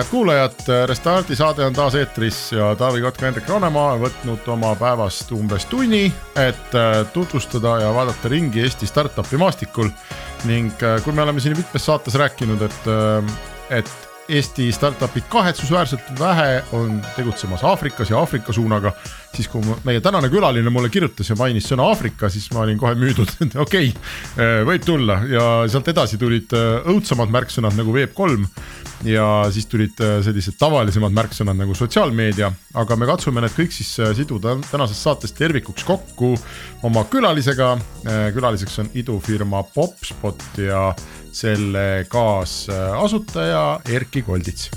head 0.00 0.10
kuulajad, 0.10 0.60
Restardi 0.86 1.36
saade 1.36 1.64
on 1.64 1.74
taas 1.76 1.94
eetris 1.94 2.38
ja 2.52 2.70
Taavi 2.78 3.02
Kotka, 3.04 3.26
Hendrik 3.26 3.48
Ronemaa 3.48 3.94
on 3.94 4.04
võtnud 4.04 4.46
oma 4.48 4.70
päevast 4.78 5.32
umbes 5.36 5.66
tunni, 5.68 6.06
et 6.40 6.76
äh, 6.78 7.02
tutvustada 7.12 7.74
ja 7.82 7.90
vaadata 7.92 8.30
ringi 8.32 8.62
Eesti 8.64 8.88
startup'i 8.88 9.36
maastikul. 9.40 9.90
ning 10.48 10.82
äh, 10.82 11.02
kui 11.04 11.12
me 11.12 11.22
oleme 11.22 11.40
siin 11.40 11.56
mitmes 11.56 11.84
saates 11.84 12.16
rääkinud, 12.16 12.62
et, 12.62 12.88
äh, 12.88 13.76
et 13.80 14.09
Eesti 14.30 14.68
startup'id 14.72 15.26
kahetsusväärselt 15.28 16.12
vähe 16.18 16.62
on 16.76 17.00
tegutsemas 17.16 17.64
Aafrikas 17.64 18.10
ja 18.10 18.18
Aafrika 18.18 18.52
suunaga. 18.52 18.92
siis 19.34 19.48
kui 19.48 19.62
meie 19.84 20.00
tänane 20.00 20.28
külaline 20.28 20.70
mulle 20.70 20.88
kirjutas 20.90 21.28
ja 21.30 21.36
mainis 21.38 21.68
sõna 21.70 21.84
Aafrika, 21.86 22.28
siis 22.28 22.48
ma 22.50 22.64
olin 22.64 22.78
kohe 22.78 22.94
müüdud, 22.98 23.30
et 23.44 23.56
okei 23.56 23.92
okay,, 23.94 24.64
võib 24.66 24.84
tulla 24.86 25.20
ja 25.30 25.44
sealt 25.70 25.88
edasi 25.88 26.18
tulid 26.18 26.50
õudsemad 26.90 27.30
märksõnad 27.30 27.78
nagu 27.78 27.94
Web3 27.94 28.48
ja 29.04 29.26
siis 29.52 29.66
tulid 29.66 30.00
äh, 30.04 30.18
sellised 30.24 30.58
tavalisemad 30.60 31.14
märksõnad 31.16 31.56
nagu 31.58 31.74
sotsiaalmeedia, 31.76 32.50
aga 32.80 32.96
me 32.98 33.08
katsume 33.08 33.42
need 33.44 33.54
kõik 33.56 33.72
siis 33.74 33.92
äh, 34.00 34.12
siduda 34.16 34.56
tänases 34.70 35.00
saates 35.02 35.32
tervikuks 35.36 35.84
kokku 35.88 36.34
oma 36.86 37.04
külalisega. 37.10 37.72
Äh, 38.04 38.26
külaliseks 38.36 38.78
on 38.82 38.90
idufirma 38.94 39.62
Popspot 39.74 40.42
ja 40.60 40.90
selle 41.32 42.06
kaasasutaja 42.08 43.80
Erkki 43.88 44.22
Koldits. 44.22 44.70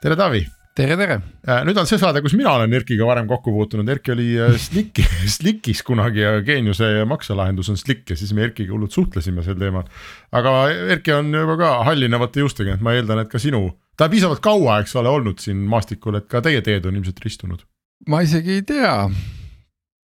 tere, 0.00 0.16
Taavi 0.16 0.59
tere, 0.76 0.96
tere. 0.98 1.16
Äh, 1.46 1.62
nüüd 1.66 1.78
on 1.80 1.88
see 1.88 1.98
saade, 2.00 2.22
kus 2.24 2.34
mina 2.38 2.52
olen 2.56 2.72
Erkiga 2.76 3.06
varem 3.08 3.28
kokku 3.30 3.52
puutunud, 3.54 3.88
Erki 3.90 4.12
oli 4.14 4.28
äh, 4.40 4.54
Slikki, 4.66 5.04
Slikis 5.30 5.82
kunagi 5.86 6.22
ja 6.22 6.36
Geeniuse 6.46 6.90
makselahendus 7.10 7.72
on 7.72 7.80
Slik 7.80 8.04
ja 8.10 8.18
siis 8.18 8.32
me 8.36 8.46
Erkiga 8.48 8.74
hullult 8.74 8.94
suhtlesime 8.94 9.44
sel 9.46 9.58
teemal. 9.60 9.88
aga 10.36 10.54
Erki 10.94 11.14
on 11.16 11.32
juba 11.34 11.58
ka 11.60 11.72
hallinevate 11.88 12.44
juustega, 12.44 12.76
et 12.76 12.84
ma 12.84 12.94
eeldan, 12.96 13.24
et 13.24 13.32
ka 13.32 13.42
sinu, 13.42 13.66
ta 13.98 14.08
on 14.08 14.14
piisavalt 14.14 14.44
kaua, 14.44 14.80
eks 14.84 14.96
ole, 15.00 15.12
olnud 15.12 15.42
siin 15.42 15.64
maastikul, 15.70 16.20
et 16.20 16.28
ka 16.30 16.42
teie 16.44 16.62
teed 16.66 16.86
on 16.88 17.00
ilmselt 17.00 17.24
ristunud. 17.24 17.66
ma 18.08 18.22
isegi 18.26 18.60
ei 18.60 18.66
tea 18.66 18.94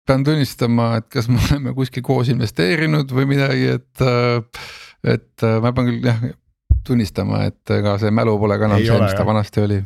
pean 0.05 0.25
tunnistama, 0.25 0.95
et 1.01 1.07
kas 1.12 1.31
me 1.33 1.41
oleme 1.48 1.73
kuskil 1.77 2.05
koos 2.05 2.29
investeerinud 2.33 3.12
või 3.17 3.29
midagi, 3.37 3.69
et, 3.79 4.05
äh, 4.05 4.65
et 5.17 5.47
ma 5.65 5.73
pean 5.73 5.92
küll 5.92 6.09
jah 6.09 6.25
tunnistama, 6.86 7.44
et 7.48 7.72
ega 7.74 7.96
see 8.02 8.12
mälu 8.14 8.36
pole 8.40 8.58
ka 8.60 8.68
enam 8.68 8.82
see, 8.82 8.98
mis 9.00 9.16
ta 9.16 9.27
vanasti 9.27 9.62
oli. 9.64 9.78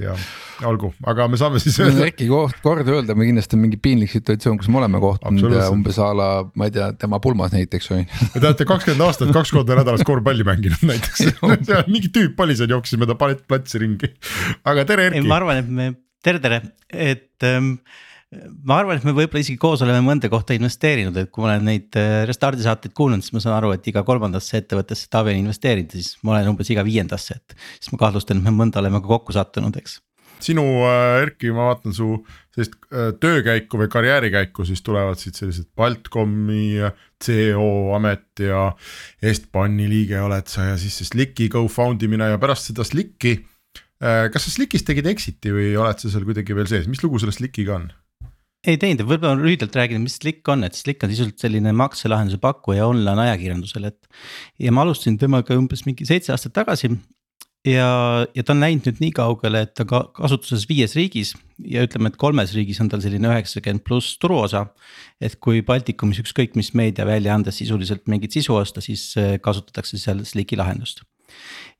Olgu, 0.69 0.91
aga 1.07 1.29
me 1.31 1.39
saame 1.39 1.61
siis 1.63 1.77
äkki 1.79 2.27
koht, 2.31 2.57
kord 2.65 2.89
öelda, 2.91 3.15
me 3.19 3.29
kindlasti 3.29 3.55
on 3.55 3.63
mingi 3.63 3.79
piinlik 3.83 4.11
situatsioon, 4.11 4.59
kus 4.59 4.71
me 4.73 4.81
oleme 4.81 4.99
kohtunud 5.03 5.55
ja 5.55 5.69
umbes 5.71 6.01
a 6.03 6.11
la, 6.19 6.29
ma 6.59 6.67
ei 6.67 6.75
tea, 6.75 6.91
tema 6.99 7.21
pulmas 7.23 7.55
näiteks 7.55 7.93
on 7.95 8.03
ju. 8.03 8.09
Te 8.35 8.43
olete 8.43 8.67
kakskümmend 8.69 9.07
aastat 9.07 9.31
kaks 9.37 9.55
korda 9.55 9.79
nädalas 9.79 10.03
korvpalli 10.09 10.47
mänginud 10.49 10.83
näiteks. 10.91 11.25
Mingi 11.93 12.11
tüüp 12.15 12.43
oli 12.43 12.59
seal, 12.59 12.75
jooksis 12.75 12.99
mööda 12.99 13.15
platsi 13.19 13.83
ringi, 13.85 14.11
aga 14.67 14.87
tere 14.89 15.09
Erki. 15.13 15.25
ma 15.31 15.39
arvan, 15.39 15.63
et 15.63 15.71
me, 15.71 15.89
tere, 16.27 16.43
tere, 16.43 16.63
et 16.91 17.47
ähm, 17.47 17.77
ma 18.69 18.81
arvan, 18.83 18.99
et 18.99 19.07
me 19.09 19.15
võib-olla 19.17 19.41
isegi 19.41 19.57
koos 19.61 19.83
oleme 19.85 20.03
mõnda 20.05 20.29
kohta 20.33 20.57
investeerinud, 20.57 21.17
et 21.17 21.31
kui 21.33 21.45
ma 21.45 21.55
olen 21.55 21.65
neid 21.71 21.97
äh, 21.97 22.25
Restardi 22.29 22.65
saateid 22.65 22.93
kuulanud, 22.97 23.25
siis 23.25 23.35
ma 23.37 23.41
saan 23.45 23.57
aru, 23.57 23.73
et 23.77 23.87
iga 23.89 24.03
kolmandasse 24.07 24.61
ettevõttesse 24.61 25.09
Taavi 25.13 25.33
on 25.33 25.47
investeerinud, 25.47 25.95
siis 25.97 26.19
ma 26.27 26.35
olen 26.35 26.51
umbes 26.53 26.69
iga 26.75 26.85
viiendasse, 26.85 27.39
et. 27.39 27.57
siis 27.79 27.95
ma 27.95 28.03
kahtlustan, 28.05 28.41
et 28.41 28.49
me 28.49 28.53
mõnda 28.55 28.83
oleme 28.83 29.01
ka 29.01 29.09
kokku 29.15 29.37
sattunud, 29.37 29.77
eks 29.81 29.97
sinu 30.45 30.63
äh, 30.87 31.25
Erki, 31.25 31.49
ma 31.51 31.71
vaatan 31.73 31.95
su 31.97 32.13
sellist 32.55 32.77
äh, 32.93 33.09
töökäiku 33.19 33.81
või 33.81 33.89
karjäärikäiku, 33.91 34.67
siis 34.69 34.85
tulevad 34.87 35.19
siit 35.19 35.41
sellised 35.41 35.67
Baltcomi 35.75 36.77
CEO 37.25 37.95
amet 37.97 38.45
ja 38.45 38.69
Estbani 39.25 39.89
liige 39.91 40.21
oled 40.23 40.47
sa 40.53 40.69
ja 40.69 40.77
siis 40.79 41.01
see 41.01 41.09
Slicki 41.09 41.49
co-found 41.51 42.05
imine 42.07 42.29
ja 42.31 42.39
pärast 42.39 42.71
seda 42.71 42.87
Slicki. 42.87 43.41
Kas 43.99 44.45
sa 44.47 44.53
Slickis 44.55 44.85
tegid 44.87 45.09
exit'i 45.11 45.51
või 45.51 45.73
oled 45.75 45.99
sa 45.99 46.07
seal 46.13 46.23
kuidagi 46.23 46.55
veel 46.55 46.69
sees, 46.71 46.87
mis 46.87 47.03
lugu 47.03 47.19
selle 47.19 47.35
Slickiga 47.35 47.81
on? 47.81 47.89
Ei 48.69 48.77
teinud, 48.81 49.07
võib-olla 49.09 49.39
lühidalt 49.41 49.77
räägin, 49.79 50.03
mis 50.05 50.19
Slick 50.21 50.49
on, 50.53 50.67
et 50.67 50.77
Slick 50.77 51.05
on 51.05 51.13
sisuliselt 51.13 51.41
selline 51.41 51.73
makselahenduse 51.77 52.41
pakkuja 52.43 52.89
online 52.89 53.29
ajakirjandusel, 53.29 53.89
et. 53.89 54.25
ja 54.61 54.75
ma 54.75 54.85
alustasin 54.85 55.17
temaga 55.21 55.57
umbes 55.57 55.87
mingi 55.89 56.07
seitse 56.09 56.35
aastat 56.35 56.57
tagasi 56.59 56.93
ja, 57.67 57.89
ja 58.35 58.45
ta 58.45 58.55
on 58.55 58.63
läinud 58.63 58.87
nüüd 58.89 59.01
nii 59.03 59.13
kaugele, 59.17 59.63
et 59.67 59.75
ta 59.79 59.87
ka 59.89 60.03
kasutuses 60.17 60.67
viies 60.71 60.95
riigis 60.99 61.35
ja 61.65 61.85
ütleme, 61.87 62.11
et 62.11 62.19
kolmes 62.21 62.53
riigis 62.57 62.81
on 62.83 62.91
tal 62.93 63.03
selline 63.05 63.31
üheksakümmend 63.31 63.85
pluss 63.87 64.19
turuosa. 64.23 64.67
et 65.21 65.35
kui 65.43 65.63
Baltikumis 65.67 66.21
ükskõik 66.23 66.55
mis 66.59 66.71
meediaväljaandes 66.79 67.59
sisuliselt 67.59 68.07
mingit 68.07 68.37
sisu 68.37 68.55
osta, 68.55 68.81
siis 68.85 69.11
äh, 69.19 69.37
kasutatakse 69.43 69.99
seal 69.99 70.23
Sliki 70.25 70.57
lahendust. 70.57 71.03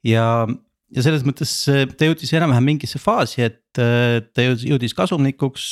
ja, 0.05 0.47
ja 0.95 1.05
selles 1.05 1.25
mõttes 1.27 1.53
äh, 1.71 1.87
ta 1.87 2.11
jõudis 2.11 2.35
enam-vähem 2.35 2.73
mingisse 2.73 2.99
faasi, 2.99 3.47
et 3.47 3.83
äh, 3.83 4.19
ta 4.35 4.49
jõudis 4.49 4.97
kasumlikuks 4.99 5.71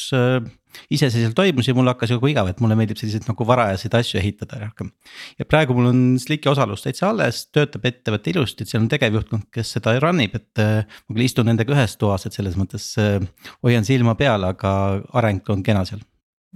iseseisvalt 0.92 1.36
toimus 1.38 1.68
ja 1.68 1.74
mul 1.76 1.90
hakkas 1.90 2.14
juba 2.14 2.30
igav, 2.32 2.50
et 2.50 2.62
mulle 2.64 2.78
meeldib 2.78 3.00
selliseid 3.00 3.28
nagu 3.28 3.46
varajaseid 3.48 3.94
asju 4.00 4.20
ehitada 4.20 4.60
rohkem. 4.62 4.90
ja 5.38 5.48
praegu 5.48 5.76
mul 5.76 5.90
on 5.92 6.02
Sliki 6.22 6.50
osalus 6.52 6.86
täitsa 6.86 7.10
alles, 7.10 7.44
töötab 7.54 7.86
ettevõte 7.88 8.32
ilusti, 8.32 8.64
et 8.64 8.72
seal 8.72 8.84
on 8.84 8.90
tegevjuhtkond, 8.92 9.48
kes 9.54 9.76
seda 9.78 9.96
run 10.02 10.24
ib, 10.24 10.36
et 10.38 10.62
äh,. 10.62 10.98
ma 11.06 11.16
küll 11.16 11.28
istun 11.28 11.50
nendega 11.50 11.74
ühes 11.76 11.96
toas, 12.00 12.26
et 12.26 12.36
selles 12.36 12.58
mõttes 12.58 12.92
äh, 13.02 13.18
hoian 13.66 13.86
silma 13.86 14.16
peal, 14.18 14.44
aga 14.48 14.76
areng 15.16 15.54
on 15.54 15.64
kena 15.66 15.86
seal 15.88 16.04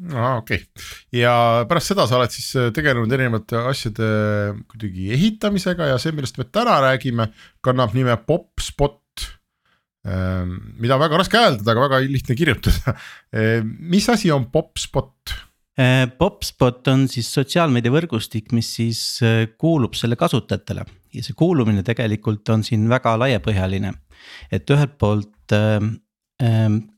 aa 0.08 0.36
okei 0.40 0.56
okay. 0.56 1.20
ja 1.20 1.32
pärast 1.68 1.92
seda 1.92 2.06
sa 2.08 2.16
oled 2.18 2.32
siis 2.32 2.48
äh, 2.56 2.70
tegelenud 2.74 3.12
erinevate 3.12 3.58
asjade 3.68 4.06
kuidagi 4.70 5.10
ehitamisega 5.16 5.90
ja 5.92 5.98
see, 6.00 6.14
millest 6.16 6.40
me 6.40 6.46
täna 6.48 6.78
räägime, 6.86 7.28
kannab 7.64 7.94
nime 7.96 8.16
Popspot 8.26 9.00
mida 10.04 10.96
on 10.96 11.02
väga 11.02 11.20
raske 11.20 11.36
hääldada, 11.36 11.74
aga 11.74 11.86
väga 11.88 12.00
lihtne 12.08 12.36
kirjutada. 12.38 12.94
Ehm, 13.36 13.74
mis 13.92 14.08
asi 14.08 14.30
on 14.32 14.46
Popspot? 14.52 15.34
Ehm, 15.78 16.14
Popspot 16.18 16.88
on 16.92 17.06
siis 17.12 17.28
sotsiaalmeediavõrgustik, 17.36 18.54
mis 18.56 18.70
siis 18.78 19.02
kuulub 19.60 19.98
selle 19.98 20.16
kasutajatele 20.20 20.86
ja 21.14 21.24
see 21.26 21.36
kuulumine 21.36 21.82
tegelikult 21.86 22.48
on 22.54 22.64
siin 22.66 22.88
väga 22.88 23.16
laiapõhjaline. 23.20 23.92
et 24.52 24.70
ühelt 24.70 24.96
poolt 24.98 25.52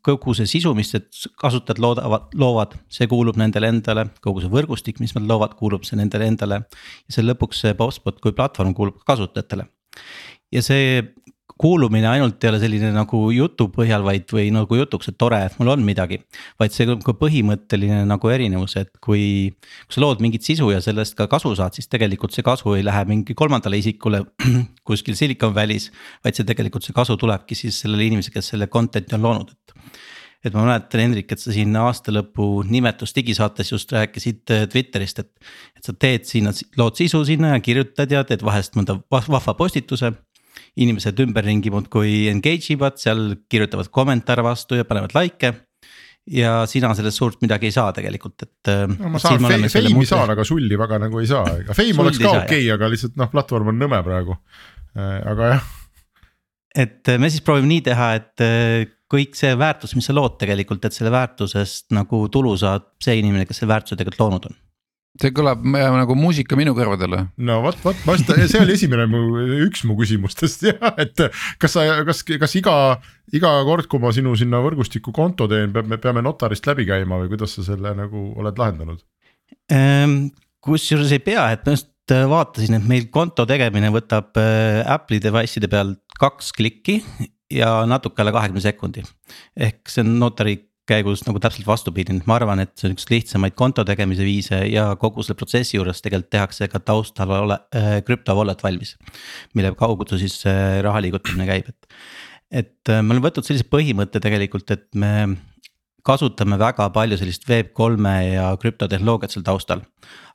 kogu 0.06 0.34
see 0.38 0.46
sisu, 0.46 0.70
mis 0.78 0.92
need 0.94 1.08
kasutajad 1.40 1.80
loodavad, 1.82 2.34
loovad, 2.38 2.76
see 2.92 3.08
kuulub 3.10 3.38
nendele 3.40 3.72
endale, 3.72 4.04
kogu 4.22 4.42
see 4.42 4.50
võrgustik, 4.52 5.00
mis 5.02 5.16
nad 5.16 5.26
loovad, 5.26 5.56
kuulub 5.58 5.86
see 5.88 5.98
nendele 5.98 6.28
endale. 6.30 6.60
ja 7.08 7.16
see 7.16 7.26
lõpuks 7.26 7.64
see 7.64 7.74
Popspot 7.78 8.20
kui 8.22 8.36
platvorm 8.36 8.74
kuulub 8.74 9.00
ka 9.00 9.14
kasutajatele 9.14 9.66
ja 10.52 10.62
see 10.62 11.00
kuulumine 11.62 12.08
ainult 12.10 12.42
ei 12.42 12.50
ole 12.50 12.58
selline 12.62 12.90
nagu 12.94 13.20
jutu 13.34 13.68
põhjal, 13.72 14.02
vaid, 14.06 14.26
või 14.34 14.48
nagu 14.54 14.78
jutuks, 14.78 15.12
et 15.12 15.18
tore, 15.20 15.38
et 15.46 15.58
mul 15.60 15.72
on 15.76 15.84
midagi. 15.86 16.20
vaid 16.60 16.74
see 16.74 16.88
on 16.90 17.02
ka 17.04 17.14
põhimõtteline 17.18 18.02
nagu 18.08 18.32
erinevus, 18.34 18.76
et 18.80 18.90
kui, 19.04 19.54
kui 19.86 19.96
sa 19.96 20.02
lood 20.04 20.22
mingit 20.24 20.46
sisu 20.46 20.70
ja 20.72 20.80
sellest 20.84 21.16
ka 21.18 21.28
kasu 21.30 21.54
saad, 21.58 21.78
siis 21.78 21.90
tegelikult 21.92 22.34
see 22.34 22.46
kasu 22.46 22.74
ei 22.76 22.86
lähe 22.86 23.04
mingi 23.08 23.36
kolmandale 23.38 23.78
isikule 23.78 24.24
kuskil 24.88 25.18
Silicon 25.18 25.54
Valley's. 25.54 25.90
vaid 26.24 26.38
see 26.38 26.48
tegelikult 26.48 26.86
see 26.86 26.96
kasu 26.96 27.16
tulebki 27.20 27.58
siis 27.58 27.78
sellele 27.84 28.10
inimesele, 28.10 28.38
kes 28.40 28.54
selle 28.54 28.68
content'i 28.72 29.18
on 29.18 29.28
loonud, 29.28 29.54
et 29.54 30.00
et 30.42 30.54
ma 30.56 30.64
mäletan, 30.66 31.04
Hendrik, 31.04 31.30
et 31.30 31.38
sa 31.38 31.52
siin 31.54 31.76
aasta 31.78 32.10
lõpu 32.10 32.64
nimetus 32.66 33.14
digisaates 33.14 33.68
just 33.70 33.92
rääkisid 33.94 34.50
äh, 34.50 34.64
Twitterist, 34.66 35.22
et. 35.22 35.30
et 35.78 35.86
sa 35.86 35.94
teed 35.94 36.26
sinna, 36.26 36.50
lood 36.78 36.98
sisu 36.98 37.22
sinna 37.28 37.54
ja 37.54 37.62
kirjutad 37.62 38.10
ja 38.10 38.24
teed 38.26 38.42
vahest 38.42 38.74
mõnda 38.78 38.98
vahva 39.10 39.54
postituse 39.54 40.10
inimesed 40.80 41.18
ümberringi 41.24 41.72
muudkui 41.72 42.28
engage 42.32 42.72
ivad, 42.76 42.98
seal 43.00 43.36
kirjutavad 43.50 43.90
kommentaare 43.92 44.44
vastu 44.46 44.78
ja 44.78 44.86
panevad 44.88 45.14
likee 45.16 45.52
ja 46.30 46.62
sina 46.70 46.92
sellest 46.94 47.18
suurt 47.18 47.42
midagi 47.42 47.68
ei 47.68 47.74
saa 47.74 47.92
tegelikult, 47.96 48.44
et. 48.44 48.70
Äh, 48.70 48.86
no 48.90 49.12
ma 49.12 49.20
saan 49.22 49.42
feimi 49.42 49.94
muute... 49.96 50.10
saan, 50.12 50.30
aga 50.30 50.46
sulli 50.46 50.78
väga 50.78 51.00
nagu 51.02 51.22
ei 51.22 51.28
saa, 51.30 51.44
ega 51.64 51.76
fame 51.76 52.04
oleks 52.04 52.22
ka 52.22 52.30
okei 52.30 52.44
okay,, 52.46 52.72
aga 52.76 52.90
lihtsalt 52.92 53.18
noh, 53.20 53.30
platvorm 53.32 53.72
on 53.72 53.80
nõme 53.82 54.02
praegu, 54.06 54.38
äh, 54.94 55.16
aga 55.32 55.52
jah. 55.54 55.70
et 56.86 57.10
äh, 57.10 57.18
me 57.22 57.30
siis 57.32 57.44
proovime 57.46 57.72
nii 57.72 57.86
teha, 57.90 58.10
et 58.20 58.46
kõik 59.12 59.34
see 59.36 59.56
väärtus, 59.58 59.96
mis 59.98 60.06
sa 60.08 60.14
lood 60.16 60.38
tegelikult, 60.40 60.86
et 60.86 60.94
selle 60.96 61.12
väärtusest 61.12 61.90
nagu 61.96 62.26
tulu 62.32 62.54
saab 62.60 62.92
see 63.02 63.18
inimene, 63.20 63.48
kes 63.48 63.60
selle 63.60 63.74
väärtuse 63.74 63.98
tegelikult 63.98 64.22
loonud 64.24 64.52
on 64.52 64.60
see 65.20 65.32
kõlab 65.36 65.64
nagu 65.66 66.14
muusika 66.16 66.56
minu 66.56 66.72
kõrvadele. 66.76 67.26
no 67.44 67.58
vot, 67.64 67.78
vot 67.84 67.98
vasta, 68.08 68.36
see 68.48 68.62
oli 68.62 68.76
esimene 68.78 69.06
mu, 69.10 69.20
üks 69.66 69.84
mu 69.88 69.96
küsimustest 69.98 70.64
jah, 70.70 70.94
et 71.02 71.24
kas 71.60 71.76
sa, 71.76 71.84
kas, 72.08 72.22
kas 72.24 72.56
iga, 72.58 72.76
iga 73.36 73.52
kord, 73.68 73.88
kui 73.92 74.00
ma 74.02 74.12
sinu 74.14 74.34
sinna 74.38 74.62
võrgustikku 74.64 75.12
konto 75.16 75.48
teen, 75.50 75.74
peab, 75.74 75.90
me 75.90 76.00
peame 76.00 76.24
notarist 76.24 76.68
läbi 76.68 76.88
käima 76.88 77.20
või 77.20 77.32
kuidas 77.34 77.58
sa 77.58 77.66
selle 77.66 77.92
nagu 77.98 78.30
oled 78.40 78.62
lahendanud? 78.62 79.04
Ehm, 79.72 80.16
kusjuures 80.64 81.12
ei 81.12 81.22
pea, 81.24 81.50
et 81.52 81.68
ma 81.68 81.76
just 81.76 82.14
äh, 82.14 82.24
vaatasin, 82.30 82.78
et 82.80 82.88
meil 82.88 83.10
konto 83.12 83.44
tegemine 83.48 83.92
võtab 83.92 84.40
äh, 84.40 84.80
Apple'i 84.96 85.20
device'ide 85.22 85.68
peal 85.72 85.96
kaks 86.22 86.54
klikki 86.56 87.02
ja 87.52 87.82
natuke 87.88 88.22
alla 88.22 88.32
kahekümne 88.32 88.64
sekundi. 88.64 89.04
ehk 89.56 89.92
see 89.92 90.04
on 90.06 90.16
notari 90.22 90.56
käigus 90.92 91.24
nagu 91.26 91.40
täpselt 91.42 91.66
vastupidi, 91.68 92.14
ma 92.28 92.36
arvan, 92.38 92.62
et 92.64 92.74
see 92.78 92.88
on 92.88 92.96
üks 92.96 93.08
lihtsamaid 93.10 93.56
konto 93.58 93.84
tegemise 93.88 94.24
viise 94.26 94.62
ja 94.70 94.90
kogu 95.00 95.24
selle 95.24 95.38
protsessi 95.40 95.78
juures 95.78 96.02
tegelikult 96.04 96.32
tehakse 96.32 96.68
ka 96.72 96.80
taustal 96.82 97.32
ole 97.38 97.58
äh, 97.76 97.94
krüpto 98.06 98.36
wallet 98.38 98.62
valmis. 98.64 98.96
mille 99.54 99.74
kaudu 99.78 100.18
siis 100.20 100.40
äh, 100.48 100.80
raha 100.84 101.02
liigutamine 101.04 101.48
käib, 101.48 101.72
et, 101.72 101.98
et 102.62 102.92
äh, 102.92 103.02
me 103.02 103.16
oleme 103.16 103.28
võtnud 103.28 103.48
sellise 103.48 103.68
põhimõtte 103.72 104.22
tegelikult, 104.22 104.70
et 104.74 104.88
me 104.94 105.12
kasutame 106.06 106.58
väga 106.58 106.88
palju 106.94 107.18
sellist 107.20 107.44
Web3-e 107.48 108.32
ja 108.34 108.48
krüptotehnoloogiat 108.60 109.34
seal 109.34 109.46
taustal. 109.46 109.84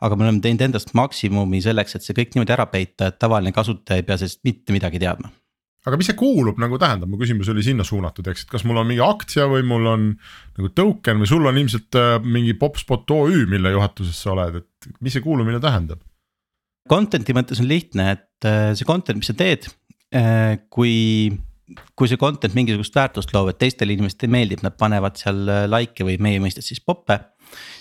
aga 0.01 0.15
me 0.15 0.27
oleme 0.27 0.43
teinud 0.43 0.63
endast 0.69 0.93
maksimumi 0.95 1.61
selleks, 1.63 1.95
et 1.95 2.05
see 2.05 2.15
kõik 2.17 2.35
niimoodi 2.35 2.55
ära 2.55 2.69
peita, 2.71 3.11
et 3.11 3.19
tavaline 3.19 3.55
kasutaja 3.55 4.01
ei 4.01 4.07
pea 4.07 4.17
sellest 4.21 4.43
mitte 4.47 4.75
midagi 4.75 5.01
teadma 5.03 5.33
aga 5.87 5.99
mis 5.99 6.09
see 6.09 6.17
kuulub 6.19 6.59
nagu 6.59 6.77
tähendab, 6.81 7.09
mu 7.11 7.19
küsimus 7.19 7.47
oli 7.53 7.63
sinna 7.65 7.85
suunatud, 7.87 8.27
eks, 8.27 8.43
et 8.45 8.51
kas 8.51 8.65
mul 8.67 8.81
on 8.81 8.89
mingi 8.89 9.03
aktsia 9.03 9.47
või 9.47 9.63
mul 9.67 9.87
on 9.93 10.09
nagu 10.57 10.71
token 10.75 11.21
või 11.23 11.29
sul 11.29 11.47
on 11.47 11.59
ilmselt 11.61 11.97
äh, 11.99 12.17
mingi 12.23 12.57
Popspot 12.59 13.07
OÜ, 13.15 13.45
mille 13.49 13.71
juhatuses 13.71 14.19
sa 14.19 14.33
oled, 14.33 14.59
et 14.61 14.91
mis 15.03 15.15
see 15.15 15.23
kuulumine 15.23 15.61
tähendab? 15.63 16.03
Content'i 16.87 17.35
mõttes 17.35 17.59
on 17.63 17.69
lihtne, 17.71 18.11
et 18.17 18.47
äh, 18.47 18.71
see 18.77 18.87
content, 18.87 19.19
mis 19.19 19.31
sa 19.31 19.35
teed, 19.37 19.69
äh, 20.15 20.59
kui, 20.73 21.31
kui 21.95 22.11
see 22.11 22.19
content 22.19 22.55
mingisugust 22.57 22.95
väärtust 22.95 23.31
loob, 23.35 23.53
et 23.53 23.61
teistele 23.63 23.95
inimestele 23.95 24.31
meeldib, 24.35 24.63
nad 24.67 24.75
panevad 24.79 25.19
seal 25.19 25.45
like'e 25.71 26.07
või 26.07 26.19
meie 26.23 26.43
mõistes 26.43 26.67
siis 26.67 26.83
pop'e. 26.83 27.21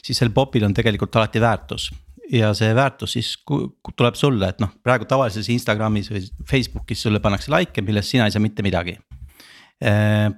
siis 0.06 0.18
sel 0.22 0.30
pop'il 0.34 0.66
on 0.66 0.74
tegelikult 0.74 1.18
alati 1.18 1.42
väärtus 1.42 1.90
ja 2.32 2.52
see 2.56 2.75
väärtus 2.75 3.17
siis 3.17 3.32
tuleb 3.46 4.19
sulle, 4.19 4.50
et 4.50 4.62
noh, 4.62 4.73
praegu 4.84 5.06
tavalises 5.08 5.49
Instagramis 5.52 6.11
või 6.12 6.25
Facebookis 6.49 7.06
sulle 7.06 7.20
pannakse 7.23 7.52
like'e, 7.52 7.84
millest 7.87 8.14
sina 8.14 8.26
ei 8.26 8.34
saa 8.34 8.43
mitte 8.43 8.64
midagi. 8.67 8.96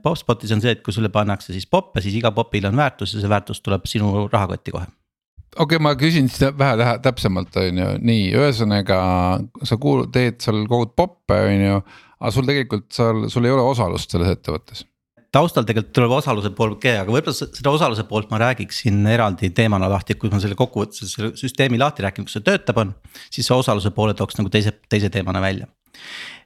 Popspotis 0.03 0.51
on 0.55 0.63
see, 0.63 0.75
et 0.75 0.83
kui 0.83 0.95
sulle 0.95 1.13
pannakse 1.15 1.55
siis 1.55 1.69
pop'e, 1.71 2.03
siis 2.03 2.17
iga 2.19 2.33
pop'il 2.35 2.67
on 2.67 2.79
väärtus 2.79 3.15
ja 3.15 3.23
see 3.23 3.31
väärtus 3.31 3.63
tuleb 3.63 3.87
sinu 3.87 4.27
rahakotti 4.33 4.75
kohe 4.75 4.89
okei 5.57 5.79
okay,, 5.79 5.83
ma 5.83 5.95
küsin 5.99 6.29
siis 6.29 6.53
vähe 6.59 6.99
täpsemalt, 7.03 7.57
on 7.57 7.81
ju, 7.81 7.89
nii, 8.05 8.29
ühesõnaga 8.37 8.99
sa 9.65 9.79
kuul-, 9.81 10.07
teed 10.13 10.43
seal 10.45 10.67
kogud 10.69 10.93
poppe, 10.99 11.39
on 11.49 11.65
ju. 11.65 11.81
aga 12.19 12.35
sul 12.35 12.47
tegelikult 12.51 12.91
seal, 12.93 13.27
sul 13.33 13.49
ei 13.49 13.55
ole 13.55 13.65
osalust 13.65 14.13
selles 14.13 14.37
ettevõttes 14.37 14.85
taustal 15.35 15.67
tegelikult 15.69 15.95
tuleb 15.97 16.15
osaluse 16.19 16.51
pool 16.57 16.77
ka, 16.81 16.95
aga 17.03 17.13
võib-olla 17.13 17.37
seda 17.37 17.73
osaluse 17.73 18.05
poolt 18.09 18.31
ma 18.33 18.41
räägiksin 18.43 19.03
eraldi 19.13 19.51
teemana 19.57 19.91
lahti, 19.93 20.17
kui 20.17 20.33
ma 20.33 20.41
selle 20.43 20.57
kokkuvõttes 20.59 21.13
selle 21.13 21.35
süsteemi 21.39 21.81
lahti 21.81 22.05
räägin, 22.05 22.29
kus 22.29 22.39
see 22.39 22.47
töötab, 22.47 22.81
on. 22.81 22.95
siis 23.29 23.49
see 23.49 23.57
osaluse 23.57 23.93
poole 23.97 24.17
tooks 24.17 24.39
nagu 24.41 24.53
teise, 24.53 24.73
teise 24.89 25.13
teemana 25.13 25.43
välja. 25.45 25.69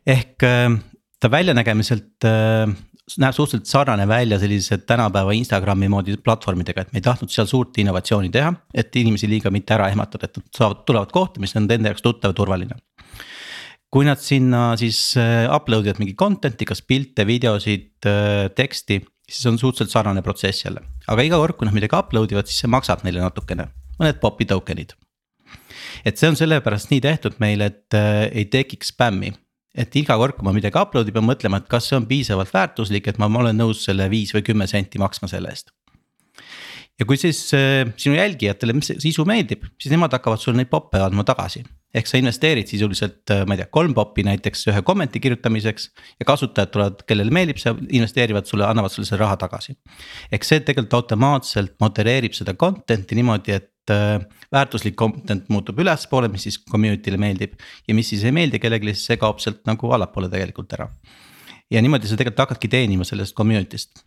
ehk 0.07 0.49
äh, 0.49 0.73
ta 1.23 1.31
väljanägemiselt 1.31 2.27
äh, 2.27 2.67
näeb 3.23 3.35
suhteliselt 3.37 3.71
sarnane 3.71 4.07
välja 4.09 4.39
sellise 4.39 4.79
tänapäeva 4.79 5.35
Instagrami 5.37 5.89
moodi 5.89 6.17
platvormidega, 6.17 6.83
et 6.83 6.93
me 6.93 6.99
ei 6.99 7.07
tahtnud 7.07 7.31
seal 7.31 7.47
suurt 7.51 7.79
innovatsiooni 7.79 8.31
teha, 8.35 8.53
et 8.75 8.97
inimesi 8.97 9.31
liiga 9.31 9.51
mitte 9.51 9.75
ära 9.75 9.91
ehmatada, 9.93 10.27
et 10.27 10.39
nad 10.39 10.49
saavad, 10.59 10.83
tulevad 10.87 11.15
kohta, 11.15 11.43
mis 11.43 11.55
on 11.59 11.69
nende 11.71 11.93
jaoks 11.93 12.03
tuttav 12.03 12.33
ja 12.33 12.39
turvaline 12.39 12.79
kui 13.93 14.07
nad 14.09 14.21
sinna 14.25 14.73
siis 14.81 14.99
äh, 15.21 15.45
upload 15.53 15.87
ivad 15.89 16.01
mingi 16.01 16.15
content'i, 16.19 16.67
kas 16.69 16.81
pilte, 16.87 17.27
videosid, 17.29 17.91
äh, 18.09 18.47
teksti, 18.57 19.03
siis 19.29 19.51
on 19.51 19.61
suhteliselt 19.61 19.93
sarnane 19.93 20.25
protsess 20.25 20.65
jälle. 20.65 20.81
aga 21.13 21.27
iga 21.27 21.41
kord, 21.41 21.59
kui 21.59 21.69
nad 21.69 21.77
midagi 21.77 21.99
upload 21.99 22.33
ivad, 22.33 22.49
siis 22.49 22.63
see 22.65 22.73
maksab 22.73 23.05
neile 23.05 23.21
natukene, 23.25 23.69
mõned 24.01 24.21
pop'i 24.23 24.49
token'id. 24.49 24.97
et 26.09 26.17
see 26.17 26.33
on 26.33 26.39
sellepärast 26.41 26.93
nii 26.93 27.03
tehtud 27.05 27.37
meil, 27.43 27.61
et 27.69 27.99
äh, 27.99 28.25
ei 28.33 28.49
tekiks 28.49 28.95
spämmi. 28.95 29.35
et 29.77 30.01
iga 30.01 30.17
kord, 30.21 30.39
kui 30.39 30.49
ma 30.49 30.57
midagi 30.57 30.81
upload 30.81 31.09
in, 31.09 31.17
pean 31.19 31.29
mõtlema, 31.29 31.61
et 31.61 31.69
kas 31.69 31.91
see 31.91 32.01
on 32.01 32.09
piisavalt 32.09 32.53
väärtuslik, 32.53 33.13
et 33.13 33.21
ma, 33.21 33.29
ma 33.29 33.45
olen 33.45 33.61
nõus 33.61 33.85
selle 33.85 34.09
viis 34.13 34.33
või 34.33 34.45
kümme 34.49 34.67
senti 34.69 35.01
maksma 35.01 35.29
selle 35.29 35.53
eest 35.53 35.73
ja 37.01 37.05
kui 37.09 37.21
siis 37.21 37.45
äh, 37.57 37.85
sinu 38.01 38.17
jälgijatele 38.17 38.79
sisu 38.81 39.29
meeldib, 39.29 39.69
siis 39.81 39.93
nemad 39.93 40.13
hakkavad 40.17 40.41
sulle 40.41 40.63
neid 40.63 40.73
pop'e 40.73 41.01
andma 41.05 41.25
tagasi. 41.29 41.65
Ehk 41.93 42.09
sa 42.09 42.21
investeerid 42.21 42.71
sisuliselt, 42.71 43.21
äh, 43.31 43.43
ma 43.49 43.57
ei 43.57 43.63
tea, 43.63 43.69
kolm 43.73 43.95
pop'i 43.97 44.25
näiteks 44.27 44.65
ühe 44.73 44.83
kommenti 44.87 45.21
kirjutamiseks 45.23 45.89
ja 46.21 46.27
kasutajad 46.29 46.73
tulevad, 46.73 47.03
kellele 47.09 47.35
meeldib 47.35 47.61
see, 47.61 47.75
investeerivad 47.99 48.49
sulle, 48.49 48.67
annavad 48.69 48.93
sulle 48.95 49.09
selle 49.09 49.23
raha 49.25 49.37
tagasi. 49.45 49.77
ehk 50.33 50.49
see 50.49 50.63
tegelikult 50.65 50.97
automaatselt 51.01 51.77
modereerib 51.85 52.37
seda 52.37 52.55
content'i 52.59 53.19
niimoodi, 53.19 53.59
et 53.59 53.93
äh, 53.93 54.21
väärtuslik 54.53 54.97
content 54.97 55.51
muutub 55.53 55.83
ülespoole, 55.85 56.31
mis 56.33 56.49
siis 56.49 56.63
community'le 56.71 57.21
meeldib 57.21 57.59
ja 57.89 57.99
mis 57.99 58.09
siis 58.15 58.25
ei 58.25 58.33
meeldi 58.33 58.63
kellelegi, 58.63 58.95
siis 58.95 59.13
see 59.13 59.21
kaob 59.21 59.43
sealt 59.45 59.61
nagu 59.69 59.93
allapoole 59.93 60.33
tegelikult 60.33 60.73
ära. 60.79 60.89
ja 61.71 61.83
niimoodi 61.83 62.09
sa 62.09 62.17
tegelikult 62.17 62.47
hakkadki 62.47 62.73
teenima 62.73 63.05
sellest 63.05 63.37
community'st 63.37 64.07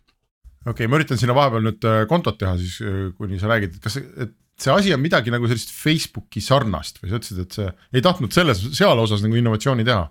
okei 0.66 0.84
okay,, 0.84 0.90
ma 0.90 0.98
üritan 0.98 1.20
sinna 1.20 1.36
vahepeal 1.38 1.70
nüüd 1.70 1.86
äh, 1.86 2.02
kontot 2.10 2.38
teha 2.40 2.56
siis, 2.58 2.80
äh, 2.82 3.06
kuni 3.18 3.38
sa 3.38 3.50
räägid, 3.52 3.78
et 3.78 3.86
kas, 3.86 4.00
et 4.02 4.34
see 4.60 4.72
asi 4.72 4.94
on 4.94 5.02
midagi 5.02 5.32
nagu 5.34 5.48
sellist 5.50 5.72
Facebooki 5.74 6.42
sarnast 6.44 7.02
või 7.02 7.12
sa 7.12 7.20
ütlesid, 7.20 7.42
et 7.44 7.58
see 7.58 7.72
ei 7.96 8.04
tahtnud 8.04 8.34
selles, 8.34 8.62
seal 8.76 9.02
osas 9.02 9.24
nagu 9.24 9.36
innovatsiooni 9.38 9.86
teha? 9.86 10.06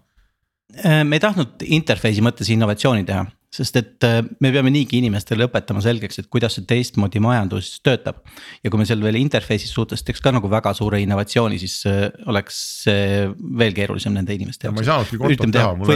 Äh, 0.81 1.01
me 1.07 1.17
ei 1.17 1.23
tahtnud 1.23 1.65
interface'i 1.65 2.23
mõttes 2.25 2.49
innovatsiooni 2.53 3.05
teha, 3.07 3.23
sest 3.53 3.77
et 3.79 4.05
me 4.43 4.51
peame 4.51 4.71
niigi 4.73 4.97
inimestele 4.99 5.45
õpetama 5.47 5.79
selgeks, 5.85 6.19
et 6.19 6.29
kuidas 6.33 6.57
see 6.57 6.65
teistmoodi 6.67 7.21
majandus 7.23 7.69
töötab. 7.85 8.19
ja 8.63 8.71
kui 8.73 8.81
me 8.81 8.87
seal 8.89 9.01
veel 9.05 9.17
interface'is 9.21 9.71
suhtes 9.71 10.03
teeks 10.03 10.21
ka 10.25 10.33
nagu 10.35 10.49
väga 10.51 10.73
suure 10.75 10.99
innovatsiooni, 11.03 11.61
siis 11.61 11.85
oleks 12.25 12.59
see 12.83 13.29
veel 13.61 13.77
keerulisem 13.77 14.17
nende 14.17 14.35
inimeste 14.35 14.67
jaoks. 14.67 14.77
ma 14.77 14.83
ei 14.83 14.91
saanudki 14.91 15.21
kontot 15.21 15.55
teha, 15.55 15.73
mulle. 15.77 15.93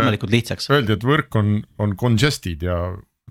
Öeldi, 0.77 0.95
et 0.95 1.05
võrk 1.11 1.41
on, 1.41 1.57
on 1.81 1.97
congested 1.99 2.63
ja 2.63 2.79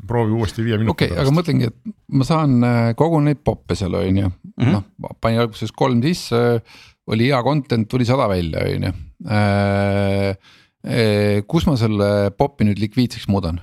proovi 0.07 0.37
uuesti 0.37 0.65
viie 0.65 0.79
minuti 0.81 0.95
okay, 0.95 1.11
pärast. 1.13 1.25
aga 1.25 1.35
mõtlengi, 1.35 1.71
et 1.71 1.97
ma 2.15 2.27
saan 2.29 2.59
äh, 2.67 2.91
kogu 2.99 3.21
neid 3.25 3.43
poppe 3.47 3.77
seal 3.79 3.97
on 3.99 4.23
ju, 4.23 4.31
mhm. 4.57 4.77
noh 4.77 5.17
panin 5.23 5.43
alguses 5.45 5.73
kolm 5.75 6.03
sisse, 6.05 6.63
oli 7.09 7.31
hea 7.31 7.41
content, 7.45 7.89
tuli 7.91 8.07
sada 8.09 8.29
välja, 8.31 8.65
on 8.69 8.89
ju. 8.89 8.95
Äh, 9.35 10.53
äh, 10.85 11.39
kus 11.49 11.67
ma 11.69 11.77
selle 11.81 12.31
popi 12.39 12.69
nüüd 12.69 12.83
likviidseks 12.83 13.31
muudan? 13.33 13.63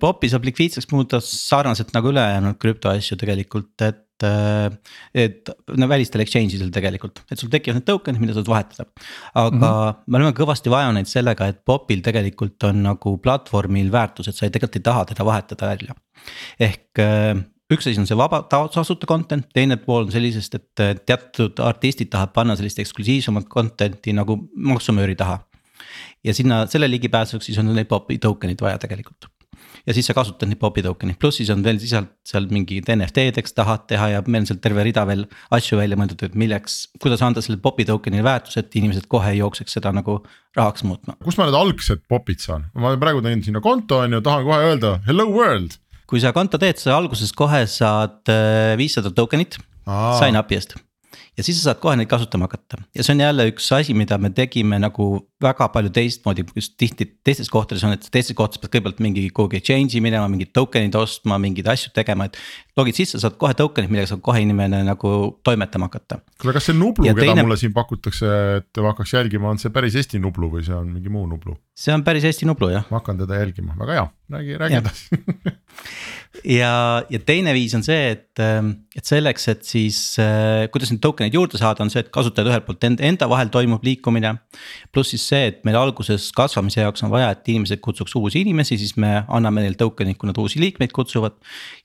Popi 0.00 0.26
saab 0.26 0.42
likviidseks 0.42 0.88
muuta 0.90 1.20
sarnaselt 1.22 1.92
nagu 1.94 2.10
ülejäänud 2.10 2.56
krüptoasju 2.58 3.14
tegelikult, 3.20 3.76
et 3.86 4.00
et, 4.24 4.92
et 5.14 5.50
no 5.76 5.88
välistel 5.90 6.22
exchange 6.24 6.56
idel 6.56 6.70
tegelikult, 6.74 7.22
et 7.30 7.40
sul 7.40 7.50
tekivad 7.52 7.80
need 7.80 7.88
token'id, 7.88 8.22
mida 8.22 8.36
saad 8.36 8.48
vahetada. 8.50 8.86
aga 9.34 9.50
mm 9.50 9.62
-hmm. 9.62 9.98
me 10.06 10.18
oleme 10.18 10.36
kõvasti 10.36 10.72
vajunud 10.72 11.10
sellega, 11.10 11.46
et 11.46 11.64
popil 11.64 12.00
tegelikult 12.02 12.62
on 12.64 12.82
nagu 12.82 13.18
platvormil 13.18 13.92
väärtus, 13.92 14.28
et 14.28 14.36
sa 14.36 14.46
ei, 14.46 14.50
tegelikult 14.50 14.76
ei 14.76 14.88
taha 14.88 15.04
teda 15.04 15.24
vahetada 15.24 15.66
välja. 15.66 15.94
ehk 16.60 16.98
äh, 16.98 17.44
üks 17.72 17.86
asi 17.86 18.00
on 18.00 18.06
see 18.06 18.16
vaba 18.16 18.42
tasuta 18.42 19.06
content, 19.06 19.46
teine 19.54 19.76
pool 19.76 20.04
on 20.06 20.12
sellisest, 20.12 20.54
et 20.54 21.06
teatud 21.06 21.58
artistid 21.58 22.10
tahavad 22.10 22.32
panna 22.32 22.56
sellist 22.56 22.78
eksklusiivsemat 22.78 23.48
content'i 23.48 24.12
nagu 24.12 24.38
maksumööri 24.56 25.16
taha. 25.16 25.40
ja 26.24 26.34
sinna 26.34 26.66
selle 26.66 26.90
ligipääsuks 26.90 27.46
siis 27.46 27.58
on 27.58 27.74
neid 27.74 27.86
pop'i 27.86 28.18
token'id 28.18 28.62
vaja 28.62 28.78
tegelikult 28.78 29.35
ja 29.86 29.96
siis 29.96 30.08
sa 30.08 30.16
kasutad 30.16 30.50
neid 30.50 30.60
Popi 30.60 30.84
token'id, 30.86 31.18
pluss 31.20 31.40
siis 31.40 31.50
on 31.52 31.64
veel 31.66 31.80
sisalt 31.82 32.12
seal 32.26 32.48
mingid 32.52 32.88
NFT-deks 32.92 33.56
tahad 33.56 33.86
teha 33.90 34.08
ja 34.14 34.22
meil 34.26 34.44
on 34.44 34.50
seal 34.50 34.60
terve 34.62 34.84
rida 34.86 35.04
veel 35.08 35.26
asju 35.54 35.80
välja 35.80 35.98
mõeldud, 36.00 36.24
et 36.28 36.38
milleks, 36.38 36.78
kuidas 37.02 37.24
anda 37.26 37.44
sellele 37.44 37.62
Popi 37.64 37.86
token'ile 37.88 38.24
väärtus, 38.26 38.58
et 38.60 38.78
inimesed 38.78 39.08
kohe 39.12 39.34
ei 39.34 39.42
jookseks 39.42 39.78
seda 39.78 39.92
nagu 39.96 40.20
rahaks 40.56 40.86
muutma. 40.86 41.18
kust 41.24 41.40
ma 41.40 41.48
need 41.50 41.58
algsed 41.58 42.06
popid 42.08 42.42
saan, 42.44 42.68
ma 42.74 42.94
praegu 43.00 43.24
teen 43.24 43.44
sinna 43.44 43.62
konto 43.64 44.00
on 44.04 44.18
ju, 44.18 44.22
tahan 44.24 44.46
kohe 44.48 44.72
öelda 44.72 44.96
hello 45.08 45.28
world. 45.32 45.78
kui 46.06 46.22
sa 46.22 46.32
konto 46.36 46.58
teed, 46.62 46.80
sa 46.80 46.96
alguses 46.96 47.34
kohe 47.36 47.64
saad 47.70 48.32
äh, 48.32 48.74
viissada 48.80 49.12
token'it 49.14 49.58
sign 50.20 50.38
up'i 50.38 50.58
eest 50.58 50.76
ja 51.36 51.44
siis 51.44 51.60
sa 51.60 51.70
saad 51.70 51.80
kohe 51.82 51.96
neid 52.00 52.08
kasutama 52.10 52.48
hakata 52.48 52.80
ja 52.96 53.04
see 53.04 53.14
on 53.16 53.24
jälle 53.24 53.48
üks 53.50 53.68
asi, 53.76 53.94
mida 53.94 54.18
me 54.18 54.30
tegime 54.34 54.78
nagu 54.80 55.08
väga 55.42 55.68
palju 55.68 55.90
teistmoodi, 55.92 56.44
just 56.56 56.76
tihti 56.80 57.04
teistes 57.24 57.50
kohtades 57.52 57.84
on, 57.84 57.92
et 57.92 58.06
teistes 58.12 58.36
kohtades 58.36 58.62
pead 58.62 58.72
kõigepealt 58.72 59.02
mingi 59.04 59.26
kuhugi 59.36 59.58
exchange'i 59.60 60.00
minema, 60.04 60.30
mingid 60.32 60.54
token'id 60.56 60.96
ostma, 60.96 61.36
mingeid 61.42 61.68
asju 61.68 61.92
tegema, 61.96 62.28
et. 62.30 62.38
logid 62.76 62.96
sisse, 62.96 63.20
saad 63.20 63.36
kohe 63.40 63.52
token'id, 63.56 63.92
millega 63.92 64.14
saab 64.14 64.22
kohe 64.24 64.40
inimene 64.40 64.80
nagu 64.86 65.12
toimetama 65.44 65.90
hakata. 65.90 66.22
kuule, 66.40 66.56
kas 66.56 66.70
see 66.70 66.78
Nublu, 66.78 67.04
keda 67.10 67.26
teine... 67.26 67.44
mulle 67.44 67.58
siin 67.60 67.74
pakutakse, 67.76 68.32
et 68.62 68.80
ma 68.80 68.94
hakkaks 68.94 69.12
jälgima, 69.18 69.52
on 69.52 69.60
see 69.60 69.72
päris 69.74 69.98
Eesti 70.00 70.20
Nublu 70.24 70.48
või 70.56 70.64
see 70.64 70.76
on 70.76 70.88
mingi 70.94 71.12
muu 71.12 71.28
Nublu? 71.28 71.58
see 71.76 71.92
on 71.92 72.04
päris 72.04 72.24
Eesti 72.24 72.48
Nublu 72.48 72.72
jah. 72.72 72.88
ma 72.88 73.02
hakkan 73.02 73.20
teda 73.20 73.42
jälgima, 73.42 73.76
väga 73.76 73.98
hea, 73.98 74.06
räägi, 74.38 74.60
räägi 74.64 74.80
edasi 74.80 75.20
ja, 76.44 77.02
ja 77.10 77.20
teine 77.26 77.52
viis 77.56 77.74
on 77.76 77.84
see, 77.86 78.10
et, 78.12 78.40
ähm, 78.42 78.72
et 78.96 79.06
selleks, 79.08 79.46
et 79.52 79.64
siis 79.66 79.98
äh, 80.22 80.66
kuidas 80.72 80.90
neid 80.92 81.02
token 81.04 81.26
eid 81.26 81.36
juurde 81.36 81.60
saada, 81.60 81.84
on 81.84 81.92
see, 81.92 82.02
et 82.04 82.10
kasutajad 82.14 82.50
ühelt 82.50 82.66
poolt 82.66 82.86
enda, 82.86 83.28
vahel 83.30 83.50
toimub 83.54 83.84
liikumine. 83.86 84.34
pluss 84.92 85.14
siis 85.14 85.26
see, 85.30 85.50
et 85.52 85.62
meil 85.68 85.78
alguses 85.80 86.28
kasvamise 86.36 86.82
jaoks 86.82 87.04
on 87.06 87.12
vaja, 87.14 87.32
et 87.34 87.52
inimesed 87.52 87.82
kutsuks 87.84 88.16
uusi 88.18 88.42
inimesi, 88.44 88.78
siis 88.80 88.96
me 89.00 89.22
anname 89.28 89.64
neile 89.64 89.78
token'id, 89.80 90.18
kui 90.20 90.30
nad 90.30 90.38
uusi 90.42 90.62
liikmeid 90.62 90.94
kutsuvad. 90.96 91.38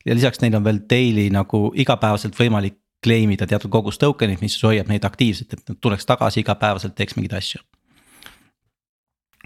ja 0.06 0.16
lisaks 0.16 0.42
neil 0.42 0.58
on 0.58 0.66
veel 0.66 0.82
daily 0.90 1.30
nagu 1.34 1.70
igapäevaselt 1.76 2.38
võimalik 2.40 2.80
claim 3.04 3.32
ida 3.34 3.48
teatud 3.50 3.72
kogus 3.74 3.98
token'id, 4.02 4.42
mis 4.42 4.58
hoiab 4.64 4.90
neid 4.92 5.06
aktiivselt, 5.06 5.54
et 5.54 5.70
nad 5.70 5.80
tuleks 5.82 6.06
tagasi 6.06 6.44
igapäevaselt, 6.44 6.96
teeks 6.96 7.18
mingeid 7.18 7.38
asju. 7.40 7.64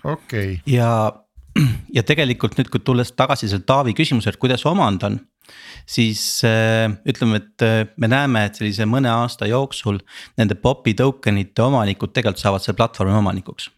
okei 0.03 0.57
okay.. 0.59 0.59
ja 0.65 0.89
ja 1.95 2.03
tegelikult 2.03 2.57
nüüd, 2.59 2.69
kui 2.71 2.83
tulles 2.83 3.13
tagasi 3.15 3.49
selle 3.51 3.65
Taavi 3.67 3.95
küsimuse, 3.97 4.33
et 4.33 4.41
kuidas 4.41 4.65
omandan. 4.69 5.21
siis 5.85 6.41
äh, 6.43 6.89
ütleme, 7.05 7.37
et 7.37 7.61
äh, 7.61 7.87
me 7.97 8.07
näeme, 8.09 8.45
et 8.47 8.57
sellise 8.57 8.87
mõne 8.89 9.11
aasta 9.11 9.45
jooksul 9.45 9.99
nende 10.37 10.55
pop'i 10.57 10.95
token 10.97 11.37
ite 11.37 11.61
omanikud 11.61 12.13
tegelikult 12.13 12.41
saavad 12.41 12.63
selle 12.65 12.79
platvormi 12.79 13.13
omanikuks 13.19 13.69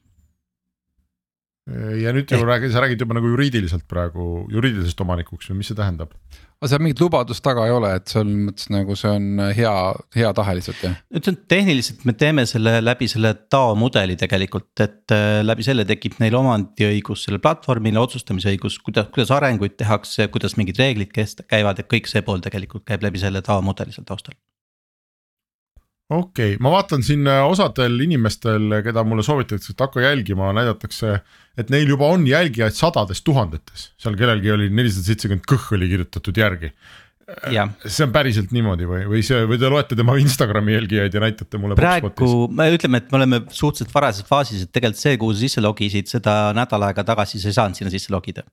ja 1.67 2.13
nüüd 2.15 2.31
ju 2.31 2.43
räägid, 2.47 2.71
sa 2.71 2.81
räägid 2.83 3.01
juba 3.03 3.17
nagu 3.17 3.31
juriidiliselt 3.33 3.87
praegu, 3.91 4.45
juriidilisest 4.53 5.01
omanikuks 5.03 5.49
või 5.51 5.61
mis 5.61 5.71
see 5.71 5.77
tähendab? 5.77 6.13
aga 6.57 6.69
seal 6.71 6.81
mingit 6.81 7.01
lubadust 7.03 7.43
taga 7.45 7.67
ei 7.67 7.73
ole, 7.75 7.91
et 7.99 8.09
selles 8.09 8.37
mõttes 8.47 8.69
nagu 8.73 8.95
see 8.97 9.11
on 9.13 9.43
hea, 9.53 9.73
hea 10.17 10.31
tahe 10.39 10.55
lihtsalt 10.57 10.81
jah? 10.87 10.95
ütlen 11.19 11.37
tehniliselt 11.51 12.07
me 12.07 12.15
teeme 12.17 12.47
selle 12.49 12.77
läbi 12.81 13.09
selle 13.11 13.33
DAO 13.51 13.75
mudeli 13.77 14.15
tegelikult, 14.17 14.71
et 14.81 15.13
äh, 15.13 15.43
läbi 15.45 15.67
selle 15.67 15.85
tekib 15.89 16.17
neil 16.23 16.39
omandiõigus 16.39 17.27
sellele 17.27 17.43
platvormile, 17.43 18.01
otsustamisõigus, 18.01 18.79
kuidas, 18.85 19.11
kuidas 19.13 19.33
arenguid 19.35 19.77
tehakse, 19.77 20.31
kuidas 20.33 20.57
mingid 20.57 20.79
reeglid 20.81 21.13
kest-, 21.13 21.45
käivad, 21.51 21.83
et 21.83 21.91
kõik 21.91 22.09
see 22.09 22.25
pool 22.25 22.41
tegelikult 22.41 22.87
käib 22.87 23.05
läbi 23.05 23.21
selle 23.21 23.43
DAO 23.45 23.61
mudeli 23.65 23.93
seal 23.93 24.07
taustal 24.07 24.37
okei 26.09 26.53
okay., 26.53 26.61
ma 26.63 26.71
vaatan 26.71 27.03
siin 27.03 27.27
äh, 27.27 27.43
osadel 27.47 27.97
inimestel, 28.05 28.79
keda 28.85 29.03
mulle 29.07 29.25
soovitatakse, 29.27 29.73
et 29.73 29.83
hakka 29.83 30.05
jälgima, 30.05 30.53
näidatakse, 30.55 31.17
et 31.59 31.73
neil 31.73 31.91
juba 31.91 32.11
on 32.13 32.23
jälgijaid 32.29 32.77
sadades 32.77 33.23
tuhandetes, 33.27 33.91
seal 33.99 34.15
kellelgi 34.19 34.53
oli 34.53 34.69
nelisada 34.71 35.11
seitsekümmend 35.11 35.49
kõh 35.49 35.73
oli 35.77 35.91
kirjutatud 35.91 36.39
järgi. 36.39 36.71
see 37.83 38.05
on 38.05 38.11
päriselt 38.15 38.53
niimoodi 38.55 38.85
või, 38.87 39.01
või 39.11 39.21
see 39.27 39.41
või 39.49 39.59
te 39.59 39.67
loete 39.67 39.97
tema 39.99 40.13
Instagrami 40.15 40.77
jälgijaid 40.77 41.17
ja 41.17 41.23
näitate 41.25 41.59
mulle. 41.59 41.75
praegu 41.75 42.47
me 42.55 42.69
ütleme, 42.71 43.01
et 43.03 43.11
me 43.11 43.19
oleme 43.19 43.41
suhteliselt 43.51 43.91
varases 43.91 44.23
faasis, 44.29 44.63
et 44.63 44.71
tegelikult 44.71 45.01
see, 45.01 45.17
kuhu 45.19 45.35
sa 45.35 45.43
sisse 45.43 45.63
logisid, 45.63 46.07
seda 46.07 46.37
nädal 46.55 46.87
aega 46.87 47.03
tagasi 47.03 47.41
sa 47.43 47.51
ei 47.51 47.57
saanud 47.57 47.81
sinna 47.81 47.91
sisse 47.91 48.15
logida. 48.15 48.47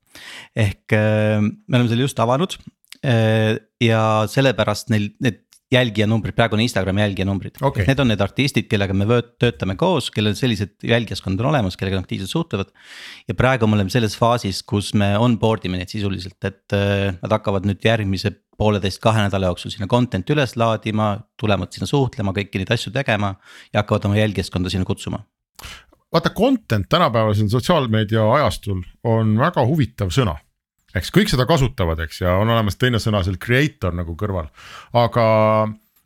ehk 0.56 0.96
äh, 0.98 1.38
me 1.38 1.78
oleme 1.78 1.92
selle 1.92 2.08
just 2.08 2.18
avanud 2.18 2.58
äh, 3.06 3.62
ja 3.78 4.02
sellepärast 4.30 4.90
neil 4.90 5.12
need 5.22 5.43
jälgijanumbrid, 5.74 6.36
praegu 6.36 6.56
on 6.56 6.62
Instagrami 6.64 7.02
jälgijanumbrid 7.02 7.58
okay.. 7.60 7.86
Need 7.88 8.00
on 8.02 8.10
need 8.12 8.22
artistid, 8.24 8.68
kellega 8.70 8.96
me 8.96 9.06
töötame 9.40 9.76
koos, 9.80 10.10
kellel 10.14 10.36
sellised 10.38 10.76
jälgijaskond 10.86 11.40
on 11.42 11.50
olemas, 11.52 11.76
kellega 11.80 12.00
aktiivselt 12.02 12.32
suhtlevad. 12.32 12.72
ja 13.28 13.34
praegu 13.34 13.66
me 13.66 13.78
oleme 13.78 13.92
selles 13.92 14.16
faasis, 14.18 14.62
kus 14.62 14.92
me 14.94 15.14
onboard 15.18 15.66
ime 15.68 15.80
neid 15.80 15.92
sisuliselt, 15.92 16.38
et 16.44 16.76
äh, 16.76 17.12
nad 17.20 17.36
hakkavad 17.38 17.68
nüüd 17.68 17.84
järgmise 17.84 18.34
pooleteist, 18.58 19.02
kahe 19.02 19.24
nädala 19.26 19.50
jooksul 19.50 19.74
sinna 19.74 19.88
content'i 19.90 20.34
üles 20.34 20.54
laadima, 20.60 21.14
tulevad 21.40 21.74
sinna 21.74 21.88
suhtlema, 21.90 22.34
kõiki 22.36 22.62
neid 22.62 22.70
asju 22.74 22.94
tegema 22.94 23.34
ja 23.72 23.82
hakkavad 23.82 24.08
oma 24.10 24.20
jälgijaskonda 24.20 24.72
sinna 24.72 24.86
kutsuma. 24.88 25.24
Vaata 26.14 26.30
content 26.30 26.86
tänapäevasel 26.88 27.48
sotsiaalmeedia 27.50 28.22
ajastul 28.36 28.84
on 29.10 29.34
väga 29.40 29.64
huvitav 29.66 30.12
sõna 30.14 30.36
eks 30.94 31.12
kõik 31.14 31.30
seda 31.32 31.46
kasutavad, 31.48 32.00
eks 32.06 32.22
ja 32.22 32.36
on 32.40 32.50
olemas 32.50 32.78
teine 32.80 33.00
sõna 33.02 33.22
seal 33.26 33.38
creator 33.42 33.94
nagu 33.96 34.16
kõrval, 34.18 34.50
aga 34.98 35.24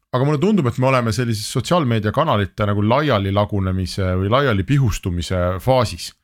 aga 0.09 0.25
mulle 0.25 0.41
tundub, 0.41 0.69
et 0.71 0.79
me 0.81 0.89
oleme 0.89 1.13
sellises 1.13 1.51
sotsiaalmeediakanalite 1.53 2.69
nagu 2.71 2.85
laiali 2.85 3.33
lagunemise 3.35 4.15
või 4.17 4.33
laiali 4.33 4.65
pihustumise 4.69 5.59
faasis. 5.61 6.15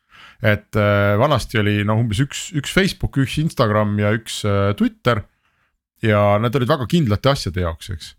et 0.43 0.77
äh, 0.77 1.15
vanasti 1.21 1.61
oli 1.61 1.85
noh, 1.85 2.01
umbes 2.01 2.21
üks, 2.25 2.49
üks 2.57 2.73
Facebook, 2.73 3.17
üks 3.21 3.39
Instagram 3.39 3.99
ja 4.01 4.13
üks 4.17 4.43
äh, 4.49 4.73
Twitter. 4.77 5.23
ja 6.03 6.39
need 6.41 6.57
olid 6.57 6.69
väga 6.69 6.87
kindlate 6.89 7.31
asjade 7.31 7.61
jaoks, 7.61 7.91
eks 7.91 8.15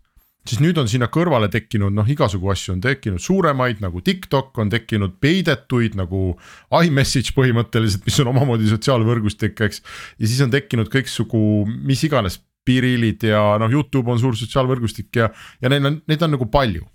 siis 0.48 0.62
nüüd 0.62 0.78
on 0.80 0.88
sinna 0.90 1.08
kõrvale 1.12 1.48
tekkinud 1.52 1.94
noh, 1.96 2.08
igasugu 2.08 2.50
asju 2.52 2.76
on 2.76 2.82
tekkinud 2.84 3.22
suuremaid 3.22 3.82
nagu 3.84 4.02
TikTok, 4.04 4.52
on 4.62 4.72
tekkinud 4.72 5.16
peidetuid 5.22 5.96
nagu 5.98 6.36
iMessage 6.82 7.34
põhimõtteliselt, 7.36 8.04
mis 8.06 8.20
on 8.22 8.32
omamoodi 8.34 8.70
sotsiaalvõrgustik, 8.70 9.60
eks. 9.68 9.82
ja 10.18 10.28
siis 10.28 10.42
on 10.44 10.52
tekkinud 10.54 10.90
kõiksugu 10.92 11.40
mis 11.66 12.04
iganes 12.06 12.40
piiriilid 12.66 13.28
ja 13.30 13.42
noh, 13.62 13.70
Youtube 13.72 14.10
on 14.10 14.20
suur 14.20 14.36
sotsiaalvõrgustik 14.38 15.20
ja, 15.20 15.30
ja 15.62 15.72
neid 15.72 15.86
on, 15.86 16.00
neid 16.10 16.22
on 16.26 16.34
nagu 16.34 16.48
palju. 16.50 16.86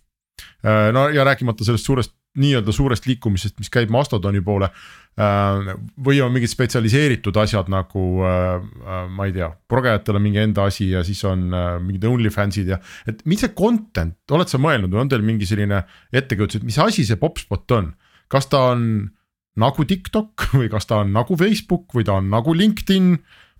Äh, 0.65 0.89
no 0.95 1.07
ja 1.13 1.25
rääkimata 1.27 1.65
sellest 1.67 1.87
suurest 1.87 2.15
nii-öelda 2.39 2.71
suurest 2.71 3.05
liikumisest, 3.09 3.57
mis 3.59 3.71
käib 3.71 3.91
Mastodoni 3.91 4.41
poole. 4.45 4.69
Äh, 5.19 5.71
või 5.99 6.21
on 6.23 6.31
mingid 6.31 6.53
spetsialiseeritud 6.53 7.35
asjad 7.41 7.67
nagu 7.71 8.03
äh, 8.23 8.61
äh, 8.63 9.01
ma 9.11 9.25
ei 9.27 9.33
tea, 9.35 9.49
progejatele 9.67 10.21
mingi 10.23 10.39
enda 10.39 10.69
asi 10.71 10.87
ja 10.93 11.01
siis 11.03 11.19
on 11.27 11.49
mingid 11.83 12.05
OnlyFansid 12.07 12.71
ja. 12.71 12.77
et 13.11 13.19
mis 13.27 13.43
see 13.43 13.51
content, 13.51 14.15
oled 14.31 14.47
sa 14.47 14.61
mõelnud 14.63 14.93
või 14.93 15.01
on 15.03 15.11
teil 15.11 15.25
mingi 15.27 15.49
selline 15.49 15.81
ettekujutus, 16.15 16.61
et 16.61 16.69
mis 16.69 16.79
asi 16.79 17.03
see 17.03 17.19
popspot 17.19 17.75
on, 17.75 17.91
kas 18.31 18.47
ta 18.47 18.69
on 18.71 18.85
nagu 19.59 19.87
TikTok 19.89 20.47
või 20.61 20.71
kas 20.71 20.87
ta 20.87 21.01
on 21.03 21.11
nagu 21.11 21.35
Facebook 21.35 21.91
või 21.91 22.07
ta 22.07 22.15
on 22.21 22.31
nagu 22.31 22.55
LinkedIn. 22.55 23.17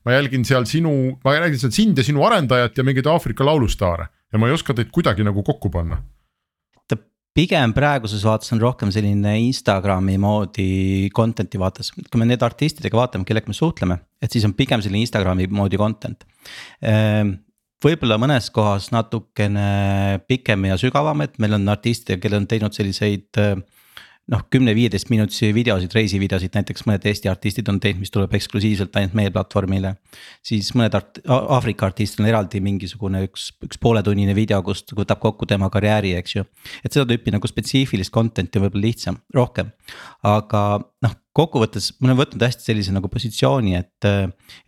ma 0.08 0.16
jälgin 0.16 0.48
seal 0.48 0.63
sinu, 0.66 1.20
ma 1.28 1.36
jälgin 1.36 1.60
seal 1.60 1.75
sind 1.75 2.00
ja 2.00 2.08
sinu 2.08 2.24
arendajat 2.25 2.80
ja 2.80 2.88
mingeid 2.88 3.12
Aafrika 3.12 3.44
laulustaare 3.44 4.08
ja 4.32 4.40
ma 4.40 4.48
ei 4.48 4.56
oska 4.56 4.74
teid 4.74 4.88
kuidagi 4.88 5.28
nagu 5.28 5.44
kokku 5.44 5.70
panna 5.70 6.00
pigem 7.38 7.74
praeguses 7.76 8.24
vaates 8.28 8.52
on 8.56 8.62
rohkem 8.62 8.92
selline 8.94 9.38
Instagrami 9.46 10.18
moodi 10.22 11.10
content'i 11.16 11.60
vaates, 11.62 11.92
kui 11.94 12.20
me 12.20 12.28
need 12.28 12.44
artistidega 12.44 13.00
vaatame, 13.00 13.28
kellega 13.28 13.52
me 13.52 13.56
suhtleme, 13.56 14.00
et 14.22 14.34
siis 14.34 14.46
on 14.48 14.56
pigem 14.58 14.84
selline 14.84 15.06
Instagrami 15.06 15.48
moodi 15.52 15.80
content. 15.80 16.26
Ehm, 16.84 17.36
võib-olla 17.82 18.20
mõnes 18.22 18.52
kohas 18.54 18.92
natukene 18.94 20.22
pikem 20.28 20.68
ja 20.70 20.80
sügavam, 20.82 21.24
et 21.26 21.40
meil 21.42 21.56
on 21.58 21.72
artiste, 21.72 22.20
kellel 22.22 22.44
on 22.44 22.50
teinud 22.52 22.76
selliseid 22.76 23.42
noh, 24.32 24.44
kümne-viieteist 24.54 25.10
minutisi 25.12 25.50
videosid, 25.56 25.94
reisivideosid, 25.96 26.54
näiteks 26.56 26.86
mõned 26.88 27.06
Eesti 27.10 27.30
artistid 27.32 27.70
on 27.72 27.80
teinud, 27.84 28.04
mis 28.04 28.13
tuleb 28.13 28.34
eksklusiivselt 28.38 28.96
ainult 29.00 29.18
meie 29.18 29.34
platvormile. 29.34 29.96
siis 30.46 30.72
mõned 30.78 30.96
art-, 30.98 31.22
Aafrika 31.28 31.90
artistid 31.90 32.24
on 32.24 32.30
eraldi 32.30 32.62
mingisugune 32.63 33.25
üks, 33.28 33.50
üks 33.66 33.82
pooletunnine 33.82 34.36
video, 34.38 34.62
kust 34.63 34.94
võtab 34.98 35.20
kokku 35.24 35.50
tema 35.50 35.70
karjääri, 35.74 36.13
eks 36.22 36.36
ju. 36.36 36.46
et 36.86 36.94
seda 36.94 37.08
tüüpi 37.10 37.34
nagu 37.34 37.50
spetsiifilist 37.50 38.13
content'i 38.13 38.60
on 38.60 38.68
võib-olla 38.68 38.88
lihtsam, 38.88 39.20
rohkem, 39.36 39.74
aga 40.28 40.63
noh 41.01 41.17
kokkuvõttes 41.38 41.93
ma 42.00 42.12
olen 42.12 42.22
võtnud 42.22 42.43
hästi 42.46 42.67
sellise 42.67 42.93
nagu 42.93 43.10
positsiooni, 43.12 43.75
et, 43.79 44.08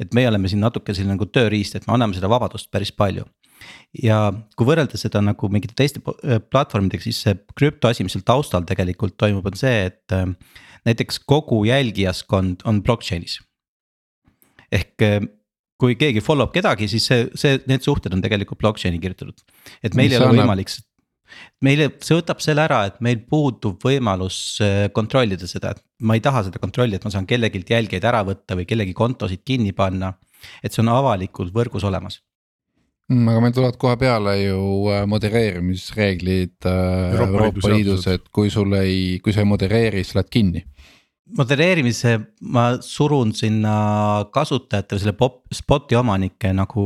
et 0.02 0.16
meie 0.18 0.30
oleme 0.32 0.50
siin 0.50 0.64
natuke 0.64 0.96
selline 0.96 1.18
nagu 1.18 1.28
tööriist, 1.30 1.78
et 1.78 1.88
me 1.88 1.98
anname 1.98 2.18
seda 2.18 2.32
vabadust 2.32 2.72
päris 2.74 2.94
palju 2.96 3.28
ja 4.04 4.18
kui 4.58 4.68
võrrelda 4.68 5.00
seda 5.00 5.22
nagu 5.24 5.50
mingite 5.52 5.76
teiste 5.78 6.02
äh, 6.04 6.42
platvormidega, 6.42 7.06
siis 7.06 7.22
see 7.26 7.38
krüpto 7.58 7.90
asi, 7.90 8.06
mis 8.06 8.16
seal 8.16 8.26
taustal 8.28 8.66
tegelikult 8.68 9.18
toimub, 9.20 9.48
on 9.50 9.60
see, 9.60 9.90
et 9.92 10.16
äh, 10.16 10.28
näiteks 10.88 11.22
kogu 11.30 11.64
jälgijaskond 11.70 12.66
on 12.70 12.82
blockchain'is. 12.86 13.40
ehk 14.74 15.06
äh, 15.06 15.20
kui 15.80 15.98
keegi 16.00 16.24
follow 16.24 16.48
b 16.50 16.58
kedagi, 16.60 16.88
siis 16.92 17.06
see, 17.10 17.28
see, 17.40 17.60
need 17.70 17.86
suhted 17.86 18.14
on 18.16 18.24
tegelikult 18.24 18.62
blockchain'i 18.62 19.02
kirjutatud. 19.04 19.46
et 19.84 19.96
meil 19.96 20.10
mis 20.10 20.18
ei 20.18 20.24
ole 20.24 20.34
võimalik, 20.42 20.74
meile, 21.64 21.90
see 22.04 22.18
võtab 22.20 22.44
selle 22.44 22.66
ära, 22.66 22.84
et 22.90 23.00
meil 23.06 23.22
puudub 23.30 23.82
võimalus 23.84 24.60
kontrollida 24.94 25.48
seda, 25.50 25.74
et 25.74 25.84
ma 26.02 26.18
ei 26.18 26.24
taha 26.24 26.46
seda 26.50 26.62
kontrolli, 26.62 27.00
et 27.00 27.08
ma 27.08 27.14
saan 27.14 27.30
kellegilt 27.30 27.72
jälgijaid 27.72 28.06
ära 28.10 28.24
võtta 28.28 28.58
või 28.60 28.68
kellegi 28.70 28.94
kontosid 28.98 29.44
kinni 29.46 29.74
panna. 29.74 30.14
et 30.64 30.74
see 30.74 30.82
on 30.84 30.90
avalikult 30.92 31.54
võrgus 31.56 31.86
olemas 31.88 32.20
Mm, 33.12 33.28
aga 33.28 33.40
meil 33.44 33.52
tulevad 33.56 33.78
kohe 33.80 33.98
peale 34.00 34.34
ju 34.40 34.60
äh, 34.88 35.02
modereerimisreeglid 35.12 36.68
äh, 36.70 37.16
Euroopa, 37.18 37.34
Euroopa 37.34 37.72
Liidus, 37.74 38.06
et 38.08 38.30
kui 38.32 38.52
sul 38.54 38.72
ei, 38.80 39.20
kui 39.24 39.36
sa 39.36 39.44
ei 39.44 39.50
modereeri, 39.50 40.06
siis 40.06 40.16
lähed 40.16 40.32
kinni. 40.32 40.64
Modereerimise 41.38 42.18
ma 42.52 42.66
surun 42.84 43.32
sinna 43.36 43.76
kasutajate 44.36 44.98
või 44.98 45.04
selle 45.04 45.16
pop, 45.18 45.38
spot'i 45.56 45.96
omanike 45.96 46.52
nagu 46.56 46.84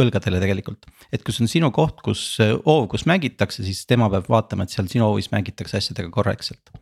õlgadele 0.00 0.40
tegelikult. 0.42 0.88
et 1.12 1.22
kui 1.22 1.34
see 1.34 1.44
on 1.46 1.52
sinu 1.52 1.70
koht, 1.74 2.02
kus 2.02 2.24
hoov, 2.40 2.88
kus 2.90 3.06
mängitakse, 3.06 3.62
siis 3.62 3.84
tema 3.86 4.10
peab 4.10 4.26
vaatama, 4.30 4.66
et 4.66 4.74
seal 4.74 4.90
sinu 4.90 5.06
hoovis 5.06 5.30
mängitakse 5.30 5.78
asjadega 5.78 6.10
korrektselt. 6.10 6.74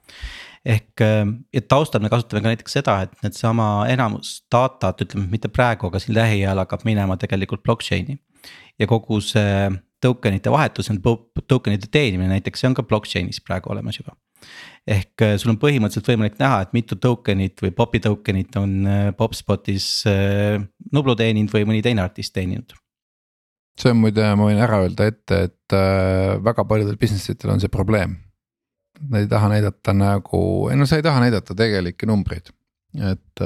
ehk 0.64 1.04
ja 1.04 1.62
taustal 1.68 2.00
me 2.00 2.08
kasutame 2.08 2.40
ka 2.40 2.54
näiteks 2.54 2.78
seda, 2.80 3.02
et 3.04 3.14
needsama 3.22 3.86
enamus 3.92 4.40
datat, 4.52 5.04
ütleme 5.04 5.28
mitte 5.30 5.52
praegu, 5.52 5.90
aga 5.90 6.00
siin 6.00 6.16
lähiajal 6.16 6.64
hakkab 6.64 6.86
minema 6.88 7.18
tegelikult 7.20 7.62
blockchain'i. 7.68 8.18
ja 8.78 8.88
kogu 8.88 9.20
see 9.20 9.68
tokenite 10.02 10.50
vahetus, 10.50 10.88
tokenite 11.46 11.86
teenimine 11.92 12.32
näiteks, 12.32 12.64
see 12.64 12.72
on 12.72 12.74
ka 12.74 12.82
blockchain'is 12.82 13.44
praegu 13.44 13.70
olemas 13.70 14.00
juba 14.00 14.16
ehk 14.88 15.22
äh, 15.22 15.34
sul 15.38 15.52
on 15.52 15.58
põhimõtteliselt 15.62 16.08
võimalik 16.10 16.38
näha, 16.40 16.62
et 16.64 16.72
mitu 16.74 16.98
token'it 16.98 17.60
või 17.62 17.72
pop'i 17.76 18.00
token'it 18.02 18.56
on 18.58 18.72
äh, 18.88 19.04
popspotis 19.18 19.86
äh, 20.10 20.58
Nublu 20.92 21.14
teeninud 21.18 21.52
või 21.54 21.68
mõni 21.68 21.84
teine 21.84 22.02
artist 22.02 22.34
teeninud. 22.34 22.74
see 23.78 23.92
on 23.94 24.02
muide, 24.02 24.26
ma 24.36 24.48
võin 24.48 24.60
ära 24.60 24.82
öelda 24.82 25.06
ette, 25.08 25.38
et 25.48 25.74
väga 26.44 26.64
paljudel 26.68 26.98
business 27.00 27.30
itel 27.32 27.54
on 27.54 27.62
see 27.62 27.72
probleem. 27.72 28.18
Nad 29.08 29.24
ei 29.24 29.30
taha 29.30 29.48
näidata 29.54 29.94
nagu, 29.96 30.42
ei 30.68 30.76
no 30.76 30.84
sa 30.86 30.98
ei 30.98 31.06
taha 31.06 31.22
näidata 31.22 31.56
tegelikke 31.56 32.06
numbreid, 32.06 32.50
et, 33.00 33.44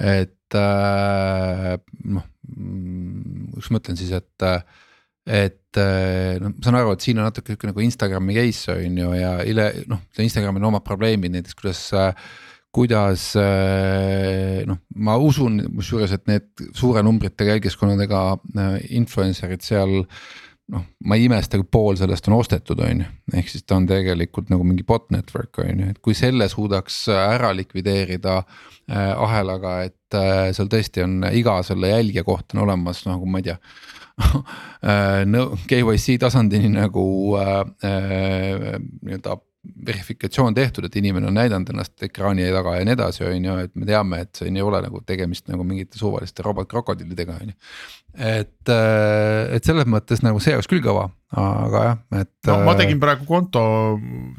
et 0.00 0.56
noh, 0.56 2.24
mm, 2.56 3.50
kuidas 3.52 3.68
ma 3.68 3.82
ütlen 3.82 4.00
siis, 4.00 4.14
et 4.16 4.48
et 5.26 5.78
eh, 5.78 6.38
noh, 6.42 6.50
ma 6.50 6.64
saan 6.64 6.78
aru, 6.80 6.94
et 6.96 7.04
siin 7.04 7.20
on 7.20 7.28
natuke 7.28 7.52
sihuke 7.52 7.68
nagu 7.70 7.84
Instagrami 7.84 8.34
case 8.40 8.74
on 8.74 8.96
ju 8.98 9.12
ja 9.14 9.34
üle 9.46 9.68
noh, 9.90 10.02
Instagramil 10.18 10.64
on 10.64 10.72
omad 10.72 10.86
probleemid 10.86 11.36
näiteks 11.36 11.58
kuidas 11.58 11.84
kuidas 12.72 13.32
eh, 13.36 14.62
noh, 14.68 14.80
ma 15.04 15.18
usun 15.20 15.60
kusjuures, 15.76 16.14
et 16.16 16.24
need 16.30 16.64
suure 16.76 17.02
numbritega 17.04 17.58
jälgiskonnadega 17.58 18.22
eh, 18.56 18.78
influencer'id 18.98 19.64
seal. 19.64 20.00
noh, 20.72 20.84
ma 21.04 21.16
ei 21.18 21.26
imesta, 21.26 21.58
kui 21.58 21.66
pool 21.68 21.98
sellest 22.00 22.28
on 22.30 22.36
ostetud, 22.38 22.78
on 22.80 23.02
ju, 23.02 23.06
ehk 23.36 23.50
siis 23.50 23.64
ta 23.66 23.76
on 23.76 23.84
tegelikult 23.84 24.48
nagu 24.48 24.64
mingi 24.64 24.86
bot 24.88 25.10
network 25.12 25.58
on 25.60 25.82
ju, 25.82 25.88
et 25.90 25.98
kui 26.00 26.14
selle 26.16 26.46
suudaks 26.48 27.02
ära 27.12 27.50
likvideerida 27.52 28.38
äh, 28.38 29.10
ahelaga, 29.10 29.74
et 29.90 30.16
äh, 30.16 30.46
seal 30.56 30.70
tõesti 30.72 31.02
on 31.04 31.26
iga 31.34 31.58
selle 31.66 31.90
jälgija 31.90 32.24
kohta 32.24 32.56
on 32.56 32.62
olemas 32.64 33.02
nagu 33.10 33.28
ma 33.28 33.42
ei 33.42 33.50
tea 33.50 33.58
no 33.58 34.01
KYC 35.70 36.18
tasandini 36.20 36.72
nagu 36.72 37.06
äh, 37.38 37.60
äh, 37.86 38.76
nii-öelda 39.02 39.38
verifikatsioon 39.86 40.54
tehtud, 40.54 40.88
et 40.88 40.96
inimene 40.98 41.28
on 41.30 41.36
näidanud 41.38 41.68
ennast 41.70 42.02
ekraani 42.02 42.48
taga 42.50 42.74
ja 42.80 42.86
nii 42.86 42.96
edasi, 42.96 43.22
on 43.28 43.44
ju, 43.46 43.52
et 43.62 43.70
me 43.78 43.86
teame, 43.86 44.18
et 44.24 44.40
siin 44.40 44.58
ei 44.58 44.64
ole 44.64 44.80
nagu 44.82 45.02
tegemist 45.06 45.46
nagu 45.52 45.62
mingite 45.66 46.00
suvaliste 46.00 46.42
robotkrokodillidega, 46.42 47.36
on 47.44 47.52
ju. 47.52 47.54
et, 48.18 48.72
et 48.72 49.70
selles 49.70 49.86
mõttes 49.86 50.24
nagu 50.26 50.42
see 50.42 50.56
oleks 50.58 50.70
küll 50.70 50.82
kõva, 50.82 51.06
aga 51.38 51.84
jah, 51.86 52.02
et. 52.24 52.32
no 52.50 52.58
ma 52.66 52.74
tegin 52.78 52.98
praegu 53.02 53.28
konto 53.28 53.62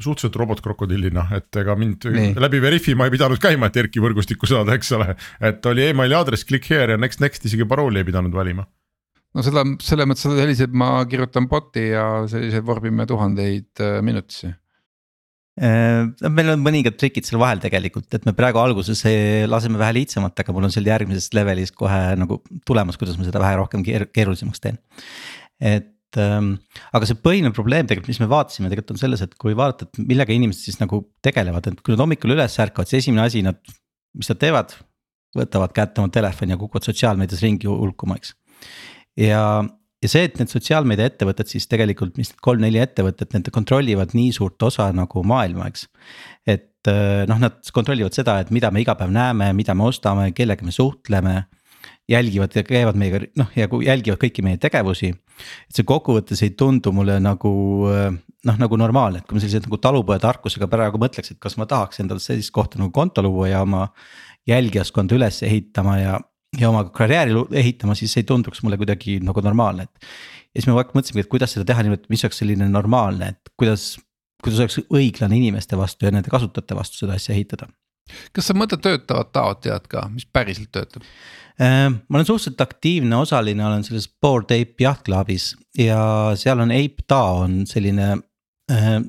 suhteliselt 0.03 0.35
robotkrokodillina, 0.43 1.29
et 1.39 1.63
ega 1.63 1.79
mind 1.79 2.11
nii. 2.19 2.35
läbi 2.43 2.59
Veriffi 2.67 2.99
ma 2.99 3.07
ei 3.07 3.15
pidanud 3.15 3.39
käima, 3.39 3.71
et 3.71 3.79
Erki 3.85 4.03
võrgustikku 4.03 4.49
saada, 4.49 4.75
eks 4.75 4.91
ole. 4.99 5.13
et 5.39 5.71
oli 5.71 5.87
emaili 5.87 6.19
aadress, 6.19 6.43
click 6.43 6.67
here 6.67 6.97
ja 6.97 6.99
next, 6.99 7.23
next 7.23 7.47
isegi 7.47 7.63
parooli 7.63 8.03
ei 8.03 8.11
pidanud 8.11 8.35
valima 8.35 8.67
no 9.33 9.45
seda 9.45 9.63
selles 9.83 10.09
mõttes 10.09 10.27
selliseid 10.27 10.75
ma 10.77 10.95
kirjutan 11.09 11.47
bot'i 11.51 11.89
ja 11.91 12.05
selliseid 12.29 12.65
vormime 12.67 13.07
tuhandeid 13.09 13.81
äh, 13.83 13.95
minutisse 14.05 14.51
äh, 15.59 16.27
meil 16.29 16.53
on 16.53 16.61
mõningad 16.65 16.97
trikid 16.99 17.27
seal 17.27 17.41
vahel 17.41 17.61
tegelikult, 17.63 18.09
et 18.13 18.27
me 18.29 18.35
praegu 18.37 18.61
alguses 18.61 19.03
laseme 19.49 19.81
vähe 19.81 19.97
lihtsamalt, 20.01 20.37
aga 20.39 20.55
mul 20.55 20.69
on 20.69 20.75
seal 20.75 20.89
järgmises 20.89 21.31
levelis 21.37 21.73
kohe 21.75 22.03
nagu 22.19 22.41
tulemas, 22.67 22.99
kuidas 23.01 23.17
ma 23.19 23.27
seda 23.27 23.41
vähe 23.43 23.57
rohkem 23.61 23.85
keer 23.85 24.07
keerulisemaks 24.13 24.63
teen. 24.63 24.79
et 25.59 26.21
ähm, 26.21 26.55
aga 26.93 27.09
see 27.09 27.17
põhiline 27.17 27.53
probleem 27.57 27.89
tegelikult, 27.89 28.13
mis 28.13 28.21
me 28.21 28.29
vaatasime, 28.29 28.69
tegelikult 28.69 28.97
on 28.97 29.01
selles, 29.01 29.25
et 29.25 29.37
kui 29.41 29.57
vaadata, 29.57 29.89
et 29.89 30.05
millega 30.13 30.35
inimesed 30.35 30.69
siis 30.69 30.81
nagu 30.81 31.01
tegelevad, 31.25 31.71
et 31.71 31.81
kui 31.81 31.95
nad 31.95 32.05
hommikul 32.05 32.35
üles 32.35 32.57
ärkavad, 32.61 32.89
siis 32.89 33.05
esimene 33.05 33.25
asi 33.25 33.41
nad, 33.45 33.61
mis 34.13 34.29
nad 34.29 34.41
teevad. 34.41 34.77
võtavad 35.33 35.71
kätte 35.73 35.97
oma 35.97 36.11
telefoni 36.13 36.53
ja 36.53 36.59
kukuvad 36.61 36.85
sotsiaalmeedias 36.85 37.39
ringi 37.41 37.65
hulkuma, 37.65 38.19
eks 38.19 38.35
ja, 39.19 39.43
ja 40.03 40.11
see, 40.11 40.27
et 40.27 40.37
need 40.39 40.51
sotsiaalmeedia 40.51 41.11
ettevõtted 41.11 41.49
siis 41.51 41.67
tegelikult, 41.71 42.17
mis 42.19 42.33
need 42.33 42.43
kolm-neli 42.43 42.81
ettevõtet, 42.83 43.33
need 43.35 43.49
kontrollivad 43.55 44.15
nii 44.17 44.31
suurt 44.35 44.69
osa 44.69 44.89
nagu 44.95 45.23
maailma, 45.27 45.69
eks. 45.71 45.87
et 46.47 46.91
äh, 46.91 47.23
noh, 47.29 47.41
nad 47.41 47.59
kontrollivad 47.75 48.15
seda, 48.15 48.39
et 48.43 48.53
mida 48.55 48.71
me 48.73 48.83
iga 48.83 48.97
päev 48.99 49.13
näeme, 49.13 49.51
mida 49.57 49.75
me 49.77 49.87
ostame, 49.89 50.31
kellega 50.37 50.65
me 50.65 50.75
suhtleme. 50.75 51.43
jälgivad 52.09 52.51
ja 52.55 52.63
käivad 52.67 52.97
meiega 52.99 53.19
noh, 53.39 53.47
ja 53.55 53.67
jälgivad 53.67 54.19
kõiki 54.19 54.43
meie 54.43 54.57
tegevusi. 54.57 55.07
et 55.07 55.75
see 55.75 55.85
kokkuvõttes 55.87 56.41
ei 56.43 56.49
tundu 56.49 56.91
mulle 56.91 57.19
nagu 57.19 57.87
äh, 57.87 58.11
noh, 58.47 58.59
nagu 58.59 58.77
normaalne, 58.77 59.19
et 59.19 59.27
kui 59.27 59.37
ma 59.37 59.43
sellise 59.43 59.63
nagu 59.63 59.79
talupojatarkusega 59.79 60.67
praegu 60.67 60.99
mõtleks, 60.99 61.31
et 61.31 61.39
kas 61.39 61.55
ma 61.57 61.65
tahaks 61.65 61.99
endale 62.03 62.19
sellist 62.19 62.51
kohta 62.51 62.79
nagu 62.79 62.91
konto 62.91 63.23
luua 63.23 63.47
ja 63.47 63.63
oma 63.63 63.87
jälgijaskonda 64.47 65.15
üles 65.15 65.39
ehitama 65.47 65.97
ja 65.99 66.19
ja 66.59 66.69
oma 66.69 66.83
karjääri 66.93 67.35
ehitama, 67.51 67.95
siis 67.97 68.15
ei 68.17 68.25
tunduks 68.27 68.63
mulle 68.63 68.77
kuidagi 68.77 69.19
nagu 69.23 69.41
normaalne, 69.41 69.87
et. 69.87 70.09
ja 70.53 70.61
siis 70.61 70.69
me 70.69 70.75
mõtlesimegi, 70.77 71.25
et 71.25 71.31
kuidas 71.31 71.55
seda 71.55 71.67
teha 71.69 71.85
niimoodi, 71.85 72.05
et 72.05 72.13
mis 72.13 72.25
oleks 72.25 72.41
selline 72.43 72.67
normaalne, 72.69 73.33
et 73.33 73.53
kuidas, 73.59 73.93
kuidas 74.43 74.61
oleks 74.63 74.81
õiglane 74.83 75.39
inimeste 75.39 75.79
vastu 75.79 76.07
ja 76.07 76.13
nende 76.13 76.33
kasutajate 76.33 76.77
vastu 76.77 77.03
seda 77.03 77.17
asja 77.19 77.35
ehitada. 77.35 77.69
kas 78.35 78.49
sa 78.49 78.57
mõtled 78.57 78.83
töötavat 78.83 79.31
taot 79.33 79.63
tead 79.65 79.87
ka, 79.89 80.07
mis 80.13 80.27
päriselt 80.27 80.71
töötab? 80.75 81.05
Äh, 81.61 81.87
ma 81.89 82.17
olen 82.17 82.27
suhteliselt 82.27 82.61
aktiivne 82.61 83.17
osaline, 83.21 83.65
olen 83.65 83.83
selles 83.85 84.09
Bored 84.21 84.51
Ape 84.51 84.83
Yacht 84.83 85.05
Clubis 85.05 85.53
ja 85.77 86.33
seal 86.39 86.63
on 86.63 86.73
Ape 86.73 87.05
DAO 87.09 87.43
on 87.45 87.63
selline 87.69 88.17
äh,. 88.71 89.01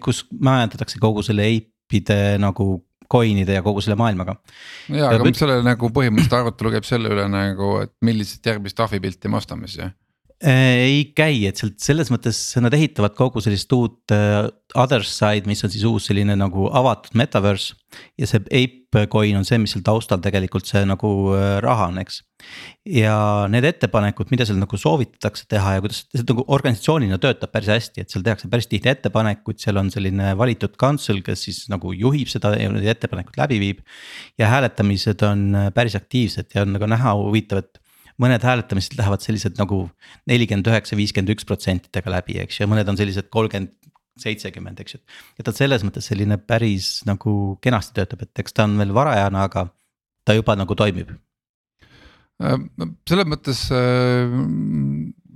kus 0.00 0.24
majandatakse 0.32 0.98
kogu 0.98 1.22
selle 1.22 1.44
ape'ide 1.46 2.38
nagu 2.42 2.87
coin'ide 3.12 3.58
ja 3.58 3.64
kogu 3.64 3.82
selle 3.84 3.98
maailmaga. 4.00 4.36
ja, 4.92 5.12
aga 5.12 5.24
mis 5.26 5.40
selle 5.40 5.60
nagu 5.66 5.92
põhimõtteliselt 5.94 6.36
arutelu 6.40 6.74
käib 6.76 6.88
selle 6.88 7.12
üle 7.14 7.24
nagu, 7.32 7.78
et 7.84 7.94
millist 8.04 8.44
järgmist 8.46 8.80
ahvipilti 8.84 9.32
me 9.32 9.40
ostame 9.40 9.70
siis 9.70 9.84
jah? 9.84 9.94
Äh, 10.38 10.84
ei 10.86 10.98
käi, 11.18 11.48
et 11.48 11.58
sealt 11.58 11.80
selles 11.82 12.12
mõttes 12.14 12.38
nad 12.62 12.74
ehitavad 12.76 13.16
kogu 13.18 13.42
sellist 13.42 13.72
uut 13.74 14.12
uh, 14.14 14.44
other 14.78 15.02
side, 15.02 15.50
mis 15.50 15.64
on 15.66 15.72
siis 15.72 15.82
uus 15.88 16.06
selline 16.06 16.36
nagu 16.38 16.68
avatud 16.70 17.16
metaverse. 17.18 17.74
ja 18.20 18.28
see 18.30 18.44
ape 18.46 18.77
coin 19.12 19.36
on 19.36 19.44
see, 19.44 19.58
mis 19.60 19.74
seal 19.74 19.82
taustal 19.84 20.20
tegelikult 20.24 20.68
see 20.68 20.84
nagu 20.88 21.08
uh, 21.32 21.58
raha 21.64 21.88
on, 21.90 21.98
eks. 22.02 22.22
ja 22.88 23.16
need 23.52 23.66
ettepanekud, 23.68 24.30
mida 24.32 24.46
seal 24.48 24.60
nagu 24.60 24.78
soovitatakse 24.80 25.48
teha 25.50 25.74
ja 25.76 25.82
kuidas 25.84 26.04
see 26.06 26.24
nagu 26.24 26.44
organisatsioonina 26.56 27.18
töötab 27.22 27.52
päris 27.52 27.72
hästi, 27.74 28.04
et 28.04 28.14
seal 28.14 28.24
tehakse 28.26 28.48
päris 28.52 28.70
tihti 28.70 28.92
ettepanekuid, 28.92 29.60
seal 29.60 29.80
on 29.80 29.92
selline 29.92 30.32
valitud 30.38 30.78
council, 30.80 31.20
kes 31.26 31.44
siis 31.48 31.64
nagu 31.72 31.92
juhib 31.92 32.30
seda 32.32 32.54
ja 32.56 32.70
neid 32.72 32.88
ettepanekuid 32.94 33.36
läbi 33.40 33.60
viib. 33.64 33.84
ja 34.40 34.48
hääletamised 34.54 35.26
on 35.28 35.44
päris 35.74 35.98
aktiivsed 35.98 36.54
ja 36.54 36.64
on 36.64 36.72
nagu 36.78 36.88
näha 36.88 37.14
huvitav, 37.18 37.64
et 37.66 37.82
mõned 38.18 38.42
hääletamised 38.42 38.96
lähevad 38.98 39.22
sellised 39.22 39.60
nagu 39.60 39.84
nelikümmend 40.30 40.66
üheksa, 40.70 40.96
viiskümmend 40.98 41.36
üks 41.36 41.46
protsentidega 41.46 42.10
läbi, 42.16 42.40
eks 42.42 42.62
ju, 42.62 42.70
mõned 42.70 42.88
on 42.90 42.98
sellised 42.98 43.28
kolmkümmend 43.34 43.74
seitsekümmend, 44.22 44.80
eks 44.82 44.96
ju. 44.96 45.00
et 45.38 45.46
ta 45.46 45.54
selles 45.54 45.84
mõttes 45.86 46.10
selline 46.10 46.38
päris 46.38 46.98
nagu 47.08 47.56
kenasti 47.64 47.96
töötab, 47.98 48.26
et 48.26 48.44
eks 48.44 48.56
ta 48.56 48.68
on 48.68 48.76
veel 48.80 48.94
varajane, 48.96 49.40
aga 49.44 49.68
ta 50.26 50.36
juba 50.36 50.56
nagu 50.58 50.76
toimib. 50.78 51.14
Äh, 52.42 52.58
selles 53.08 53.28
mõttes 53.30 53.64
äh, 53.74 54.36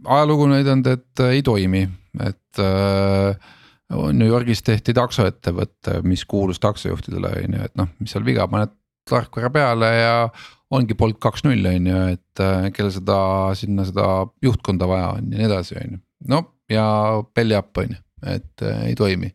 ajalugu 0.04 0.46
näidanud, 0.50 0.92
et 0.92 1.24
äh, 1.24 1.34
ei 1.38 1.42
toimi, 1.46 1.86
et 2.20 2.62
äh, 2.62 3.50
New 3.92 4.28
Yorgis 4.28 4.62
tehti 4.64 4.94
taksoettevõte, 4.96 5.98
mis 6.08 6.24
kuulus 6.24 6.60
taksojuhtidele 6.62 7.34
on 7.42 7.58
ju, 7.58 7.66
et 7.66 7.74
noh, 7.78 7.90
mis 8.00 8.14
seal 8.14 8.24
viga, 8.24 8.46
paned 8.48 8.72
tarkvara 9.08 9.50
peale 9.52 9.90
ja 9.96 10.14
ongi 10.72 10.96
Bolt 10.98 11.18
kaks 11.22 11.44
null 11.46 11.66
on 11.68 11.90
ju, 11.90 12.00
et 12.14 12.42
äh, 12.42 12.68
kellel 12.74 12.94
seda 12.94 13.18
sinna 13.58 13.86
seda 13.88 14.08
juhtkonda 14.44 14.88
vaja 14.88 15.12
on 15.18 15.28
ja 15.32 15.42
nii 15.42 15.48
edasi, 15.50 15.76
on 15.80 15.96
ju. 15.96 16.02
no 16.32 16.42
ja 16.72 16.86
belly 17.34 17.58
up 17.58 17.82
on 17.82 17.96
ju, 17.96 18.00
et 18.22 18.64
äh, 18.66 18.86
ei 18.90 18.96
toimi. 18.98 19.32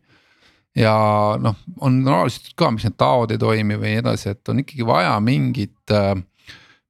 ja 0.78 0.94
noh, 1.42 1.56
on 1.82 2.00
analüüsitud 2.06 2.56
ka, 2.58 2.70
miks 2.74 2.86
need 2.86 2.98
taod 3.00 3.34
ei 3.34 3.40
toimi 3.40 3.78
või 3.78 3.94
nii 3.94 4.02
edasi, 4.04 4.34
et 4.34 4.52
on 4.52 4.64
ikkagi 4.64 4.86
vaja 4.88 5.14
mingit 5.24 5.94
äh,. 5.94 6.14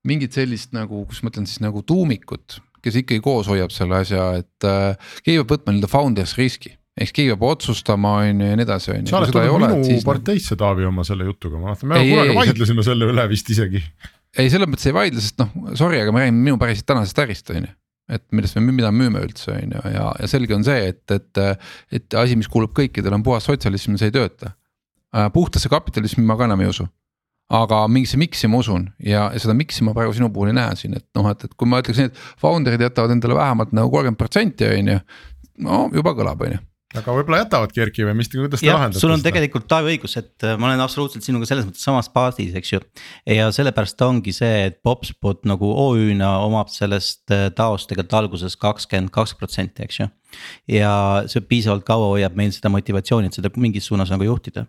mingit 0.09 0.37
sellist 0.37 0.73
nagu, 0.77 1.05
kus 1.09 1.23
ma 1.23 1.33
ütlen 1.33 1.47
siis 1.49 1.63
nagu 1.65 1.83
tuumikut, 1.83 2.61
kes 2.85 3.01
ikkagi 3.03 3.21
koos 3.25 3.49
hoiab 3.51 3.73
selle 3.75 4.03
asja, 4.03 4.31
et 4.41 4.69
äh, 4.69 5.15
keegi 5.25 5.41
peab 5.43 5.57
võtma 5.57 5.75
nii-öelda 5.75 5.91
founders 5.93 6.37
riski 6.39 6.75
eks 6.99 7.15
keegi 7.15 7.33
peab 7.35 7.47
otsustama, 7.53 8.15
on 8.25 8.43
ju 8.43 8.51
ja 8.51 8.59
nii 8.59 8.67
edasi, 8.67 8.93
on 8.95 9.03
ju. 9.03 9.11
sa 9.11 9.21
oled 9.21 9.35
tulnud 9.35 9.65
minu 9.65 9.83
siis, 9.87 10.07
parteisse 10.07 10.57
no... 10.57 10.61
Taavi 10.65 10.87
oma 10.89 11.05
selle 11.07 11.29
jutuga, 11.29 11.59
ma 11.61 11.71
mäletan, 11.71 11.91
me 11.91 12.01
ei, 12.03 12.13
kunagi 12.13 12.33
ei, 12.33 12.39
vaidlesime 12.41 12.83
see... 12.83 12.91
selle 12.91 13.11
üle 13.13 13.27
vist 13.31 13.53
isegi 13.55 13.83
ei, 14.39 14.51
selles 14.53 14.71
mõttes 14.71 14.89
ei 14.89 14.97
vaidle, 14.97 15.23
sest 15.23 15.39
noh, 15.41 15.53
sorry, 15.79 16.01
aga 16.03 16.15
ma 16.15 16.25
räägin 16.25 16.41
minu 16.43 16.59
päris 16.61 16.83
tänasest 16.87 17.23
ärist, 17.25 17.53
on 17.55 17.69
ju 17.69 17.75
et 18.09 18.25
millest 18.33 18.57
me, 18.57 18.73
mida 18.73 18.93
müüme 18.95 19.21
üldse 19.25 19.53
on 19.53 19.75
ju 19.77 19.95
ja, 19.95 20.07
ja 20.21 20.29
selge 20.31 20.57
on 20.57 20.65
see, 20.67 20.93
et, 20.93 21.05
et, 21.13 21.43
et 21.93 22.17
asi, 22.17 22.37
mis 22.41 22.49
kuulub 22.49 22.73
kõikidele, 22.77 23.19
on 23.19 23.27
puhas 23.27 23.49
sotsialism, 23.49 23.99
see 24.01 24.09
ei 24.13 24.17
tööta. 24.17 24.55
puhtasse 25.33 25.69
kapitalismi 25.73 26.25
ma 26.25 26.37
ka 26.37 26.49
enam 26.49 26.61
ei 26.65 26.73
usu 26.73 26.89
aga 27.49 27.83
mingisse 27.89 28.19
mix'i 28.21 28.49
ma 28.49 28.61
usun 28.61 28.91
ja, 29.01 29.29
ja 29.33 29.41
seda 29.41 29.55
mix'i 29.57 29.85
ma 29.87 29.95
praegu 29.97 30.13
sinu 30.17 30.29
puhul 30.33 30.51
ei 30.53 30.57
näe 30.59 30.77
siin, 30.77 30.97
et 30.99 31.07
noh, 31.17 31.29
et, 31.33 31.47
et 31.49 31.55
kui 31.57 31.69
ma 31.69 31.81
ütleks 31.81 32.01
nii, 32.01 32.11
et 32.11 32.25
founder'id 32.43 32.85
jätavad 32.85 33.15
endale 33.15 33.39
vähemalt 33.39 33.73
nagu 33.77 33.93
kolmkümmend 33.93 34.21
protsenti 34.21 34.69
on 34.69 34.93
ju. 34.93 34.99
no 35.65 35.87
juba 35.95 36.13
kõlab, 36.19 36.45
on 36.45 36.57
ju 36.57 36.61
aga 36.97 37.13
võib-olla 37.13 37.43
jätavadki 37.43 37.83
Erki 37.85 38.05
või 38.07 38.15
mis, 38.17 38.31
kuidas 38.33 38.63
te 38.63 38.71
lahendate 38.71 39.01
sul 39.03 39.13
on 39.13 39.21
seda? 39.21 39.29
tegelikult 39.29 39.67
Taavi 39.69 39.93
õigus, 39.93 40.15
et 40.17 40.47
äh, 40.47 40.55
ma 40.61 40.71
olen 40.71 40.81
absoluutselt 40.81 41.27
sinuga 41.27 41.49
selles 41.49 41.67
mõttes 41.69 41.85
samas 41.85 42.09
paadis, 42.13 42.55
eks 42.57 42.71
ju. 42.73 42.81
ja 43.29 43.51
sellepärast 43.53 44.01
ongi 44.07 44.33
see, 44.33 44.63
et 44.71 44.79
Popspot 44.85 45.45
nagu 45.49 45.69
OÜ-na 45.85 46.31
omab 46.47 46.73
sellest 46.73 47.35
äh, 47.35 47.51
taost 47.57 47.91
tegelikult 47.91 48.17
alguses 48.23 48.57
kakskümmend 48.61 49.13
kaks 49.13 49.37
protsenti, 49.37 49.85
eks 49.85 50.01
ju. 50.01 50.09
ja 50.79 50.93
see 51.29 51.45
piisavalt 51.51 51.85
kaua 51.89 52.15
hoiab 52.15 52.39
meil 52.41 52.55
seda 52.57 52.73
motivatsiooni, 52.73 53.29
et 53.29 53.37
seda 53.37 53.53
mingis 53.61 53.91
suunas 53.91 54.13
nagu 54.15 54.25
juhtida. 54.25 54.65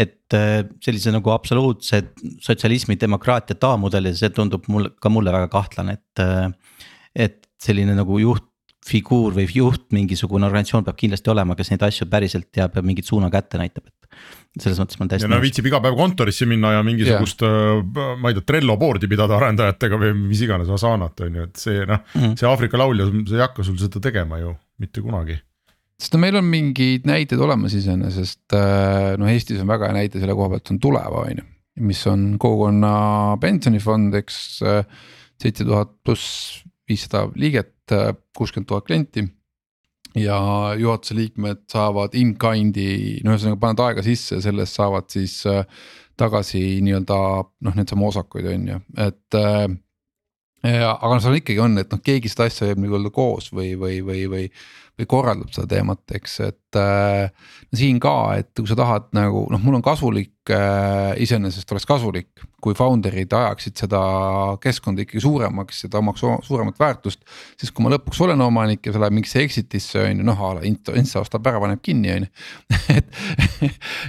et 0.00 0.38
äh, 0.38 0.62
sellise 0.84 1.12
nagu 1.12 1.34
absoluutse 1.36 2.00
sotsialismi 2.44 2.96
demokraatia 2.96 3.60
taamudel 3.60 4.08
ja 4.08 4.16
see 4.16 4.32
tundub 4.32 4.64
mulle 4.72 4.94
ka 4.96 5.12
mulle 5.12 5.36
väga 5.36 5.52
kahtlane, 5.52 5.98
et. 6.00 6.24
et 7.18 7.44
selline 7.58 7.90
nagu 7.98 8.20
juht 8.22 8.47
figuur 8.88 9.36
või 9.36 9.46
juht, 9.52 9.86
mingisugune 9.94 10.46
organisatsioon 10.48 10.86
peab 10.86 10.98
kindlasti 10.98 11.32
olema, 11.32 11.56
kes 11.58 11.72
neid 11.72 11.84
asju 11.86 12.08
päriselt 12.10 12.48
teab 12.54 12.76
ja 12.78 12.84
mingit 12.84 13.08
suuna 13.08 13.30
kätte 13.32 13.60
näitab, 13.60 13.88
et. 13.88 14.20
selles 14.58 14.80
mõttes 14.80 14.98
ma 14.98 15.04
olen 15.04 15.12
täiesti. 15.12 15.28
ja 15.28 15.32
no 15.32 15.40
viitsib 15.42 15.68
iga 15.70 15.80
päev 15.84 15.98
kontorisse 15.98 16.48
minna 16.50 16.72
ja 16.76 16.84
mingisugust 16.86 17.44
yeah., 17.44 17.82
äh, 17.82 18.14
ma 18.20 18.32
ei 18.32 18.38
tea, 18.38 18.46
Trello 18.52 18.78
board'i 18.80 19.10
pidada 19.10 19.36
arendajatega 19.38 20.00
või 20.00 20.14
mis 20.22 20.40
iganes 20.46 20.70
Asanat 20.74 21.20
on 21.26 21.36
ju, 21.40 21.50
et 21.50 21.60
see 21.60 21.84
noh 21.84 22.00
mm 22.00 22.22
-hmm., 22.22 22.38
see 22.40 22.48
Aafrika 22.48 22.80
laulja, 22.80 23.10
see 23.28 23.38
ei 23.38 23.44
hakka 23.44 23.66
sul 23.66 23.78
seda 23.80 24.02
tegema 24.02 24.40
ju 24.40 24.56
mitte 24.78 25.04
kunagi 25.04 25.38
sest 25.98 26.14
no 26.14 26.22
meil 26.22 26.38
on 26.38 26.46
mingid 26.46 27.06
näited 27.06 27.40
olemas 27.42 27.74
iseenesest, 27.74 28.46
äh, 28.54 29.14
noh 29.18 29.30
Eestis 29.30 29.60
on 29.60 29.70
väga 29.70 29.90
hea 29.90 30.00
näide 30.00 30.22
selle 30.22 30.34
koha 30.38 30.54
pealt 30.54 30.74
on 30.74 30.80
Tuleva 30.80 31.22
on 31.26 31.42
ju, 31.42 31.46
mis 31.88 32.06
on 32.06 32.34
kogukonna 32.38 33.36
pensionifond, 33.40 34.14
eks. 34.14 34.62
Äh, 34.62 34.84
seitse 35.38 35.66
tuhat 35.66 35.92
pluss 36.04 36.62
viissada 36.88 37.28
liiget, 37.38 37.72
kuuskümmend 38.36 38.68
tuhat 38.68 38.86
klienti. 38.86 39.26
ja 40.18 40.38
juhatuse 40.78 41.14
liikmed 41.14 41.66
saavad 41.70 42.14
in-kind'i, 42.18 43.20
no 43.24 43.34
ühesõnaga 43.34 43.60
paned 43.60 43.82
aega 43.84 44.02
sisse, 44.02 44.40
sellest 44.42 44.78
saavad 44.78 45.06
siis 45.12 45.42
äh, 45.46 45.66
tagasi 46.18 46.80
nii-öelda 46.82 47.18
noh, 47.44 47.76
neid 47.76 47.92
samu 47.92 48.08
osakuid 48.08 48.48
on 48.50 48.64
ju, 48.72 48.78
et 49.04 49.38
äh, 49.38 49.68
ja 50.64 50.94
aga 50.96 51.12
noh, 51.12 51.22
seal 51.22 51.38
ikkagi 51.38 51.60
on, 51.62 51.76
et 51.78 51.92
noh, 51.92 52.02
keegi 52.02 52.32
seda 52.32 52.48
asja 52.48 52.66
hoiab 52.66 52.80
nii-öelda 52.82 53.12
koos 53.14 53.52
või, 53.52 53.74
või, 53.78 54.00
või, 54.06 54.24
või 54.32 54.48
või 54.98 55.06
korraldab 55.06 55.52
seda 55.54 55.68
teemat, 55.70 56.02
eks, 56.18 56.40
et 56.48 56.78
äh,. 56.78 57.30
siin 57.74 58.00
ka, 58.02 58.14
et 58.40 58.50
kui 58.56 58.66
sa 58.68 58.76
tahad 58.78 59.12
nagu 59.16 59.46
noh, 59.52 59.62
mul 59.62 59.78
on 59.78 59.84
kasulik 59.84 60.34
äh,, 60.37 60.37
iseenesest 61.18 61.72
oleks 61.72 61.86
kasulik, 61.88 62.28
kui 62.62 62.74
founder'id 62.74 63.32
ajaksid 63.38 63.78
seda 63.78 64.00
keskkonda 64.62 65.04
ikkagi 65.04 65.22
suuremaks 65.22 65.84
ja 65.84 65.90
ta 65.92 66.00
omaks 66.00 66.24
suuremat 66.46 66.78
väärtust. 66.80 67.20
siis 67.58 67.70
kui 67.70 67.84
ma 67.84 67.92
lõpuks 67.94 68.18
olen 68.24 68.40
omanik 68.42 68.86
ja 68.86 68.94
see 68.94 69.02
läheb 69.02 69.14
mingisse 69.14 69.42
exit'isse 69.44 70.02
on 70.02 70.22
ju 70.22 70.26
noh 70.26 70.42
a 70.42 70.54
la 70.58 70.64
Insta, 70.66 71.20
ostab 71.20 71.46
ära, 71.46 71.60
paneb 71.62 71.82
kinni 71.84 72.10
on 72.16 72.26
ju. 72.26 72.30
et, 72.96 73.12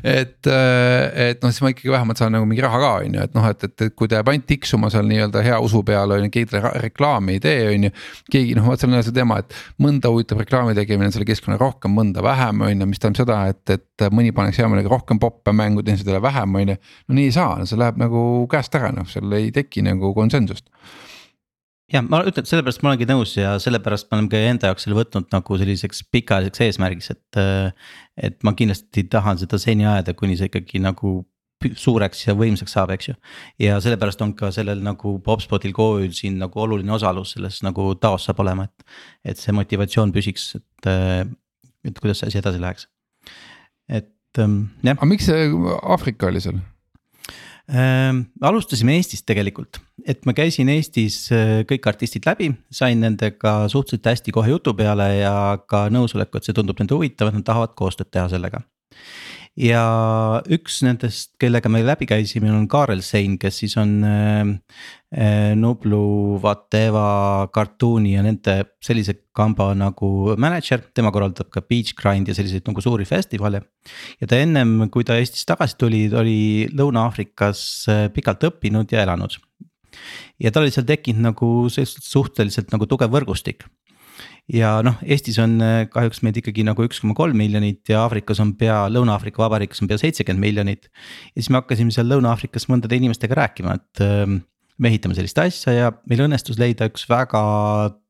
et, 0.04 0.50
äh, 0.50 1.30
et 1.30 1.44
noh, 1.44 1.54
siis 1.54 1.62
ma 1.66 1.74
ikkagi 1.74 1.94
vähemalt 1.94 2.22
saan 2.22 2.34
nagu 2.34 2.48
mingi 2.50 2.66
raha 2.66 2.82
ka 2.82 2.92
on 3.04 3.20
ju, 3.20 3.28
et 3.28 3.38
noh, 3.38 3.46
et, 3.52 3.68
et, 3.70 3.86
et 3.86 3.96
kui 3.96 4.10
ta 4.10 4.20
jääb 4.20 4.34
ainult 4.34 4.48
tiksuma 4.50 4.90
seal 4.94 5.06
nii-öelda 5.10 5.44
hea 5.46 5.60
usu 5.62 5.84
peale 5.86 6.18
on 6.18 6.26
ju, 6.26 6.34
keegi 6.40 6.64
reklaami 6.86 7.38
ei 7.38 7.44
tee, 7.44 7.62
on 7.76 7.88
ju. 7.90 7.94
keegi 8.32 8.58
noh, 8.58 8.70
vot 8.72 8.82
seal 8.82 8.94
on 8.94 9.06
see 9.06 9.16
teema, 9.16 9.40
et 9.44 9.58
mõnda 9.82 10.10
huvitab 10.14 10.42
reklaami 10.42 10.74
tegemine 10.78 11.12
selle 11.14 11.28
keskkonna 11.30 11.60
rohkem, 11.62 11.94
mõnda 11.96 12.26
vähem, 12.26 12.66
on 12.66 12.86
ju, 12.86 12.90
mis 12.90 13.02
tähendab 13.02 13.22
seda, 13.24 13.40
et, 13.54 13.78
et 13.78 14.10
mõni 14.16 14.34
paneks 14.36 14.58
hea 14.62 14.70
meelega 14.72 14.92
rohkem 14.94 15.22
poppe 15.22 15.54
mängu, 15.56 15.86
teisele 15.86 16.22
vähem, 16.24 16.29
on 16.46 16.74
ju. 16.74 16.78
no 17.08 17.18
nii 17.18 17.30
ei 17.30 17.36
saa, 17.36 17.60
see 17.66 17.80
läheb 17.80 18.00
nagu 18.02 18.24
käest 18.52 18.76
ära, 18.76 18.92
noh, 18.96 19.08
seal 19.10 19.32
ei 19.38 19.52
teki 19.56 19.86
nagu 19.86 20.14
konsensust 20.14 20.70
jah, 21.94 22.06
ma 22.06 22.22
ütlen, 22.28 22.48
sellepärast 22.48 22.84
ma 22.84 22.92
olengi 22.92 23.08
nõus 23.10 23.34
ja 23.38 23.56
sellepärast 23.62 24.10
me 24.10 24.20
oleme 24.20 24.32
ka 24.32 24.42
enda 24.52 24.70
jaoks 24.70 24.86
selle 24.86 24.98
võtnud 25.00 25.30
nagu 25.34 25.58
selliseks 25.62 26.04
pikaajaliseks 26.14 26.66
eesmärgiks, 26.68 27.12
et. 27.16 27.42
et 28.20 28.38
ma 28.46 28.54
kindlasti 28.58 29.06
tahan 29.10 29.40
seda 29.42 29.60
seni 29.62 29.88
ajada, 29.88 30.14
kuni 30.18 30.38
see 30.40 30.50
ikkagi 30.52 30.82
nagu 30.84 31.22
suureks 31.60 32.22
ja 32.28 32.36
võimsaks 32.40 32.72
saab, 32.76 32.94
eks 32.96 33.10
ju. 33.10 33.16
ja 33.66 33.80
sellepärast 33.84 34.22
on 34.24 34.36
ka 34.38 34.52
sellel 34.56 34.84
nagu 34.86 35.18
Popspotil 35.26 35.74
KÜ-l 35.76 36.14
siin 36.16 36.38
nagu 36.40 36.62
oluline 36.64 36.94
osalus 36.96 37.34
selles 37.36 37.60
nagu 37.66 37.92
taos 38.00 38.30
saab 38.30 38.44
olema, 38.46 38.70
et. 38.70 38.88
et 39.34 39.42
see 39.42 39.56
motivatsioon 39.56 40.14
püsiks, 40.16 40.54
et, 40.60 40.94
et 41.90 42.00
kuidas 42.00 42.22
see 42.22 42.32
asi 42.32 42.42
edasi 42.44 42.64
läheks. 42.64 42.88
et 43.90 44.14
ähm, 44.38 44.70
jah. 44.84 44.98
aga 44.98 45.10
miks 45.10 45.30
see 45.30 45.48
Aafrika 45.82 46.30
oli 46.30 46.44
seal? 46.44 46.60
Ähm, 47.70 48.24
alustasime 48.42 48.96
Eestist 48.98 49.28
tegelikult, 49.30 49.78
et 50.10 50.24
ma 50.26 50.34
käisin 50.34 50.72
Eestis 50.74 51.28
äh, 51.36 51.60
kõik 51.70 51.86
artistid 51.92 52.26
läbi, 52.26 52.48
sain 52.74 53.02
nendega 53.04 53.68
suhteliselt 53.70 54.10
hästi 54.10 54.34
kohe 54.34 54.50
jutu 54.50 54.74
peale 54.78 55.10
ja 55.20 55.34
ka 55.70 55.86
nõusoleku, 55.94 56.40
et 56.40 56.50
see 56.50 56.58
tundub 56.58 56.82
nende 56.82 56.98
huvitav, 56.98 57.30
et 57.30 57.38
nad 57.38 57.46
tahavad 57.46 57.76
koostööd 57.78 58.10
teha 58.10 58.26
sellega 58.32 58.64
ja 59.60 59.84
üks 60.52 60.80
nendest, 60.86 61.34
kellega 61.42 61.70
me 61.72 61.82
läbi 61.84 62.08
käisime, 62.10 62.52
on 62.54 62.68
Kaarel 62.72 63.02
Sein, 63.06 63.36
kes 63.42 63.60
siis 63.62 63.76
on 63.80 63.98
äh, 64.08 64.52
äh, 65.12 65.52
Nublu, 65.60 66.40
Vateva, 66.44 67.50
Cartooni 67.54 68.16
ja 68.16 68.24
nende 68.26 68.56
sellise 68.84 69.18
kamba 69.36 69.72
nagu 69.78 70.38
mänedžer, 70.40 70.86
tema 70.96 71.12
korraldab 71.16 71.52
ka 71.52 71.64
Beach 71.66 71.96
Grind 72.00 72.32
ja 72.32 72.38
selliseid 72.38 72.68
nagu 72.70 72.84
suuri 72.84 73.08
festivale. 73.10 73.62
ja 74.22 74.30
ta 74.30 74.40
ennem, 74.40 74.88
kui 74.94 75.04
ta 75.08 75.20
Eestist 75.20 75.50
tagasi 75.50 75.78
tuli, 75.80 76.06
oli 76.14 76.40
Lõuna-Aafrikas 76.72 77.62
äh, 77.92 78.08
pikalt 78.16 78.48
õppinud 78.48 78.96
ja 78.96 79.04
elanud. 79.04 79.36
ja 80.40 80.52
tal 80.56 80.64
oli 80.64 80.72
seal 80.76 80.88
tekkinud 80.88 81.32
nagu 81.32 81.52
suhteliselt 81.74 82.72
nagu 82.72 82.88
tugev 82.88 83.12
võrgustik 83.12 83.68
ja 84.54 84.80
noh, 84.86 84.98
Eestis 85.06 85.38
on 85.42 85.58
äh, 85.64 85.84
kahjuks 85.92 86.24
meid 86.26 86.40
ikkagi 86.42 86.66
nagu 86.68 86.84
üks 86.86 87.02
koma 87.04 87.16
kolm 87.18 87.38
miljonit 87.40 87.90
ja 87.92 88.04
Aafrikas 88.06 88.42
on 88.44 88.56
pea, 88.60 88.82
Lõuna-Aafrika 88.92 89.44
Vabariigis 89.44 89.84
on 89.84 89.90
pea 89.92 90.00
seitsekümmend 90.02 90.44
miljonit. 90.44 90.90
ja 90.90 91.42
siis 91.42 91.52
me 91.54 91.62
hakkasime 91.62 91.94
seal 91.96 92.10
Lõuna-Aafrikas 92.12 92.70
mõndade 92.72 92.98
inimestega 93.00 93.38
rääkima, 93.44 93.78
et 93.80 94.04
äh, 94.06 94.40
me 94.80 94.92
ehitame 94.92 95.18
sellist 95.18 95.40
asja 95.42 95.76
ja 95.76 95.90
meil 96.10 96.24
õnnestus 96.26 96.60
leida 96.60 96.88
üks 96.90 97.06
väga 97.10 97.42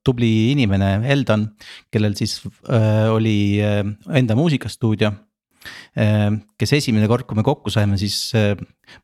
tubli 0.05 0.51
inimene, 0.53 0.99
Eldon, 1.11 1.49
kellel 1.91 2.15
siis 2.17 2.39
äh, 2.69 3.09
oli 3.11 3.59
äh, 3.63 3.83
enda 4.15 4.37
muusikastuudio 4.39 5.11
äh,. 5.99 6.29
kes 6.59 6.75
esimene 6.79 7.09
kord, 7.11 7.27
kui 7.27 7.37
me 7.37 7.45
kokku 7.45 7.73
saime, 7.73 7.99
siis 8.01 8.29
äh, 8.37 8.53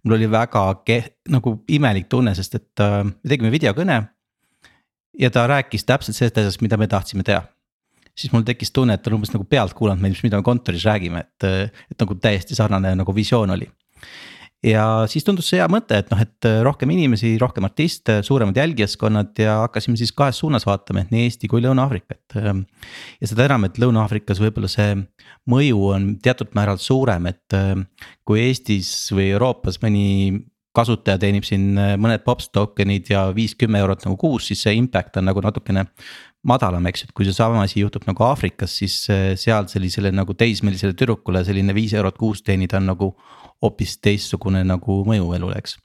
mul 0.03 0.19
oli 0.19 0.31
väga 0.31 0.67
ke-, 0.87 1.17
nagu 1.33 1.59
imelik 1.67 2.07
tunne, 2.11 2.35
sest 2.37 2.61
et 2.61 2.85
äh, 2.85 3.01
me 3.03 3.33
tegime 3.35 3.51
videokõne 3.53 4.03
ja 5.19 5.31
ta 5.31 5.45
rääkis 5.49 5.85
täpselt 5.87 6.17
sellest 6.17 6.37
asjast, 6.41 6.63
mida 6.65 6.77
me 6.77 6.87
tahtsime 6.91 7.23
teha. 7.23 7.43
siis 8.15 8.31
mul 8.31 8.45
tekkis 8.47 8.71
tunne, 8.71 8.95
et 8.95 9.01
ta 9.03 9.09
on 9.11 9.17
umbes 9.17 9.33
nagu 9.33 9.43
pealt 9.43 9.73
kuulanud 9.75 9.99
meil, 9.99 10.13
mida 10.23 10.39
me 10.39 10.45
kontoris 10.45 10.85
räägime, 10.87 11.25
et, 11.25 11.73
et 11.91 11.99
nagu 11.99 12.15
täiesti 12.15 12.55
sarnane 12.55 12.93
nagu 12.95 13.15
visioon 13.15 13.51
oli. 13.51 13.67
ja 14.63 14.85
siis 15.11 15.27
tundus 15.27 15.49
see 15.51 15.59
hea 15.59 15.67
mõte, 15.71 15.99
et 15.99 16.13
noh, 16.13 16.21
et 16.23 16.47
rohkem 16.63 16.93
inimesi, 16.95 17.33
rohkem 17.41 17.67
artiste, 17.67 18.21
suuremad 18.23 18.55
jälgijaskonnad 18.57 19.43
ja 19.43 19.59
hakkasime 19.65 19.99
siis 19.99 20.15
kahes 20.15 20.39
suunas 20.39 20.65
vaatama, 20.65 21.03
et 21.03 21.11
nii 21.11 21.27
Eesti 21.27 21.51
kui 21.51 21.63
Lõuna-Aafrikat. 21.65 22.39
ja 22.39 23.27
seda 23.27 23.49
enam, 23.49 23.67
et 23.67 23.79
Lõuna-Aafrikas 23.83 24.41
võib-olla 24.43 24.71
see 24.71 24.95
mõju 25.51 25.85
on 25.91 26.09
teatud 26.23 26.55
määral 26.55 26.79
suurem, 26.79 27.27
et 27.33 27.59
kui 28.25 28.47
Eestis 28.47 29.11
või 29.11 29.31
Euroopas 29.35 29.81
mõni 29.83 30.45
kasutaja 30.75 31.19
teenib 31.21 31.45
siin 31.47 31.73
äh, 31.79 31.93
mõned 32.01 32.23
pops 32.25 32.49
token'id 32.53 33.11
ja 33.13 33.25
viis-kümme 33.35 33.79
eurot 33.81 34.05
nagu 34.07 34.17
kuus, 34.19 34.49
siis 34.49 34.63
see 34.65 34.75
impact 34.79 35.19
on 35.21 35.29
nagu 35.29 35.43
natukene 35.43 35.85
madalam, 36.45 36.85
eks. 36.89 37.05
Ju, 37.05 37.09
et 37.09 37.15
kui 37.17 37.27
seesama 37.27 37.63
asi 37.65 37.81
juhtub 37.81 38.05
nagu 38.09 38.27
Aafrikas, 38.27 38.75
siis 38.81 38.97
äh, 39.13 39.33
seal 39.39 39.69
sellisele 39.71 40.11
nagu 40.15 40.35
teismelisele 40.37 40.97
tüdrukule 40.97 41.43
selline 41.47 41.75
viis 41.77 41.95
eurot 41.97 42.19
kuus 42.19 42.43
teenida 42.45 42.79
on 42.81 42.91
nagu 42.91 43.11
hoopis 43.63 43.97
teistsugune 44.03 44.61
nagu 44.67 45.01
mõju 45.07 45.31
elule, 45.37 45.57
eks. 45.61 45.79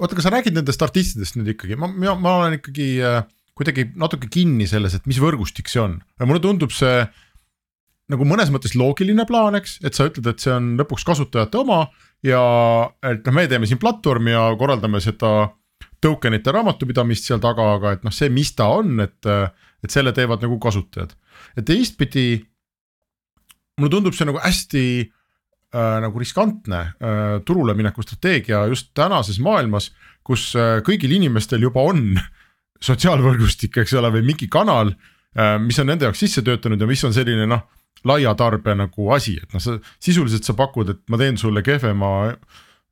oota, 0.00 0.16
kas 0.16 0.28
sa 0.28 0.34
räägid 0.34 0.56
nendest 0.56 0.82
artistidest 0.82 1.36
nüüd 1.38 1.52
ikkagi, 1.54 1.76
ma, 1.78 1.90
ma, 1.90 2.16
ma 2.18 2.36
olen 2.42 2.60
ikkagi 2.60 2.88
äh, 3.04 3.20
kuidagi 3.58 3.90
natuke 3.98 4.30
kinni 4.32 4.68
selles, 4.70 4.96
et 4.96 5.10
mis 5.10 5.20
võrgustik 5.22 5.68
see 5.70 5.82
on, 5.82 5.98
mulle 6.24 6.42
tundub 6.42 6.72
see 6.74 7.02
nagu 8.12 8.28
mõnes 8.28 8.52
mõttes 8.52 8.76
loogiline 8.78 9.24
plaan, 9.28 9.56
eks, 9.58 9.78
et 9.86 9.96
sa 9.96 10.06
ütled, 10.10 10.26
et 10.28 10.42
see 10.42 10.52
on 10.52 10.74
lõpuks 10.80 11.06
kasutajate 11.08 11.60
oma 11.62 11.86
ja 12.26 12.42
et 13.08 13.24
noh, 13.26 13.34
me 13.34 13.48
teeme 13.50 13.68
siin 13.68 13.80
platvormi 13.82 14.34
ja 14.34 14.46
korraldame 14.60 15.00
seda 15.02 15.50
tokenite 16.02 16.52
raamatupidamist 16.54 17.28
seal 17.28 17.40
taga, 17.42 17.72
aga 17.76 17.96
et 17.96 18.06
noh, 18.06 18.14
see, 18.14 18.30
mis 18.34 18.50
ta 18.58 18.68
on, 18.74 18.96
et, 19.04 19.30
et 19.82 19.94
selle 19.94 20.12
teevad 20.14 20.42
nagu 20.44 20.58
kasutajad. 20.62 21.14
et 21.56 21.66
teistpidi 21.66 22.26
mulle 23.80 23.92
tundub 23.92 24.16
see 24.16 24.28
nagu 24.28 24.40
hästi 24.42 24.84
äh, 25.02 25.98
nagu 26.04 26.20
riskantne 26.20 26.80
äh, 26.92 27.38
turule 27.46 27.74
mineku 27.78 28.04
strateegia 28.04 28.66
just 28.70 28.92
tänases 28.98 29.40
maailmas, 29.42 29.90
kus 30.26 30.52
äh, 30.58 30.80
kõigil 30.86 31.14
inimestel 31.16 31.62
juba 31.64 31.84
on 31.88 32.12
sotsiaalvõrgustik, 32.82 33.78
eks 33.78 33.94
ole, 33.98 34.10
või 34.10 34.26
mingi 34.32 34.50
kanal 34.50 34.92
äh,, 34.92 35.56
mis 35.62 35.78
on 35.78 35.88
nende 35.90 36.08
jaoks 36.08 36.24
sisse 36.24 36.42
töötanud 36.42 36.82
ja 36.82 36.90
mis 36.90 37.04
on 37.06 37.14
selline 37.14 37.46
noh 37.48 37.62
laia 38.08 38.34
tarbe 38.38 38.74
nagu 38.78 39.08
asi, 39.14 39.38
et 39.42 39.54
noh, 39.54 39.62
sa 39.62 39.78
sisuliselt 40.02 40.46
sa 40.46 40.56
pakud, 40.58 40.90
et 40.92 41.00
ma 41.12 41.20
teen 41.20 41.38
sulle 41.40 41.62
kehvema 41.66 42.12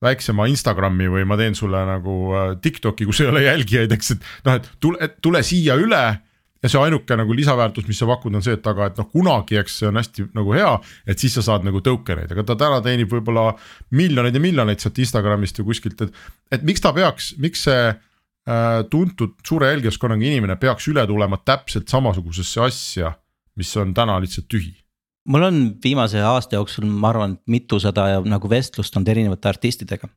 väiksema 0.01 0.47
Instagrami 0.49 1.11
või 1.13 1.27
ma 1.29 1.37
teen 1.41 1.57
sulle 1.57 1.83
nagu 1.89 2.17
äh, 2.33 2.51
TikTok'i, 2.63 3.07
kus 3.09 3.21
ei 3.21 3.31
ole 3.31 3.45
jälgijaid, 3.45 3.93
eks, 3.93 4.15
et 4.17 4.27
noh, 4.47 4.57
et 4.57 4.69
tule, 4.81 5.11
tule 5.21 5.43
siia 5.47 5.77
üle 5.81 6.05
ja 6.61 6.69
see 6.69 6.81
ainuke 6.81 7.17
nagu 7.17 7.35
lisaväärtus, 7.37 7.87
mis 7.89 8.01
sa 8.01 8.09
pakud, 8.09 8.35
on 8.37 8.45
see, 8.45 8.57
et 8.59 8.67
aga, 8.69 8.91
et 8.91 9.01
noh, 9.01 9.09
kunagi, 9.13 9.57
eks 9.61 9.79
see 9.81 9.89
on 9.89 10.01
hästi 10.01 10.27
nagu 10.37 10.55
hea, 10.57 10.73
et 11.09 11.21
siis 11.21 11.37
sa 11.37 11.45
saad 11.45 11.65
nagu 11.69 11.81
token 11.85 12.25
eid, 12.25 12.35
aga 12.35 12.45
ta 12.49 12.57
täna 12.61 12.83
teenib 12.85 13.13
võib-olla 13.13 13.51
miljoneid 13.97 14.37
ja 14.37 14.45
miljoneid 14.45 14.83
sealt 14.83 15.01
Instagramist 15.01 15.61
või 15.61 15.71
kuskilt, 15.73 16.05
et. 16.05 16.21
et 16.57 16.67
miks 16.67 16.85
ta 16.85 16.93
peaks, 16.97 17.33
miks 17.41 17.65
see 17.69 17.81
äh, 17.89 18.83
tuntud 18.93 19.39
suure 19.47 19.73
jälgijaskonnaga 19.73 20.29
inimene 20.33 20.57
peaks 20.61 20.89
üle 20.93 21.07
tulema 21.09 21.41
täpselt 21.45 21.89
samasugusesse 21.93 22.65
asja, 22.65 23.15
mis 23.57 23.73
on 23.81 23.97
täna 23.97 24.21
lihtsalt 24.21 24.49
tühi 24.53 24.80
mul 25.29 25.45
on 25.45 25.59
viimase 25.85 26.23
aasta 26.25 26.57
jooksul, 26.57 26.87
ma 26.89 27.11
arvan, 27.13 27.37
mitusada 27.51 28.07
nagu 28.25 28.51
vestlust 28.51 28.97
olnud 28.97 29.11
erinevate 29.13 29.51
artistidega. 29.51 30.09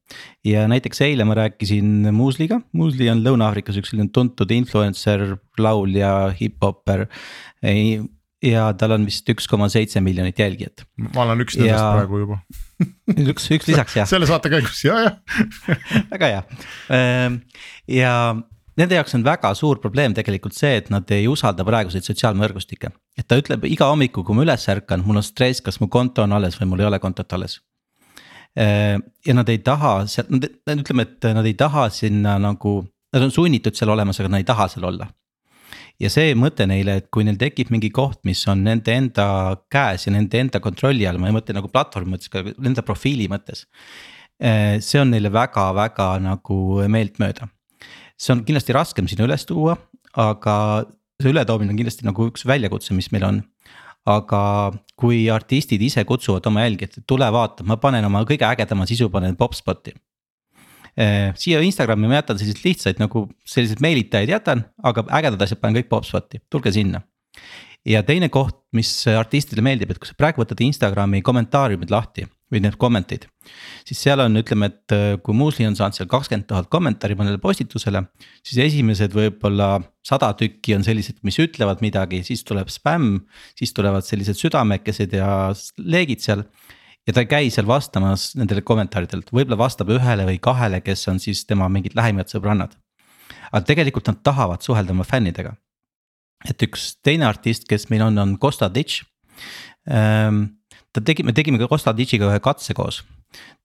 ja 0.48 0.66
näiteks 0.72 1.04
eile 1.06 1.28
ma 1.28 1.36
rääkisin 1.38 2.10
Muusliga, 2.16 2.62
Muusli 2.72 3.10
on 3.12 3.24
Lõuna-Aafrikas 3.26 3.80
üks 3.82 3.94
selline 3.94 4.12
tuntud 4.16 4.52
influencer, 4.56 5.38
laulja, 5.60 6.14
hip-hopper. 6.40 7.08
ja 8.44 8.70
tal 8.80 8.96
on 8.96 9.06
vist 9.08 9.30
üks 9.32 9.48
koma 9.52 9.70
seitse 9.72 10.02
miljonit 10.04 10.40
jälgijat. 10.40 10.86
ma 11.12 11.28
olen 11.28 11.44
üks 11.46 11.60
nendest 11.60 11.80
ja... 11.80 11.92
praegu 11.98 12.24
juba 12.24 12.40
üks, 13.34 13.52
üks 13.56 13.70
lisaks 13.70 14.00
jah 14.00 14.10
selle 14.10 14.28
saate 14.30 14.52
käigus 14.54 14.86
ja, 14.88 15.04
jah 15.04 15.20
väga 16.14 16.32
hea 16.32 16.42
ehm, 16.96 17.40
ja 17.92 18.16
Nende 18.80 18.98
jaoks 18.98 19.14
on 19.14 19.24
väga 19.26 19.52
suur 19.58 19.78
probleem 19.82 20.16
tegelikult 20.18 20.56
see, 20.58 20.80
et 20.80 20.88
nad 20.94 21.10
ei 21.14 21.28
usalda 21.30 21.66
praeguseid 21.68 22.08
sotsiaalvõrgustikke. 22.08 22.90
et 23.18 23.28
ta 23.28 23.38
ütleb 23.38 23.68
iga 23.70 23.86
hommiku, 23.92 24.24
kui 24.26 24.36
ma 24.36 24.46
üles 24.48 24.66
ärkan, 24.70 25.04
mul 25.06 25.22
on 25.22 25.26
stress, 25.26 25.62
kas 25.62 25.80
mu 25.80 25.88
konto 25.88 26.24
on 26.24 26.34
alles 26.34 26.58
või 26.58 26.72
mul 26.72 26.82
ei 26.82 26.90
ole 26.90 27.00
kontot 27.00 27.34
alles. 27.38 27.60
Äh, 28.58 28.98
ja 29.26 29.34
nad 29.34 29.50
ei 29.50 29.60
taha 29.60 30.08
seal, 30.10 30.26
ütleme, 30.34 31.06
et 31.06 31.30
nad 31.38 31.46
ei 31.46 31.54
taha 31.54 31.88
sinna 31.94 32.40
nagu, 32.42 32.80
nad 33.14 33.28
on 33.28 33.32
sunnitud 33.34 33.78
seal 33.78 33.94
olemas, 33.94 34.20
aga 34.20 34.34
nad 34.34 34.42
ei 34.42 34.50
taha 34.50 34.68
seal 34.74 34.90
olla. 34.90 35.10
ja 36.02 36.10
see 36.10 36.34
mõte 36.34 36.66
neile, 36.66 36.96
et 36.98 37.12
kui 37.14 37.24
neil 37.24 37.38
tekib 37.38 37.70
mingi 37.70 37.92
koht, 37.94 38.24
mis 38.26 38.42
on 38.50 38.64
nende 38.66 38.92
enda 38.92 39.26
käes 39.72 40.08
ja 40.08 40.12
nende 40.12 40.40
enda 40.42 40.60
kontrolli 40.60 41.06
all, 41.06 41.22
ma 41.22 41.30
ei 41.30 41.36
mõtle 41.36 41.54
nagu 41.54 41.70
platvormi 41.70 42.16
mõttes, 42.16 42.34
aga 42.34 42.56
nende 42.58 42.82
profiili 42.82 43.30
mõttes. 43.30 43.68
Äh, 44.42 44.82
see 44.82 44.98
on 45.00 45.14
neile 45.14 45.30
väga-väga 45.32 46.16
nagu 46.26 46.58
meeltmööda 46.90 47.53
see 48.24 48.36
on 48.36 48.44
kindlasti 48.48 48.76
raskem 48.76 49.10
sinna 49.10 49.28
üles 49.28 49.46
tuua, 49.50 49.76
aga 50.20 50.56
see 51.22 51.32
ületoomine 51.34 51.74
on 51.74 51.80
kindlasti 51.80 52.08
nagu 52.08 52.30
üks 52.30 52.46
väljakutse, 52.50 52.96
mis 52.98 53.12
meil 53.16 53.28
on. 53.30 53.44
aga 54.04 54.40
kui 55.00 55.30
artistid 55.32 55.80
ise 55.80 56.02
kutsuvad 56.04 56.44
oma 56.50 56.66
jälgijat, 56.66 56.98
et 57.00 57.06
tule 57.08 57.24
vaata, 57.32 57.64
ma 57.64 57.78
panen 57.80 58.04
oma 58.04 58.26
kõige 58.28 58.44
ägedama 58.44 58.84
sisu, 58.84 59.08
panen 59.08 59.38
popspot'i. 59.40 59.94
Eh, 61.00 61.30
siia 61.40 61.62
Instagrami 61.64 62.10
ma 62.12 62.18
jätan 62.18 62.42
selliseid 62.42 62.66
lihtsaid 62.66 63.00
nagu 63.00 63.24
selliseid 63.48 63.80
meelitajaid 63.86 64.34
jätan, 64.34 64.66
aga 64.84 65.06
ägedad 65.08 65.46
asjad 65.48 65.62
panen 65.62 65.80
kõik 65.80 65.88
popspot'i, 65.94 66.44
tulge 66.52 66.76
sinna 66.76 67.00
ja 67.88 68.04
teine 68.04 68.30
koht, 68.32 68.60
mis 68.76 68.92
artistidele 69.12 69.64
meeldib, 69.66 69.94
et 69.94 70.00
kui 70.02 70.10
sa 70.10 70.18
praegu 70.18 70.44
võtad 70.44 70.62
Instagrami 70.64 71.22
kommentaariumid 71.26 71.92
lahti 71.94 72.28
või 72.54 72.62
need 72.64 72.78
comment'id. 72.82 73.26
siis 73.88 74.02
seal 74.06 74.22
on, 74.24 74.38
ütleme, 74.40 74.70
et 74.72 74.96
äh, 74.96 75.16
kui 75.24 75.36
Muusli 75.38 75.66
on 75.68 75.76
saanud 75.78 75.98
seal 75.98 76.10
kakskümmend 76.12 76.48
tuhat 76.50 76.70
kommentaari 76.74 77.18
mõnele 77.20 77.42
postitusele. 77.42 78.06
siis 78.46 78.62
esimesed 78.68 79.16
võib-olla 79.16 79.82
sada 80.06 80.32
tükki 80.38 80.78
on 80.78 80.86
sellised, 80.86 81.20
mis 81.24 81.40
ütlevad 81.42 81.82
midagi, 81.86 82.24
siis 82.24 82.44
tuleb 82.48 82.72
spämm, 82.74 83.26
siis 83.60 83.74
tulevad 83.74 84.06
sellised 84.08 84.40
südamekesed 84.40 85.18
ja 85.18 85.52
leegid 85.78 86.24
seal 86.24 86.46
ja 87.08 87.14
ta 87.14 87.26
ei 87.26 87.28
käi 87.28 87.52
seal 87.52 87.68
vastamas 87.68 88.32
nendele 88.40 88.62
kommentaaridele, 88.62 89.28
võib-olla 89.32 89.60
vastab 89.66 89.92
ühele 89.92 90.30
või 90.30 90.40
kahele, 90.40 90.80
kes 90.86 91.08
on 91.12 91.20
siis 91.20 91.44
tema 91.46 91.68
mingid 91.70 91.98
lähimad 92.00 92.32
sõbrannad. 92.32 92.78
aga 93.52 93.66
tegelikult 93.66 94.08
nad 94.08 94.24
tahavad 94.24 94.62
suhelda 94.62 94.94
oma 94.94 95.04
fännidega 95.04 95.58
et 96.50 96.66
üks 96.66 96.94
teine 97.06 97.28
artist, 97.28 97.68
kes 97.70 97.88
meil 97.92 98.04
on, 98.08 98.20
on 98.20 98.36
Costa 98.42 98.70
Ditch 98.72 99.04
ähm,. 99.90 100.60
Ta 100.94 101.02
tegi, 101.02 101.26
me 101.26 101.34
tegime 101.36 101.60
ka 101.62 101.68
Costa 101.72 101.94
Ditchiga 101.96 102.30
ühe 102.30 102.40
katse 102.44 102.76
koos. 102.78 103.02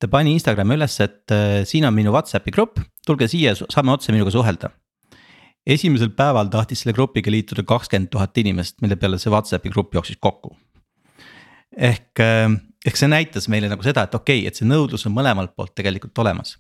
ta 0.01 0.09
pani 0.09 0.33
Instagrami 0.37 0.79
üles, 0.79 0.99
et 1.05 1.35
äh, 1.35 1.65
siin 1.69 1.85
on 1.89 1.97
minu 1.97 2.13
Whatsappi 2.15 2.55
grupp, 2.55 2.81
tulge 3.07 3.29
siia, 3.29 3.55
saame 3.59 3.93
otse 3.93 4.13
minuga 4.13 4.33
suhelda. 4.35 4.71
esimesel 5.69 6.15
päeval 6.17 6.49
tahtis 6.49 6.83
selle 6.83 6.95
grupiga 6.97 7.31
liituda 7.31 7.63
kakskümmend 7.69 8.09
tuhat 8.11 8.39
inimest, 8.41 8.81
mille 8.81 8.97
peale 8.97 9.19
see 9.21 9.33
Whatsappi 9.33 9.73
grupp 9.75 9.95
jooksis 9.95 10.17
kokku. 10.21 10.57
ehk 11.77 12.21
äh,, 12.25 12.49
ehk 12.87 12.97
see 12.97 13.11
näitas 13.11 13.49
meile 13.49 13.69
nagu 13.69 13.85
seda, 13.85 14.09
et 14.09 14.15
okei 14.15 14.41
okay,, 14.41 14.49
et 14.49 14.57
see 14.57 14.69
nõudlus 14.69 15.07
on 15.07 15.15
mõlemalt 15.15 15.55
poolt 15.55 15.75
tegelikult 15.77 16.19
olemas 16.25 16.57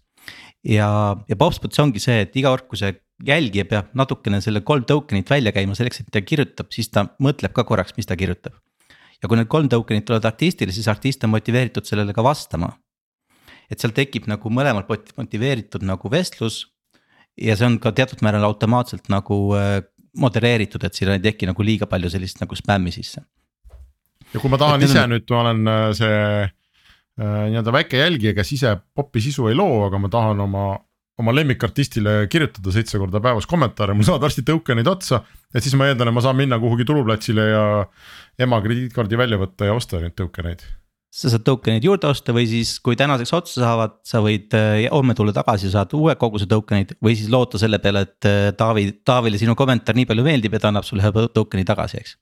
ja, 0.66 1.16
ja 1.28 1.36
Popspots 1.38 1.80
ongi 1.82 2.02
see, 2.02 2.22
et 2.26 2.36
iga 2.36 2.52
kord, 2.52 2.66
kui 2.70 2.80
see 2.80 2.92
jälgija 3.26 3.64
peab 3.68 3.92
natukene 3.98 4.40
selle 4.44 4.62
kolm 4.66 4.86
token'it 4.88 5.30
välja 5.30 5.52
käima 5.54 5.76
selleks, 5.78 6.02
et 6.02 6.10
ta 6.14 6.22
kirjutab, 6.22 6.70
siis 6.74 6.90
ta 6.92 7.08
mõtleb 7.22 7.54
ka 7.56 7.64
korraks, 7.68 7.96
mis 7.96 8.08
ta 8.08 8.18
kirjutab. 8.18 8.58
Ja 9.22 9.28
kui 9.28 9.38
need 9.38 9.50
kolm 9.50 9.68
token'it 9.70 10.06
tulevad 10.06 10.28
artistile, 10.30 10.74
siis 10.74 10.88
artist 10.90 11.24
on 11.26 11.32
motiveeritud 11.34 11.86
sellele 11.86 12.14
ka 12.14 12.24
vastama. 12.24 12.72
et 13.68 13.80
seal 13.82 13.92
tekib 13.92 14.24
nagu 14.30 14.48
mõlemalt 14.48 14.88
motiveeritud 15.16 15.82
nagu 15.84 16.10
vestlus. 16.10 16.66
ja 17.36 17.56
see 17.56 17.66
on 17.66 17.78
ka 17.78 17.92
teatud 17.92 18.22
määral 18.22 18.44
automaatselt 18.44 19.08
nagu 19.08 19.54
äh, 19.54 19.82
modereeritud, 20.18 20.84
et 20.84 20.94
siin 20.94 21.10
ei 21.14 21.20
teki 21.22 21.46
nagu 21.46 21.62
liiga 21.62 21.86
palju 21.86 22.10
sellist 22.10 22.40
nagu 22.40 22.56
spämmi 22.56 22.92
sisse. 22.94 23.22
ja 24.32 24.40
kui 24.40 24.50
ma 24.50 24.58
tahan 24.58 24.82
et 24.82 24.88
ise 24.88 25.02
on... 25.02 25.14
nüüd, 25.14 25.26
ma 25.30 25.42
olen 25.44 25.72
äh, 25.74 25.88
see 25.98 26.20
äh, 26.44 27.44
nii-öelda 27.50 27.74
väike 27.74 28.04
jälgija, 28.04 28.34
kes 28.34 28.52
ise 28.52 28.76
popi 28.94 29.20
sisu 29.24 29.48
ei 29.50 29.58
loo, 29.58 29.86
aga 29.86 29.98
ma 29.98 30.10
tahan 30.12 30.46
oma 30.46 30.68
oma 31.18 31.34
lemmikartistile 31.34 32.14
kirjutada 32.30 32.72
seitse 32.74 32.98
korda 33.00 33.20
päevas 33.22 33.46
kommentaare, 33.50 33.94
mul 33.96 34.06
saavad 34.06 34.28
varsti 34.28 34.44
tõukeneid 34.46 34.88
otsa. 34.90 35.22
et 35.54 35.64
siis 35.64 35.74
ma 35.78 35.88
eeldan, 35.88 36.10
et 36.10 36.14
ma 36.14 36.22
saan 36.24 36.36
minna 36.38 36.58
kuhugi 36.62 36.86
tuluplatsile 36.88 37.46
ja 37.50 37.62
ema 38.38 38.60
krediitkaardi 38.62 39.18
välja 39.18 39.38
võtta 39.40 39.66
ja 39.68 39.74
osta 39.74 40.02
neid 40.02 40.14
tõukeneid. 40.18 40.62
sa 41.10 41.32
saad 41.32 41.44
tõukeneid 41.48 41.84
juurde 41.84 42.06
osta 42.06 42.34
või 42.36 42.46
siis, 42.46 42.76
kui 42.84 42.96
tänaseks 42.96 43.32
otsa 43.34 43.64
saavad, 43.64 43.98
sa 44.06 44.22
võid 44.22 44.54
äh, 44.54 44.86
homme 44.92 45.16
tulla 45.18 45.34
tagasi, 45.34 45.72
saad 45.72 45.94
uue 45.98 46.14
koguse 46.20 46.46
tõukeneid 46.46 46.94
või 47.02 47.16
siis 47.18 47.32
loota 47.32 47.58
selle 47.58 47.82
peale, 47.82 48.06
et 48.06 48.30
äh, 48.30 48.52
Taavi, 48.56 48.90
Taavile 49.04 49.40
sinu 49.40 49.58
kommentaar 49.58 49.98
nii 49.98 50.06
palju 50.06 50.26
meeldib 50.26 50.54
ja 50.54 50.62
ta 50.62 50.72
annab 50.72 50.86
sulle 50.86 51.02
ühe 51.02 51.28
tõukeni 51.34 51.66
tagasi, 51.66 52.02
eks 52.04 52.16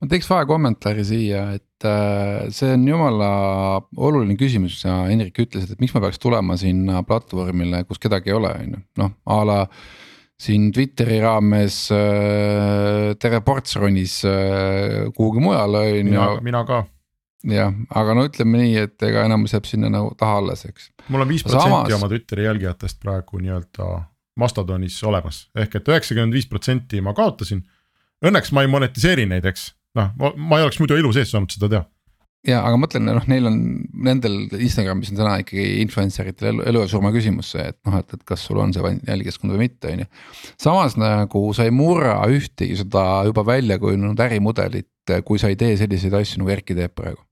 ma 0.00 0.08
teeks 0.10 0.28
vahekommentaari 0.30 1.04
siia, 1.06 1.44
et 1.58 1.86
äh, 1.88 2.46
see 2.54 2.72
on 2.76 2.86
jumala 2.88 3.28
oluline 3.96 4.36
küsimus 4.40 4.80
ja 4.84 5.02
Hendrik 5.08 5.38
ütles, 5.44 5.68
et 5.70 5.82
miks 5.82 5.94
ma 5.96 6.02
peaks 6.04 6.20
tulema 6.22 6.56
sinna 6.60 7.02
platvormile, 7.06 7.84
kus 7.88 8.02
kedagi 8.02 8.32
ei 8.32 8.38
ole, 8.38 8.54
on 8.64 8.74
ju, 8.76 8.82
noh 9.02 9.14
a 9.24 9.38
la 9.48 9.60
siin 10.44 10.70
Twitteri 10.74 11.20
raames 11.22 11.76
äh, 11.94 13.12
Tere 13.20 13.40
Ports 13.46 13.78
ronis 13.80 14.18
äh, 14.28 15.06
kuhugi 15.14 15.42
mujale 15.44 15.84
on 16.00 16.10
ju. 16.14 16.24
mina 16.44 16.64
ka. 16.68 16.82
jah, 17.48 17.76
aga 17.94 18.16
no 18.18 18.26
ütleme 18.28 18.64
nii, 18.64 18.74
et 18.88 19.06
ega 19.06 19.24
enamus 19.28 19.54
jääb 19.54 19.68
sinna 19.68 19.92
nagu 19.92 20.10
taha 20.18 20.40
alles, 20.42 20.66
eks. 20.68 20.90
mul 21.08 21.24
on 21.24 21.30
viis 21.30 21.46
protsenti 21.46 21.96
oma 21.96 22.10
Twitteri 22.10 22.48
jälgijatest 22.48 23.00
praegu 23.02 23.40
nii-öelda 23.42 23.92
Mastodonis 24.40 24.98
olemas, 25.06 25.44
ehk 25.54 25.78
et 25.78 25.88
üheksakümmend 25.88 26.34
viis 26.34 26.48
protsenti 26.50 26.98
ma 27.04 27.12
kaotasin. 27.14 27.60
Õnneks 28.24 28.50
ma 28.56 28.64
ei 28.64 28.70
monetiseeri 28.72 29.28
neid, 29.30 29.44
eks, 29.46 29.68
noh, 29.94 30.36
ma 30.36 30.60
ei 30.60 30.66
oleks 30.66 30.80
muidu 30.82 30.98
elu 30.98 31.12
sees 31.16 31.30
saanud 31.34 31.52
seda 31.54 31.70
teha 31.72 31.84
ja 32.48 32.60
aga 32.64 32.78
mõtlen, 32.80 33.06
noh, 33.08 33.26
neil 33.30 33.48
on 33.48 33.58
nendel 34.06 34.36
Instagramis 34.58 35.12
on 35.12 35.18
täna 35.20 35.34
ikkagi 35.42 35.80
influencer 35.82 36.28
itel 36.30 36.50
elu, 36.52 36.64
elu 36.70 36.82
ja 36.84 36.90
surma 36.92 37.12
küsimus 37.14 37.52
see, 37.54 37.64
et 37.72 37.78
noh, 37.88 37.96
et, 38.00 38.16
et 38.16 38.24
kas 38.28 38.44
sul 38.48 38.60
on 38.60 38.74
see 38.74 38.94
jälgijaskond 39.08 39.54
või 39.54 39.64
mitte, 39.64 39.92
on 39.92 40.04
ju. 40.04 40.08
samas 40.60 40.98
nagu 41.00 41.44
sa 41.56 41.66
ei 41.66 41.74
murra 41.74 42.18
ühtegi 42.30 42.76
seda 42.82 43.04
juba 43.28 43.46
välja 43.48 43.78
kujunenud 43.80 44.20
ärimudelit, 44.26 45.14
kui 45.24 45.40
sa 45.40 45.52
ei 45.52 45.58
tee 45.60 45.78
selliseid 45.80 46.16
asju 46.20 46.42
nagu 46.42 46.52
Erki 46.52 46.76
teeb 46.76 46.92
praegu. 46.96 47.22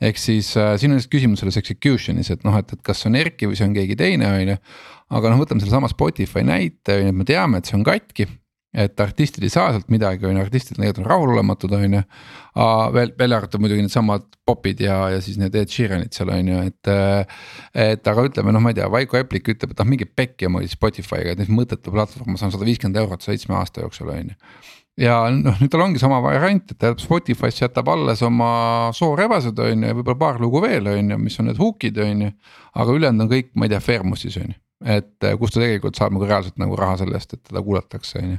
ehk 0.00 0.20
siis 0.20 0.52
äh, 0.60 0.74
siin 0.80 0.96
on 0.96 1.00
küsimus 1.12 1.42
selles 1.42 1.60
execution'is, 1.60 2.30
et 2.32 2.44
noh, 2.44 2.56
et, 2.60 2.72
et 2.72 2.84
kas 2.84 3.02
see 3.02 3.10
on 3.12 3.18
Erki 3.20 3.48
või 3.48 3.56
see 3.56 3.68
on 3.68 3.76
keegi 3.76 3.96
teine, 4.00 4.28
on 4.28 4.54
ju. 4.54 4.60
aga 5.16 5.32
noh, 5.32 5.40
võtame 5.40 5.64
sellesama 5.64 5.88
Spotify 5.92 6.44
näite, 6.44 6.98
on 6.98 7.08
ju, 7.08 7.14
et 7.14 7.20
me 7.22 7.28
teame, 7.28 7.60
et 7.60 7.68
see 7.68 7.80
on 7.80 7.86
katki 7.86 8.28
et 8.70 9.00
artistid 9.02 9.42
ei 9.42 9.50
saa 9.50 9.72
sealt 9.74 9.88
midagi, 9.90 10.26
on 10.28 10.36
ju, 10.36 10.44
artistid 10.44 10.76
tegelikult 10.76 11.02
on 11.02 11.10
rahulolematud, 11.10 11.72
on 11.74 11.96
ju. 11.98 12.02
veel, 12.94 13.14
välja 13.18 13.40
arvatud 13.40 13.62
muidugi 13.62 13.82
needsamad 13.82 14.26
popid 14.46 14.82
ja, 14.84 14.98
ja 15.14 15.20
siis 15.22 15.38
need 15.40 15.54
Ed 15.58 15.72
Sheeranid 15.72 16.14
seal 16.14 16.30
on 16.34 16.52
ju, 16.52 16.60
et. 16.70 16.92
et 17.74 18.12
aga 18.12 18.26
ütleme, 18.30 18.54
noh, 18.54 18.62
ma 18.62 18.70
ei 18.70 18.78
tea, 18.78 18.90
Vaiko 18.90 19.18
Eplik 19.18 19.50
ütleb, 19.54 19.74
et 19.74 19.82
noh, 19.82 19.90
mingi 19.90 20.06
pekki 20.06 20.50
mul 20.50 20.68
Spotify'ga, 20.70 21.34
et 21.34 21.50
mõttetu 21.50 21.94
platvorm, 21.94 22.34
ma 22.34 22.40
saan 22.40 22.54
sada 22.54 22.68
viiskümmend 22.68 23.00
eurot 23.02 23.26
seitsme 23.26 23.58
aasta 23.58 23.82
jooksul, 23.82 24.12
on 24.14 24.30
ju 24.34 24.38
ja 25.00 25.18
noh, 25.32 25.56
nüüd 25.60 25.70
tal 25.72 25.84
ongi 25.84 26.00
sama 26.02 26.20
variant, 26.24 26.64
et 26.70 26.76
ta 26.78 26.90
jätab 26.90 27.02
Spotify'sse 27.02 27.64
jätab 27.64 27.88
alles 27.92 28.22
oma 28.26 28.50
soorebased 28.96 29.58
on 29.62 29.84
ju 29.84 29.92
ja 29.92 29.96
võib-olla 29.96 30.18
paar 30.20 30.40
lugu 30.42 30.62
veel 30.64 30.90
on 30.90 31.14
ju, 31.14 31.20
mis 31.20 31.38
on 31.40 31.50
need 31.50 31.60
hook'id 31.60 32.00
on 32.04 32.26
ju. 32.26 32.32
aga 32.74 32.98
ülejäänud 32.98 33.26
on 33.26 33.30
kõik, 33.30 33.54
ma 33.54 33.66
ei 33.66 33.72
tea, 33.72 33.80
Fairmosis 33.84 34.36
on 34.42 34.52
ju 34.52 34.58
et 34.84 35.26
äh, 35.26 35.36
kus 35.38 35.52
ta 35.52 35.60
tegelikult 35.60 35.98
saab 35.98 36.14
nagu 36.16 36.28
reaalselt 36.28 36.60
nagu 36.60 36.76
raha 36.78 37.00
selle 37.00 37.18
eest, 37.18 37.34
et 37.36 37.42
teda 37.48 37.62
kuulatakse, 37.64 38.20
on 38.22 38.30
ju. 38.34 38.38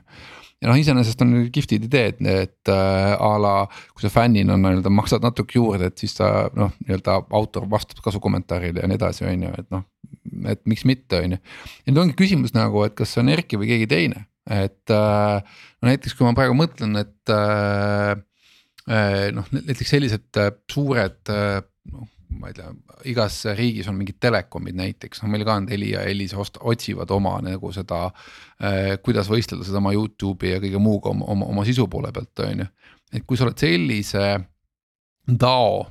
ja 0.61 0.69
noh, 0.69 0.79
iseenesest 0.81 1.21
on 1.25 1.35
kihvtid 1.53 1.85
ideed, 1.85 2.21
et 2.25 2.71
äh, 2.71 3.13
a 3.13 3.31
la 3.41 3.53
kui 3.93 4.05
sa 4.05 4.11
fännina 4.13 4.57
nii-öelda 4.57 4.93
maksad 4.93 5.25
natuke 5.25 5.59
juurde, 5.59 5.91
et 5.91 6.01
siis 6.01 6.17
ta 6.17 6.49
noh, 6.57 6.73
nii-öelda 6.85 7.19
autor 7.37 7.67
vastab 7.69 8.01
kasukommentaarile 8.05 8.83
ja 8.83 8.89
nii 8.89 8.99
edasi, 8.99 9.27
on 9.29 9.47
ju, 9.47 9.53
et 9.61 9.69
noh. 9.73 9.85
et 10.49 10.61
miks 10.69 10.85
mitte, 10.89 11.21
on 11.21 11.37
ju, 11.37 11.41
ja 11.85 11.93
nüüd 11.93 12.03
ongi 12.05 12.17
küsimus 12.19 12.55
nagu, 12.57 12.85
et 12.87 12.97
kas 12.97 13.13
see 13.13 13.23
on 13.23 13.33
Erki 13.33 13.61
või 13.61 13.69
keegi 13.73 13.89
teine, 13.91 14.25
et 14.49 14.95
äh, 14.95 15.61
no 15.81 15.91
näiteks 15.91 16.17
kui 16.17 16.25
ma 16.25 16.33
praegu 16.37 16.57
mõtlen, 16.57 16.97
et 17.03 17.35
äh, 17.35 18.15
noh, 19.37 19.53
näiteks 19.53 19.93
sellised 19.93 20.41
suured 20.73 21.29
noh 21.29 22.09
ma 22.39 22.49
ei 22.51 22.55
tea, 22.55 22.69
igas 23.11 23.41
riigis 23.57 23.89
on 23.91 23.97
mingid 23.99 24.19
telekomid 24.23 24.77
näiteks, 24.77 25.21
noh 25.23 25.31
meil 25.31 25.45
ka 25.47 25.57
on 25.59 25.67
Telia 25.69 26.01
ja 26.01 26.11
Elisa 26.11 26.39
otsivad 26.39 27.11
oma 27.11 27.37
nagu 27.43 27.71
seda 27.75 28.05
äh,. 28.07 28.97
kuidas 29.03 29.29
võistelda 29.31 29.67
seda 29.67 29.81
oma 29.81 29.93
Youtube'i 29.95 30.55
ja 30.55 30.61
kõige 30.63 30.81
muuga 30.81 31.11
oma, 31.11 31.27
oma, 31.33 31.49
oma 31.51 31.65
sisu 31.67 31.87
poole 31.91 32.13
pealt, 32.15 32.45
on 32.45 32.63
ju. 32.63 32.69
et 33.13 33.27
kui 33.27 33.39
sa 33.39 33.47
oled 33.47 33.59
sellise 33.59 34.25
DAO, 35.27 35.83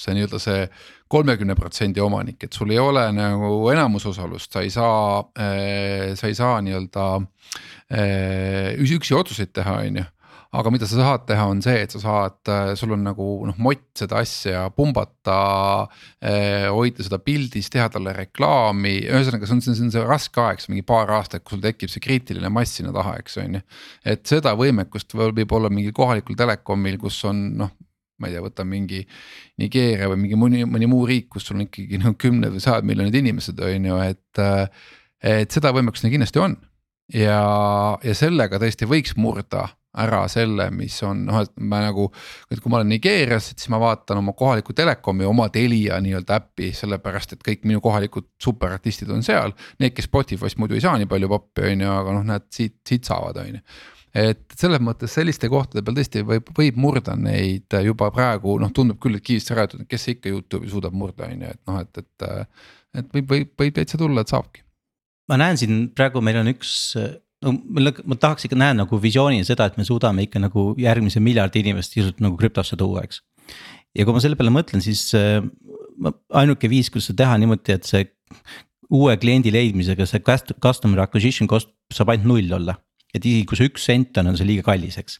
see 0.00 0.16
nii-öelda 0.16 0.40
see 0.40 0.62
kolmekümne 1.10 1.56
protsendi 1.58 2.00
omanik, 2.00 2.46
et 2.46 2.56
sul 2.56 2.70
ei 2.72 2.78
ole 2.80 3.02
nagu 3.12 3.50
enamusosalust, 3.72 4.52
sa 4.52 4.62
ei 4.64 4.70
saa 4.72 5.20
äh,, 5.34 6.14
sa 6.18 6.30
ei 6.30 6.38
saa 6.38 6.62
nii-öelda 6.64 7.10
äh, 7.18 8.78
üksi 8.78 9.18
otsuseid 9.18 9.52
teha, 9.56 9.82
on 9.82 10.02
ju 10.02 10.08
aga 10.50 10.70
mida 10.74 10.86
sa 10.90 10.98
saad 10.98 11.26
teha, 11.28 11.44
on 11.46 11.60
see, 11.62 11.76
et 11.84 11.92
sa 11.94 12.00
saad, 12.02 12.38
äh, 12.50 12.72
sul 12.78 12.94
on 12.96 13.04
nagu 13.06 13.26
noh, 13.46 13.58
mott 13.62 13.84
seda 13.98 14.18
asja 14.24 14.64
pumbata 14.74 15.36
eh,. 16.18 16.66
hoida 16.74 17.06
seda 17.06 17.20
pildis, 17.22 17.68
teha 17.70 17.86
talle 17.92 18.14
reklaami, 18.16 18.96
ühesõnaga, 19.06 19.46
see 19.46 19.56
on, 19.56 19.62
see 19.66 19.84
on 19.86 19.92
see 19.94 20.06
raske 20.06 20.42
aeg, 20.42 20.62
see 20.62 20.72
mingi 20.74 20.86
paar 20.86 21.12
aastat, 21.20 21.44
kui 21.44 21.54
sul 21.54 21.62
tekib 21.64 21.92
see 21.92 22.02
kriitiline 22.02 22.50
mass 22.52 22.80
sinna 22.80 22.94
taha, 22.96 23.14
eks 23.22 23.38
on 23.42 23.60
ju. 23.60 23.62
et 24.14 24.24
seda 24.26 24.56
võimekust 24.58 25.14
võib 25.14 25.54
olla 25.54 25.70
mingil 25.70 25.94
kohalikul 25.96 26.38
telekomil, 26.38 26.98
kus 27.02 27.20
on 27.30 27.44
noh 27.60 27.76
ma 28.20 28.28
ei 28.28 28.34
tea, 28.34 28.42
võta 28.44 28.66
mingi 28.68 28.98
Nigeeria 29.62 30.10
või 30.10 30.18
mingi 30.26 30.36
mõni, 30.36 30.64
mõni 30.68 30.88
muu 30.90 31.06
riik, 31.08 31.30
kus 31.32 31.46
sul 31.48 31.56
on 31.56 31.64
ikkagi 31.64 32.00
noh 32.02 32.18
kümned 32.20 32.52
või 32.52 32.60
sajad 32.60 32.84
miljonid 32.88 33.16
inimesed, 33.22 33.62
on 33.64 33.92
ju, 33.92 34.00
et. 34.10 34.42
Äh, 34.42 34.88
et 35.20 35.52
seda 35.52 35.68
võimekust 35.76 36.06
neil 36.06 36.14
kindlasti 36.14 36.40
on 36.40 36.54
ja, 37.12 37.40
ja 38.00 38.14
sellega 38.16 38.56
tõesti 38.60 38.88
võiks 38.88 39.12
murda 39.20 39.66
ära 39.98 40.22
selle, 40.30 40.68
mis 40.74 40.94
on 41.02 41.24
noh, 41.26 41.40
et 41.42 41.52
ma 41.58 41.80
nagu. 41.82 42.06
et 42.50 42.60
kui 42.60 42.70
ma 42.70 42.78
olen 42.78 42.92
Nigeerias, 42.94 43.50
et 43.50 43.62
siis 43.62 43.70
ma 43.72 43.80
vaatan 43.82 44.20
oma 44.20 44.34
kohalikku 44.38 44.74
telekomi 44.76 45.26
oma 45.26 45.48
Telia 45.50 45.98
nii-öelda 46.02 46.38
äppi, 46.38 46.70
sellepärast 46.76 47.34
et 47.34 47.46
kõik 47.46 47.64
minu 47.66 47.82
kohalikud 47.82 48.28
superartistid 48.42 49.10
on 49.10 49.24
seal. 49.26 49.54
Need, 49.82 49.94
kes 49.96 50.06
Spotify'st 50.06 50.60
muidu 50.62 50.78
ei 50.78 50.84
saa 50.84 50.98
nii 50.98 51.10
palju 51.10 51.30
poppi, 51.32 51.66
on 51.72 51.86
ju, 51.86 51.94
aga 51.94 52.18
noh, 52.18 52.28
näed 52.32 52.46
siit, 52.54 52.78
siit 52.86 53.10
saavad, 53.10 53.42
on 53.42 53.58
ju 53.58 53.64
et 54.10 54.56
selles 54.58 54.82
mõttes 54.82 55.12
selliste 55.14 55.46
kohtade 55.46 55.84
peal 55.86 55.94
tõesti 55.94 56.24
võib, 56.26 56.48
võib 56.56 56.78
murda 56.82 57.14
neid 57.14 57.70
juba 57.86 58.08
praegu 58.10 58.56
noh, 58.58 58.72
tundub 58.74 58.98
küll, 59.02 59.20
et 59.20 59.22
kivist 59.22 59.52
rajatud, 59.54 59.84
kes 59.86 60.08
ikka 60.16 60.32
Youtube'i 60.32 60.70
suudab 60.72 60.96
murda, 60.98 61.28
on 61.30 61.44
ju, 61.46 61.52
et 61.54 61.60
noh, 61.70 61.78
et, 61.78 62.02
et. 62.02 62.48
et 62.98 63.12
võib, 63.14 63.28
võib, 63.30 63.52
võib 63.62 63.76
täitsa 63.76 64.00
tulla, 64.00 64.24
et 64.24 64.32
saabki. 64.32 64.64
ma 65.30 65.38
näen 65.38 65.60
siin 65.60 65.84
praegu 65.94 66.22
meil 66.26 66.40
on 66.42 66.50
üks 66.50 66.72
no 67.44 67.54
ma, 67.56 67.92
tahaks 68.20 68.46
ikka 68.48 68.58
näha 68.58 68.76
nagu 68.82 69.00
visiooni 69.02 69.44
seda, 69.48 69.70
et 69.70 69.78
me 69.80 69.86
suudame 69.88 70.26
ikka 70.26 70.42
nagu 70.42 70.70
järgmise 70.80 71.22
miljardi 71.24 71.64
inimest 71.64 71.94
sisuliselt 71.94 72.20
nagu 72.24 72.38
krüptosse 72.40 72.78
tuua, 72.80 73.04
eks. 73.06 73.22
ja 73.96 74.06
kui 74.06 74.16
ma 74.16 74.22
selle 74.22 74.38
peale 74.40 74.52
mõtlen, 74.54 74.84
siis 74.84 75.06
äh, 75.18 75.40
ainuke 76.42 76.70
viis, 76.72 76.92
kuidas 76.92 77.10
seda 77.10 77.24
teha 77.24 77.40
niimoodi, 77.40 77.78
et 77.78 77.88
see 77.88 78.04
uue 78.90 79.14
kliendi 79.22 79.52
leidmisega 79.54 80.06
see 80.08 80.22
customer 80.26 81.04
acquisition 81.04 81.48
cost 81.50 81.70
saab 81.94 82.14
ainult 82.14 82.32
null 82.32 82.56
olla. 82.60 82.76
et 83.14 83.24
isegi 83.24 83.46
kui 83.48 83.58
see 83.58 83.70
üks 83.70 83.84
sent 83.88 84.18
on, 84.20 84.30
on 84.30 84.38
see 84.38 84.46
liiga 84.46 84.66
kallis, 84.66 84.98
eks 85.00 85.18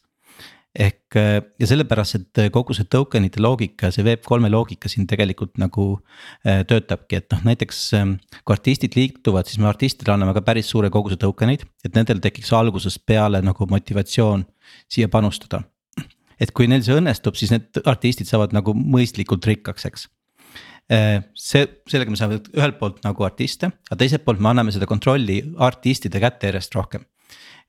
ehk 0.71 1.15
äh, 1.19 1.41
ja 1.59 1.67
sellepärast, 1.67 2.15
et 2.15 2.39
äh, 2.39 2.49
kogu 2.53 2.75
see 2.75 2.87
tokenite 2.87 3.41
loogika, 3.43 3.89
see 3.91 4.05
Web3 4.07 4.47
loogika 4.51 4.89
siin 4.91 5.07
tegelikult 5.09 5.57
nagu 5.59 5.87
äh, 6.47 6.61
töötabki, 6.67 7.19
et 7.19 7.27
noh, 7.33 7.41
näiteks 7.49 7.81
ähm, 7.99 8.13
kui 8.45 8.55
artistid 8.55 8.95
liituvad, 8.95 9.49
siis 9.49 9.59
me 9.59 9.67
artistidele 9.71 10.15
anname 10.15 10.35
ka 10.37 10.45
päris 10.47 10.71
suure 10.71 10.89
koguse 10.93 11.19
token 11.19 11.51
eid, 11.51 11.65
et 11.83 11.97
nendel 11.97 12.23
tekiks 12.23 12.53
algusest 12.55 13.03
peale 13.07 13.43
nagu 13.43 13.67
motivatsioon 13.67 14.47
siia 14.91 15.11
panustada. 15.11 15.65
et 16.41 16.55
kui 16.55 16.65
neil 16.71 16.81
see 16.85 16.95
õnnestub, 16.97 17.35
siis 17.37 17.51
need 17.51 17.83
artistid 17.85 18.29
saavad 18.29 18.55
nagu 18.55 18.73
mõistlikult 18.73 19.45
rikkaks, 19.45 19.85
eks 19.91 20.07
see, 21.37 21.67
sellega 21.87 22.11
me 22.11 22.17
saame 22.19 22.39
ühelt 22.57 22.79
poolt 22.79 22.97
nagu 23.05 23.23
artiste, 23.23 23.69
aga 23.87 23.99
teiselt 23.99 24.25
poolt 24.25 24.41
me 24.43 24.49
anname 24.49 24.73
seda 24.75 24.87
kontrolli 24.89 25.37
artistide 25.61 26.19
kätte 26.19 26.49
järjest 26.49 26.75
rohkem. 26.75 27.05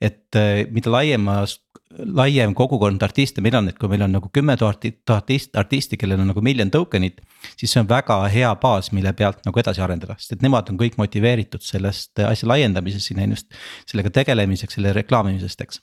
et 0.02 0.34
mida 0.74 0.90
laiemas 0.90 1.60
laiem 1.98 2.54
kogukond 2.54 3.02
artiste 3.02 3.42
meil 3.44 3.56
on, 3.58 3.68
et 3.70 3.78
kui 3.78 3.90
meil 3.92 4.04
on 4.06 4.12
nagu 4.16 4.30
kümme 4.32 4.56
tuhat 4.56 4.84
artisti, 5.12 5.52
artisti, 5.58 5.98
kellel 6.00 6.22
on 6.22 6.32
nagu 6.32 6.42
miljon 6.44 6.70
token'it. 6.72 7.20
siis 7.56 7.72
see 7.72 7.82
on 7.82 7.88
väga 7.88 8.18
hea 8.32 8.54
baas, 8.62 8.92
mille 8.92 9.12
pealt 9.12 9.44
nagu 9.46 9.60
edasi 9.60 9.82
arendada, 9.84 10.16
sest 10.18 10.36
et 10.38 10.42
nemad 10.42 10.70
on 10.72 10.80
kõik 10.80 10.98
motiveeritud 11.00 11.62
sellest 11.64 12.24
asja 12.26 12.48
laiendamisest 12.48 13.12
sinna 13.12 13.28
just 13.28 13.52
sellega 13.86 14.10
tegelemiseks, 14.22 14.78
selle 14.78 14.92
reklaamimisest, 14.96 15.66
eks 15.66 15.82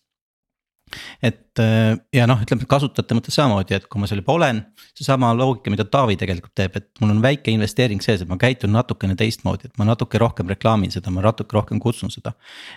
et 1.23 1.62
äh, 1.62 1.93
ja 2.15 2.25
noh, 2.30 2.39
ütleme 2.43 2.65
kasutajate 2.69 3.17
mõttes 3.17 3.36
samamoodi, 3.38 3.75
et 3.78 3.86
kui 3.91 4.02
ma 4.02 4.10
seal 4.10 4.21
juba 4.21 4.36
olen, 4.38 4.62
seesama 4.97 5.32
loogika, 5.38 5.71
mida 5.73 5.86
Taavi 5.89 6.17
tegelikult 6.19 6.54
teeb, 6.58 6.75
et 6.80 6.89
mul 7.04 7.13
on 7.15 7.21
väike 7.23 7.54
investeering 7.54 8.04
sees, 8.04 8.23
et 8.23 8.32
ma 8.32 8.39
käitun 8.41 8.73
natukene 8.75 9.17
teistmoodi, 9.19 9.69
et 9.69 9.80
ma 9.82 9.88
natuke 9.89 10.21
rohkem 10.21 10.49
reklaamin 10.52 10.93
seda, 10.93 11.13
ma 11.13 11.23
natuke 11.25 11.58
rohkem 11.58 11.82
kutsun 11.84 12.13
seda. 12.13 12.36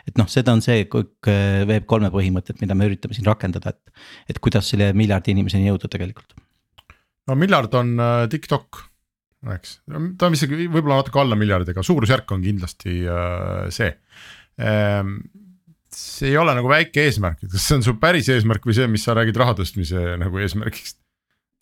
et 0.08 0.18
noh, 0.20 0.28
seda 0.30 0.54
on 0.56 0.64
see 0.64 0.86
kõik 0.92 1.30
äh, 1.32 1.64
Web3 1.68 2.12
põhimõtted, 2.14 2.62
mida 2.64 2.76
me 2.78 2.88
üritame 2.90 3.16
siin 3.16 3.28
rakendada, 3.28 3.74
et, 3.74 4.06
et 4.34 4.40
kuidas 4.42 4.70
selle 4.72 4.92
miljardi 4.96 5.36
inimeseni 5.36 5.70
jõuda 5.70 5.90
tegelikult. 5.92 6.36
no 7.30 7.38
miljard 7.38 7.74
on 7.78 7.94
äh, 7.98 8.24
TikTok, 8.32 8.82
eks, 9.56 9.78
ta 10.18 10.28
on 10.28 10.38
isegi 10.38 10.68
võib-olla 10.68 11.02
natuke 11.02 11.22
alla 11.22 11.38
miljardi, 11.38 11.74
aga 11.74 11.84
suurusjärk 11.86 12.36
on 12.36 12.44
kindlasti 12.44 13.00
see 13.74 13.88
ehm, 14.62 15.16
see 15.98 16.32
ei 16.32 16.40
ole 16.40 16.54
nagu 16.56 16.70
väike 16.70 17.06
eesmärk, 17.06 17.42
et 17.42 17.52
kas 17.52 17.68
see 17.68 17.78
on 17.78 17.86
su 17.86 17.94
päris 18.00 18.30
eesmärk 18.32 18.66
või 18.68 18.76
see, 18.78 18.88
mis 18.90 19.06
sa 19.06 19.16
räägid 19.18 19.38
raha 19.40 19.56
tõstmise 19.60 20.16
nagu 20.20 20.42
eesmärgist? 20.42 20.98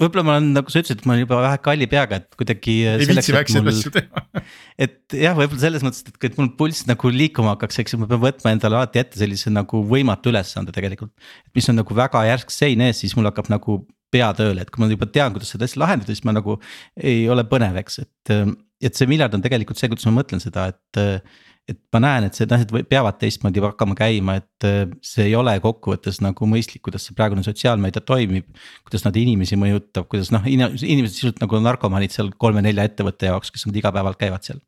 võib-olla 0.01 0.25
ma 0.25 0.35
olen, 0.39 0.49
nagu 0.57 0.73
sa 0.73 0.81
ütlesid, 0.81 1.03
et 1.03 1.09
ma 1.09 1.15
olen 1.15 1.25
juba 1.27 1.41
vähe 1.45 1.61
kalli 1.61 1.89
peaga, 1.91 2.21
et 2.23 2.39
kuidagi. 2.39 2.77
ei 2.89 3.09
viitsi 3.11 3.35
väikseid 3.37 3.71
asju 3.73 3.93
teha 3.99 4.25
et 4.87 5.17
jah, 5.17 5.37
võib-olla 5.37 5.61
selles 5.61 5.85
mõttes, 5.85 6.07
et, 6.07 6.17
et 6.31 6.39
mul 6.41 6.53
pulss 6.59 6.87
nagu 6.89 7.13
liikuma 7.13 7.55
hakkaks, 7.55 7.83
eks 7.83 7.95
ju, 7.95 8.01
ma 8.01 8.09
pean 8.11 8.23
võtma 8.23 8.55
endale 8.55 8.81
alati 8.81 9.03
ette 9.03 9.21
sellise 9.21 9.53
nagu 9.53 9.83
võimatu 9.91 10.33
ülesande 10.33 10.73
tegelikult. 10.77 11.13
mis 11.57 11.69
on 11.73 11.81
nagu 11.83 11.97
väga 11.97 12.25
järsk 12.31 12.55
sein 12.55 12.87
ees, 12.87 13.03
siis 13.05 13.17
mul 13.19 13.29
hakkab 13.29 13.53
nagu 13.53 13.83
pea 14.11 14.31
tööle, 14.39 14.65
et 14.65 14.73
kui 14.73 14.83
ma 14.83 14.91
juba 14.91 15.09
tean, 15.11 15.35
kuidas 15.35 15.53
seda 15.55 15.69
asja 15.69 15.83
lahendada, 15.85 16.15
siis 16.15 16.27
ma 16.27 16.35
nagu 16.37 16.59
ei 16.97 17.29
ole 17.31 17.47
põnev, 17.51 17.79
eks, 17.85 18.03
et. 18.05 18.35
et 18.81 18.97
see 18.97 19.09
miljard 19.11 19.35
on 19.37 19.43
tegelikult 19.45 19.77
see, 19.77 19.91
kuidas 19.93 20.09
ma 20.09 20.19
mõtlen 20.21 20.41
seda, 20.43 20.71
et 20.73 21.23
et 21.71 21.79
ma 21.95 22.01
näen, 22.03 22.27
et 22.27 22.39
need 22.41 22.53
asjad 22.55 22.73
peavad 22.91 23.19
teistmoodi 23.21 23.63
hakkama 23.63 23.95
käima, 23.99 24.39
et 24.41 24.67
äh, 24.67 24.81
see 25.07 25.29
ei 25.29 25.37
ole 25.39 25.53
kokkuvõttes 25.63 26.21
nagu 26.25 26.49
mõistlik, 26.51 26.83
kuidas 26.87 27.05
see 27.07 27.17
praegune 27.19 27.45
sotsiaalmeedia 27.47 28.03
toimib. 28.07 28.49
kuidas 28.87 29.05
nad 29.07 29.17
inimesi 29.21 29.59
mõjutab, 29.61 30.09
kuidas 30.11 30.33
noh, 30.35 30.47
inimesed 30.49 31.15
sisuliselt 31.15 31.45
nagu 31.45 31.61
narkomaanid 31.63 32.15
seal 32.15 32.33
kolme-nelja 32.43 32.89
ettevõtte 32.91 33.31
jaoks, 33.31 33.53
kes 33.55 33.69
nad 33.69 33.79
igapäevalt 33.83 34.19
käivad 34.21 34.47
seal 34.47 34.59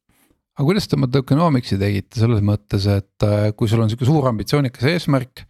aga 0.53 0.67
kuidas 0.69 0.85
te 0.85 0.99
oma 0.99 1.07
tokenomics'i 1.09 1.79
tegite 1.81 2.21
selles 2.21 2.43
mõttes, 2.45 2.85
et 2.93 3.25
äh, 3.25 3.47
kui 3.57 3.71
sul 3.71 3.81
on 3.81 3.89
sihuke 3.89 4.05
suur 4.05 4.27
ambitsioonikas 4.29 4.85
eesmärk. 4.91 5.47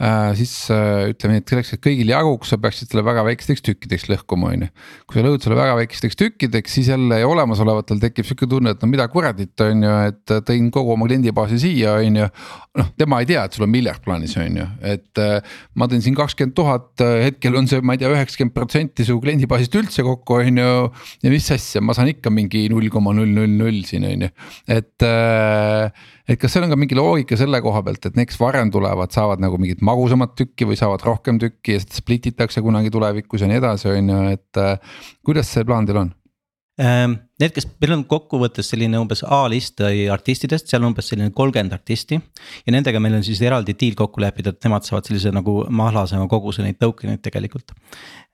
Äh, 0.00 0.30
siis 0.38 0.54
äh, 0.72 1.10
ütleme 1.10 1.34
nii, 1.34 1.42
et 1.42 1.52
selleks, 1.52 1.72
et 1.76 1.82
kõigil 1.84 2.08
jaguks, 2.08 2.54
sa 2.54 2.56
peaksid 2.60 2.88
selle 2.88 3.04
väga 3.04 3.24
väikesteks 3.26 3.64
tükkideks 3.66 4.08
lõhkuma, 4.08 4.54
on 4.54 4.64
ju. 4.64 4.68
kui 5.04 5.18
sa 5.18 5.24
lõhud 5.26 5.44
selle 5.44 5.58
väga 5.58 5.74
väikesteks 5.82 6.16
tükkideks, 6.22 6.76
siis 6.78 6.88
jälle 6.88 7.18
olemasolevatel 7.28 8.00
tekib 8.00 8.28
sihuke 8.28 8.48
tunne, 8.48 8.72
et 8.72 8.80
no 8.80 8.88
mida 8.88 9.04
kuradit, 9.12 9.52
on 9.60 9.84
ju, 9.84 9.92
et 10.08 10.34
tõin 10.48 10.72
kogu 10.72 10.94
oma 10.96 11.08
kliendibaasi 11.10 11.60
siia, 11.60 11.98
on 12.00 12.16
ju. 12.22 12.30
noh, 12.80 12.90
tema 12.96 13.20
ei 13.20 13.28
tea, 13.28 13.44
et 13.44 13.60
sul 13.60 13.68
on 13.68 13.72
miljard 13.76 14.00
plaanis, 14.08 14.38
on 14.40 14.56
ju, 14.62 14.70
et 14.88 15.22
ma 15.76 15.90
teen 15.92 16.04
siin 16.04 16.16
kakskümmend 16.16 16.56
tuhat, 16.56 17.04
hetkel 17.26 17.60
on 17.60 17.68
see, 17.68 17.84
ma 17.84 17.96
ei 17.96 18.00
tea, 18.00 18.12
üheksakümmend 18.12 18.56
protsenti 18.56 19.04
su 19.04 19.20
kliendibaasist 19.20 19.76
üldse 19.80 20.04
kokku, 20.04 20.40
on 20.40 20.64
ju. 20.64 20.74
ja 21.28 21.32
mis 21.32 21.52
asja, 21.52 21.84
ma 21.84 21.96
saan 21.96 22.12
ikka 22.12 22.32
mingi 22.32 22.66
null 22.72 22.88
koma 22.92 23.12
null 23.16 23.36
null 23.36 23.60
null 23.60 23.84
siin, 23.84 24.08
on 24.08 24.28
ju 24.28 24.34
et, 24.68 25.06
äh, 25.06 25.90
et 26.28 26.40
kas 26.40 26.52
seal 26.52 26.66
on 26.66 26.74
ka 26.74 26.78
mingi 26.80 26.98
loogika 26.98 27.38
selle 27.38 27.60
koha 27.64 27.82
pealt, 27.86 28.10
et 28.10 28.20
kes 28.28 28.40
varem 28.40 28.70
tulevad, 28.74 29.14
saavad 29.14 29.42
nagu 29.42 29.58
mingit 29.62 29.82
magusamat 29.84 30.36
tükki 30.38 30.68
või 30.68 30.78
saavad 30.80 31.04
rohkem 31.06 31.40
tükki 31.42 31.76
ja 31.76 31.84
seda 31.84 32.00
split 32.00 32.30
itakse 32.32 32.64
kunagi 32.64 32.92
tulevikus 32.94 33.44
ja 33.44 33.50
nii 33.50 33.60
edasi, 33.62 33.90
on 33.94 34.14
ju, 34.14 34.22
et 34.36 34.62
äh, 34.62 35.02
kuidas 35.26 35.52
see 35.52 35.66
plaan 35.66 35.88
teil 35.88 36.04
on? 36.06 36.14
Ehm, 36.76 37.14
need, 37.40 37.54
kes, 37.56 37.64
meil 37.80 37.94
on 37.94 38.02
kokkuvõttes 38.04 38.68
selline 38.68 38.98
umbes 39.00 39.22
A-list 39.32 39.80
artistidest, 40.12 40.66
seal 40.68 40.82
on 40.82 40.90
umbes 40.90 41.06
selline 41.08 41.32
kolmkümmend 41.32 41.72
artisti. 41.72 42.18
ja 42.66 42.72
nendega 42.74 43.00
meil 43.00 43.16
on 43.16 43.22
siis 43.24 43.40
eraldi 43.40 43.72
deal 43.80 43.94
kokku 43.96 44.20
lepitud, 44.20 44.58
et 44.58 44.66
nemad 44.68 44.84
saavad 44.84 45.08
sellise 45.08 45.32
nagu 45.32 45.62
mahlasema 45.72 46.28
koguse 46.28 46.60
neid 46.64 46.76
token 46.82 47.14
eid 47.14 47.22
tegelikult. 47.24 47.72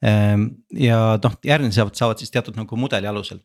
Ehm, 0.03 0.49
ja 0.75 0.99
noh, 1.23 1.37
järgmised 1.47 1.79
saavad, 1.79 1.99
saavad 2.01 2.23
siis 2.23 2.35
teatud 2.35 2.59
nagu 2.59 2.79
mudeli 2.79 3.07
alusel. 3.07 3.39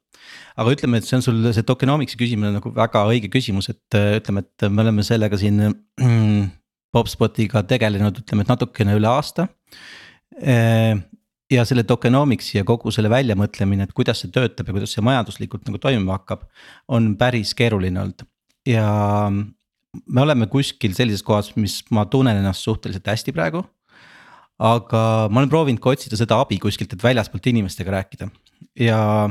aga 0.57 0.73
ütleme, 0.73 0.97
et 0.97 1.05
see 1.05 1.19
on 1.19 1.25
sul 1.25 1.45
see 1.53 1.67
tokenomics'i 1.67 2.17
küsimus 2.17 2.49
on 2.49 2.57
nagu 2.57 2.71
väga 2.73 3.03
õige 3.11 3.29
küsimus, 3.29 3.69
et 3.69 3.99
ütleme, 4.17 4.41
et 4.41 4.69
me 4.71 4.81
oleme 4.81 5.05
sellega 5.05 5.37
siin 5.37 5.61
PopSpotiga 6.95 7.61
tegelenud, 7.69 8.23
ütleme, 8.23 8.41
et 8.41 8.49
natukene 8.49 8.97
üle 8.97 9.13
aasta. 9.13 9.45
Ja 11.51 11.63
selle 11.67 11.83
tokenomics'i 11.87 12.57
ja 12.59 12.65
kogu 12.67 12.91
selle 12.91 13.09
väljamõtlemine, 13.11 13.87
et 13.87 13.93
kuidas 13.95 14.23
see 14.23 14.33
töötab 14.33 14.67
ja 14.67 14.75
kuidas 14.75 14.95
see 14.95 15.05
majanduslikult 15.05 15.67
nagu 15.69 15.79
toimima 15.79 16.17
hakkab, 16.17 16.43
on 16.91 17.13
päris 17.19 17.53
keeruline 17.57 18.01
olnud 18.03 18.25
ja 18.67 18.85
me 19.31 20.21
oleme 20.21 20.47
kuskil 20.51 20.93
sellises 20.97 21.23
kohas, 21.25 21.53
mis 21.59 21.79
ma 21.93 22.05
tunnen 22.11 22.37
ennast 22.39 22.65
suhteliselt 22.65 23.07
hästi 23.07 23.33
praegu. 23.35 23.63
aga 24.57 24.99
ma 25.29 25.43
olen 25.43 25.51
proovinud 25.53 25.81
ka 25.81 25.91
otsida 25.93 26.17
seda 26.17 26.39
abi 26.41 26.57
kuskilt, 26.57 26.93
et 26.93 27.03
väljaspoolt 27.03 27.45
inimestega 27.51 27.91
rääkida 27.93 28.29
ja 28.81 29.29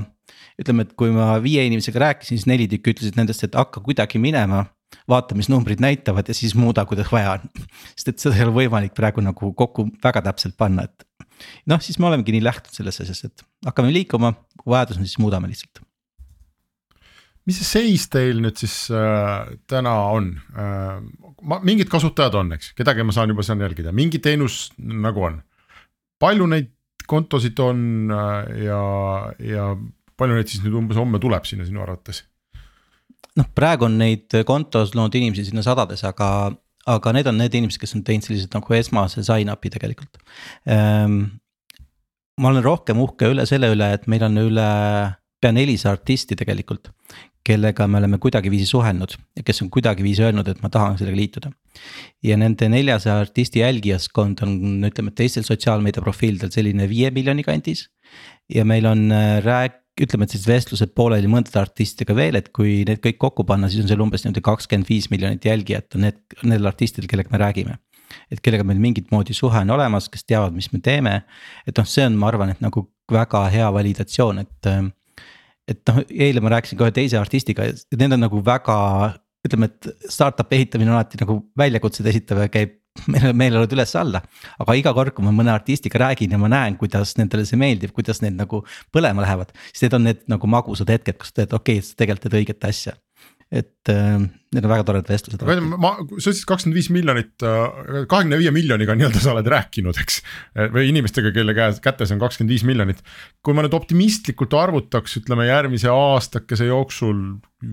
ütleme, 0.60 0.86
et 0.86 0.92
kui 0.98 1.10
ma 1.10 1.34
viie 1.42 1.64
inimesega 1.66 1.98
rääkisin, 2.04 2.38
siis 2.38 2.46
neli 2.46 2.68
tükki 2.70 2.94
ütlesid 2.94 3.18
nendest, 3.18 3.42
et 3.44 3.58
hakka 3.58 3.82
kuidagi 3.84 4.22
minema. 4.22 4.66
vaata, 5.10 5.34
mis 5.34 5.48
numbrid 5.50 5.80
näitavad 5.82 6.28
ja 6.30 6.34
siis 6.34 6.54
muuda, 6.54 6.84
kuidas 6.86 7.10
vaja 7.12 7.32
on. 7.36 7.64
sest 7.96 8.08
et 8.08 8.22
seda 8.22 8.36
ei 8.38 8.44
ole 8.46 8.54
võimalik 8.54 8.94
praegu 8.94 9.20
nagu 9.20 9.50
kokku 9.52 9.88
väga 10.02 10.22
täpselt 10.30 10.56
panna, 10.56 10.86
et. 10.86 11.04
Noh, 11.70 11.82
siis 11.82 11.98
me 12.00 12.10
olemegi 12.10 12.34
nii 12.36 12.44
lähtunud 12.46 12.78
selles 12.80 13.02
asjas, 13.04 13.24
et 13.28 13.46
hakkame 13.66 13.92
liikuma, 13.94 14.34
kui 14.60 14.72
vajadus 14.74 15.00
on, 15.00 15.08
siis 15.08 15.20
muudame 15.22 15.50
lihtsalt 15.50 15.82
mis 17.46 17.60
see 17.60 17.66
seis 17.68 18.06
teil 18.10 18.40
nüüd 18.42 18.58
siis 18.58 18.74
äh, 18.90 19.50
täna 19.70 19.94
on 20.12 20.32
äh,? 20.58 20.96
ma, 21.46 21.60
mingid 21.66 21.90
kasutajad 21.90 22.38
on, 22.42 22.54
eks, 22.58 22.72
kedagi 22.78 23.06
ma 23.06 23.14
saan 23.14 23.32
juba 23.32 23.46
saan 23.46 23.62
jälgida, 23.62 23.94
mingi 23.94 24.20
teenus 24.22 24.66
nagu 24.76 25.28
on. 25.28 25.40
palju 26.22 26.48
neid 26.50 26.72
kontosid 27.06 27.58
on 27.62 28.10
äh, 28.10 28.64
ja, 28.66 28.80
ja 29.38 29.68
palju 30.18 30.38
neid 30.38 30.50
siis 30.50 30.64
nüüd 30.64 30.78
umbes 30.82 30.98
homme 30.98 31.22
tuleb 31.22 31.46
sinna 31.46 31.68
sinu 31.68 31.84
arvates? 31.86 32.24
noh, 33.38 33.48
praegu 33.54 33.86
on 33.86 33.98
neid 34.00 34.40
kontos 34.48 34.96
loonud 34.96 35.14
inimesi 35.14 35.46
sinna 35.46 35.62
sadades, 35.66 36.02
aga, 36.08 36.50
aga 36.86 37.12
need 37.16 37.26
on 37.30 37.38
need 37.40 37.54
inimesed, 37.58 37.80
kes 37.82 37.96
on 37.98 38.04
teinud 38.06 38.26
sellised 38.26 38.54
nagu 38.54 38.78
esmase 38.78 39.24
sign-up'i 39.26 39.72
tegelikult 39.74 40.20
ähm,. 40.70 41.38
ma 42.40 42.52
olen 42.52 42.64
rohkem 42.64 43.00
uhke 43.02 43.32
üle 43.32 43.46
selle 43.48 43.72
üle, 43.72 43.92
et 43.96 44.06
meil 44.10 44.26
on 44.26 44.36
üle 44.42 44.68
pea 45.40 45.52
nelisada 45.52 45.96
artisti 45.96 46.36
tegelikult, 46.38 46.90
kellega 47.46 47.86
me 47.86 48.00
oleme 48.00 48.18
kuidagiviisi 48.22 48.66
suhelnud 48.70 49.14
ja 49.38 49.44
kes 49.46 49.62
on 49.64 49.70
kuidagiviisi 49.72 50.24
öelnud, 50.26 50.48
et 50.50 50.62
ma 50.64 50.70
tahan 50.72 50.98
sellega 50.98 51.20
liituda. 51.20 51.52
ja 52.24 52.36
nende 52.36 52.68
neljasaja 52.72 53.18
artisti 53.20 53.62
jälgijaskond 53.62 54.42
on, 54.42 54.56
ütleme, 54.88 55.12
teistel 55.14 55.44
sotsiaalmeedia 55.46 56.02
profiilidel 56.02 56.50
selline 56.54 56.88
viie 56.90 57.10
miljoni 57.10 57.44
kandis. 57.46 57.88
ja 58.52 58.64
meil 58.64 58.86
on 58.86 59.10
äh, 59.12 59.42
rääk-, 59.44 59.85
ütleme, 60.02 60.26
et 60.26 60.34
siis 60.34 60.44
vestlused 60.48 60.92
pooleli 60.96 61.28
mõndade 61.30 61.58
artistidega 61.60 62.16
veel, 62.18 62.36
et 62.36 62.50
kui 62.54 62.82
need 62.88 63.00
kõik 63.04 63.18
kokku 63.22 63.46
panna, 63.48 63.70
siis 63.72 63.84
on 63.84 63.90
seal 63.90 64.02
umbes 64.04 64.24
niimoodi 64.24 64.44
kakskümmend 64.44 64.88
viis 64.90 65.08
miljonit 65.12 65.44
jälgijat 65.46 65.96
on 65.96 66.04
need, 66.04 66.20
nendel 66.42 66.68
artistidel, 66.72 67.08
kellega 67.10 67.32
me 67.32 67.40
räägime 67.42 67.78
et 68.30 68.40
kellega 68.44 68.64
meil 68.66 68.78
mingit 68.82 69.10
moodi 69.12 69.34
suhe 69.36 69.60
on 69.64 69.72
olemas, 69.74 70.08
kes 70.12 70.24
teavad, 70.26 70.54
mis 70.54 70.68
me 70.72 70.80
teeme. 70.82 71.20
et 71.66 71.78
noh, 71.78 71.88
see 71.88 72.06
on, 72.06 72.16
ma 72.18 72.30
arvan, 72.30 72.52
et 72.54 72.62
nagu 72.64 72.86
väga 73.12 73.42
hea 73.52 73.66
validatsioon, 73.74 74.42
et 74.44 74.70
et 75.66 75.80
noh, 75.90 76.02
eile 76.10 76.42
ma 76.42 76.52
rääkisin 76.54 76.78
ka 76.78 76.86
ühe 76.86 76.94
teise 76.94 77.18
artistiga 77.18 77.66
ja 77.66 77.74
need 77.98 78.14
on 78.14 78.22
nagu 78.22 78.40
väga, 78.46 78.76
ütleme, 79.46 79.70
et 79.70 80.10
startup'i 80.12 80.60
ehitamine 80.60 80.92
on 80.92 80.98
alati 80.98 81.18
nagu 81.22 81.40
väljakutsed 81.58 82.06
esitav 82.06 82.44
ja 82.44 82.52
käib 82.52 82.76
meil 83.12 83.32
meeleolud 83.44 83.72
üles-alla. 83.76 84.22
aga 84.62 84.78
iga 84.78 84.94
kord, 84.96 85.14
kui 85.16 85.26
ma 85.26 85.34
mõne 85.36 85.54
artistiga 85.54 86.00
räägin 86.06 86.36
ja 86.36 86.40
ma 86.42 86.50
näen, 86.52 86.78
kuidas 86.80 87.16
nendele 87.20 87.46
see 87.48 87.60
meeldib, 87.60 87.94
kuidas 87.96 88.22
need 88.24 88.38
nagu 88.38 88.62
põlema 88.94 89.26
lähevad. 89.26 89.52
siis 89.72 89.86
need 89.86 89.98
on 89.98 90.08
need 90.10 90.22
nagu 90.32 90.50
magusad 90.50 90.92
hetked, 90.92 91.18
kus 91.20 91.32
sa 91.32 91.42
teed, 91.42 91.56
okei 91.56 91.80
okay,, 91.80 91.88
sa 91.88 91.98
tegelikult 91.98 92.28
teed 92.28 92.40
õiget 92.42 92.70
asja 92.70 92.96
et 93.52 93.90
äh, 93.92 94.16
need 94.18 94.64
on 94.64 94.72
väga 94.72 94.84
toredad 94.86 95.10
vestlused. 95.10 95.42
ma, 95.78 95.92
sa 96.18 96.32
ütlesid 96.32 96.46
kakskümmend 96.50 96.78
viis 96.78 96.88
miljonit, 96.90 97.34
äh, 97.46 98.00
kahekümne 98.10 98.40
viie 98.40 98.50
miljoniga 98.54 98.96
nii-öelda 98.98 99.22
sa 99.22 99.34
oled 99.36 99.50
rääkinud, 99.52 100.00
eks. 100.02 100.18
või 100.74 100.88
inimestega, 100.90 101.30
kelle 101.34 101.54
käes, 101.56 101.78
kätes 101.84 102.10
on 102.14 102.22
kakskümmend 102.22 102.54
viis 102.56 102.66
miljonit. 102.66 103.04
kui 103.46 103.54
ma 103.54 103.62
nüüd 103.62 103.76
optimistlikult 103.78 104.56
arvutaks, 104.58 105.20
ütleme 105.22 105.46
järgmise 105.46 105.92
aastakese 105.94 106.66
jooksul 106.72 107.22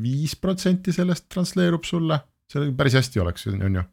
viis 0.03 0.37
protsenti 0.37 0.93
sellest 0.93 1.25
transleerub 1.33 1.89
sulle, 1.89 2.21
see 2.51 2.69
päris 2.77 2.99
hästi 3.01 3.25
oleks, 3.25 3.49
on 3.49 3.81
ju 3.81 3.87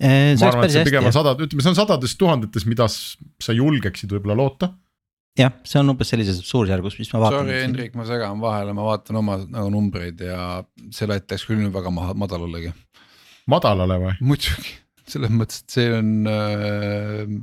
see 0.00 0.48
oleks 0.48 0.58
päris 0.60 0.80
hästi. 0.80 0.90
pigem 0.90 1.06
on 1.08 1.14
sadad, 1.14 1.40
ütleme, 1.46 1.64
see 1.64 1.72
on 1.72 1.78
sadades 1.78 2.16
tuhandetes, 2.20 2.66
mida 2.68 2.88
sa 2.90 3.56
julgeksid 3.56 4.12
võib-olla 4.12 4.36
loota 4.42 4.72
jah, 5.36 5.52
see 5.68 5.80
on 5.82 5.92
umbes 5.92 6.10
sellises 6.12 6.40
suurusjärgus, 6.48 6.96
mis 7.00 7.12
ma 7.12 7.22
vaatan. 7.26 7.44
Sorry, 7.44 7.60
Hendrik, 7.64 7.94
ma 7.98 8.06
segan 8.08 8.42
vahele, 8.42 8.74
ma 8.76 8.88
vaatan 8.88 9.20
oma 9.20 9.38
nagu 9.44 9.70
numbreid 9.72 10.24
ja 10.24 10.40
see 10.94 11.08
läks 11.10 11.46
küll 11.48 11.60
nüüd 11.60 11.74
väga 11.74 11.92
maha, 11.94 12.16
madalale. 12.18 12.72
madalale 13.50 14.00
või? 14.02 14.18
muidugi, 14.32 14.76
selles 15.12 15.32
mõttes, 15.32 15.64
et 15.64 15.76
see 15.76 15.90
on 15.92 16.12
äh, 16.32 17.34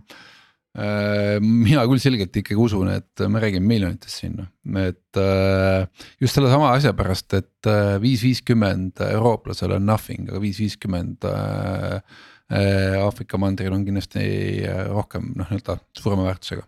äh, 0.73 1.37
mina 1.43 1.85
küll 1.89 2.01
selgelt 2.01 2.41
ikkagi 2.41 2.59
usun, 2.59 2.89
et 2.95 3.25
me 3.29 3.43
räägime 3.43 3.69
miljonitest 3.69 4.23
siin, 4.23 4.41
et 4.81 5.21
äh, 5.21 6.09
just 6.23 6.39
sellesama 6.39 6.73
asja 6.73 6.95
pärast, 6.97 7.29
et 7.37 7.69
äh, 7.69 7.95
viis 8.03 8.25
viiskümmend 8.25 9.05
eurooplasele 9.11 9.77
on 9.77 9.89
nothing, 9.89 10.25
aga 10.31 10.41
viis 10.43 10.61
viiskümmend 10.63 11.29
Aafrika 12.51 13.39
mandril 13.39 13.73
on 13.73 13.85
kindlasti 13.87 14.23
rohkem 14.91 15.31
noh, 15.37 15.47
nii-öelda 15.49 15.77
suurema 15.97 16.27
väärtusega. 16.27 16.67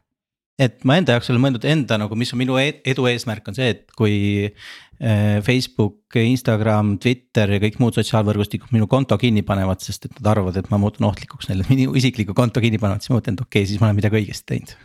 Et 0.55 0.85
ma 0.87 0.95
enda 0.95 1.17
jaoks 1.17 1.27
olen 1.33 1.41
mõelnud 1.43 1.65
enda 1.67 1.97
nagu, 1.99 2.15
mis 2.15 2.31
on 2.31 2.39
minu 2.39 2.55
e-, 2.61 2.79
edu 2.87 3.09
eesmärk 3.11 3.49
on 3.51 3.57
see, 3.57 3.73
et 3.73 3.91
kui 3.99 4.15
äh, 4.47 5.41
Facebook, 5.43 6.15
Instagram, 6.15 6.93
Twitter 7.03 7.57
ja 7.57 7.59
kõik 7.59 7.81
muud 7.83 7.99
sotsiaalvõrgustikud 7.99 8.71
minu 8.71 8.87
konto 8.91 9.19
kinni 9.19 9.43
panevad, 9.43 9.83
sest 9.83 10.07
et 10.07 10.15
nad 10.21 10.31
arvavad, 10.31 10.55
et 10.61 10.71
ma 10.71 10.79
muutun 10.79 11.09
ohtlikuks 11.09 11.51
neile, 11.51 11.67
minu 11.67 11.91
isikliku 11.99 12.37
konto 12.37 12.63
kinni 12.63 12.79
panevad, 12.79 13.03
siis 13.03 13.11
ma 13.11 13.19
mõtlen, 13.19 13.35
et 13.35 13.43
okei 13.43 13.65
okay,, 13.65 13.71
siis 13.73 13.83
ma 13.83 13.91
olen 13.91 13.99
midagi 13.99 14.23
õigesti 14.23 14.53
teinud 14.53 14.77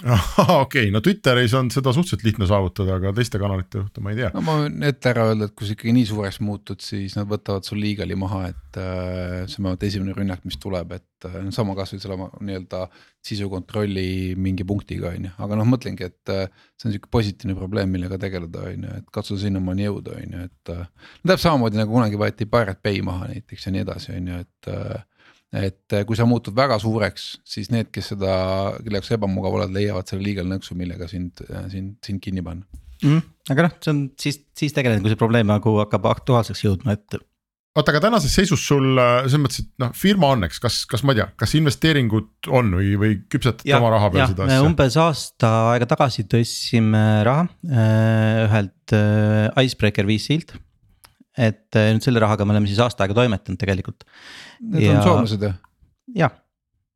okei 0.00 0.56
okay., 0.62 0.90
no 0.94 1.00
Twitteris 1.04 1.54
on 1.58 1.68
seda 1.72 1.92
suhteliselt 1.92 2.24
lihtne 2.24 2.46
saavutada, 2.48 2.96
aga 3.00 3.12
teiste 3.16 3.40
kanalite 3.42 3.82
kohta 3.82 4.02
ma 4.04 4.12
ei 4.12 4.20
tea. 4.20 4.30
no 4.34 4.42
ma 4.46 4.56
võin 4.62 4.86
ette 4.86 5.10
ära 5.10 5.26
öelda, 5.30 5.48
et 5.48 5.54
kui 5.58 5.68
sa 5.68 5.74
ikkagi 5.74 5.94
nii 5.96 6.06
suureks 6.08 6.40
muutud, 6.46 6.80
siis 6.84 7.16
nad 7.18 7.28
võtavad 7.30 7.66
sul 7.66 7.80
liigali 7.82 8.16
maha, 8.18 8.42
et 8.52 8.80
äh, 8.80 9.34
see 9.50 9.60
on 9.64 9.76
esimene 9.76 10.14
rünnak, 10.16 10.44
mis 10.48 10.56
tuleb, 10.62 10.94
et 10.96 11.28
äh, 11.28 11.36
sama 11.54 11.76
kasvõi 11.78 12.02
selle 12.02 12.18
nii-öelda 12.20 12.84
sisukontrolli 13.26 14.38
mingi 14.40 14.64
punktiga 14.68 15.12
on 15.12 15.28
ju, 15.28 15.34
aga 15.44 15.60
noh, 15.60 15.68
mõtlengi, 15.68 16.08
et 16.08 16.32
äh, 16.32 16.64
see 16.80 16.88
on 16.88 16.96
sihuke 16.96 17.12
positiivne 17.12 17.58
probleem, 17.58 17.92
millega 17.92 18.20
tegeleda, 18.22 18.64
on 18.70 18.88
ju, 18.88 18.96
et 19.02 19.12
katsuda 19.12 19.44
sinnamaani 19.44 19.88
jõuda, 19.90 20.16
on 20.22 20.38
ju, 20.38 20.48
et 20.48 20.74
äh,. 20.76 20.86
no 21.20 21.34
täpselt 21.34 21.48
samamoodi 21.50 21.82
nagu 21.82 21.98
kunagi 21.98 22.20
võeti 22.20 22.48
Pirate 22.48 22.80
Bay 22.84 23.04
maha 23.04 23.32
näiteks 23.34 23.68
ja 23.68 23.74
nii 23.74 23.84
edasi, 23.84 24.14
on 24.16 24.32
ju, 24.32 24.42
et 24.46 24.72
äh, 24.72 25.06
et 25.50 25.96
eh, 25.96 26.04
kui 26.06 26.18
sa 26.18 26.26
muutud 26.30 26.54
väga 26.56 26.78
suureks, 26.82 27.30
siis 27.46 27.70
need, 27.74 27.90
kes 27.94 28.12
seda, 28.12 28.34
kelle 28.78 29.00
jaoks 29.00 29.16
ebamugav 29.16 29.56
oled, 29.58 29.72
leiavad 29.74 30.10
selle 30.10 30.22
legal 30.26 30.46
nõksu, 30.50 30.76
millega 30.78 31.10
sind, 31.10 31.42
eh, 31.48 31.64
sind, 31.72 31.96
sind 32.06 32.22
kinni 32.22 32.44
panna 32.46 32.66
mm,. 33.02 33.24
aga 33.50 33.66
noh, 33.66 33.74
see 33.82 33.94
on 33.94 34.04
siis, 34.20 34.38
siis 34.56 34.76
tegelikult, 34.76 35.08
kui 35.08 35.14
see 35.14 35.24
probleem 35.24 35.50
nagu 35.50 35.74
hakkab 35.82 36.06
aktuaalseks 36.12 36.62
jõudma, 36.68 36.94
et. 36.94 37.18
oota, 37.74 37.90
aga 37.90 38.04
tänases 38.06 38.38
seisus 38.38 38.62
sul 38.62 38.94
selles 38.94 39.42
mõttes, 39.42 39.66
et 39.66 39.82
noh, 39.82 39.90
firma 39.98 40.30
on, 40.36 40.46
eks, 40.46 40.62
kas, 40.62 40.80
kas 40.90 41.02
ma 41.02 41.16
ei 41.16 41.24
tea, 41.24 41.28
kas 41.42 41.58
investeeringud 41.58 42.52
on 42.54 42.70
või, 42.78 42.94
või 43.02 43.18
küpsetad 43.26 43.66
oma 43.80 43.90
raha 43.96 44.14
peal 44.14 44.30
seda 44.30 44.46
asja? 44.46 44.62
umbes 44.70 45.02
aasta 45.02 45.54
aega 45.74 45.90
tagasi 45.96 46.28
tõstsime 46.30 47.04
raha 47.26 47.50
ühelt 48.46 48.94
Icebreaker 48.94 50.06
VC-lt 50.06 50.60
et 51.38 51.78
äh, 51.78 51.90
nüüd 51.94 52.04
selle 52.04 52.22
rahaga 52.22 52.46
me 52.46 52.54
oleme 52.56 52.70
siis 52.70 52.80
aasta 52.82 53.04
aega 53.04 53.16
toimetanud 53.20 53.60
tegelikult. 53.60 54.06
Need 54.60 54.86
ja... 54.86 54.96
on 54.96 55.02
soomlased 55.06 55.46
jah? 55.46 55.58
jah 56.16 56.36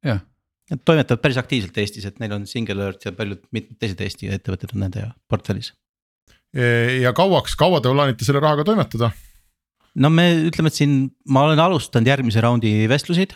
ja. 0.05 0.19
Nad 0.73 0.81
toimetavad 0.89 1.21
päris 1.21 1.39
aktiivselt 1.41 1.77
Eestis, 1.83 2.07
et 2.09 2.21
neil 2.23 2.33
on 2.33 2.47
Single 2.49 2.87
Earth 2.87 3.05
ja 3.05 3.13
paljud 3.17 3.43
mitmed 3.53 3.77
teised 3.81 4.01
Eesti 4.01 4.31
ettevõtted 4.33 4.73
on 4.73 4.87
nende 4.87 5.07
portfellis. 5.29 5.75
ja 6.55 7.13
kauaks, 7.17 7.57
kaua 7.59 7.83
te 7.83 7.93
plaanite 7.93 8.25
selle 8.27 8.41
rahaga 8.41 8.65
toimetada? 8.67 9.11
no 9.95 10.11
me 10.11 10.27
ütleme, 10.49 10.73
et 10.73 10.79
siin 10.79 10.95
ma 11.29 11.45
olen 11.47 11.61
alustanud 11.61 12.09
järgmise 12.09 12.43
raundi 12.43 12.73
vestluseid 12.91 13.35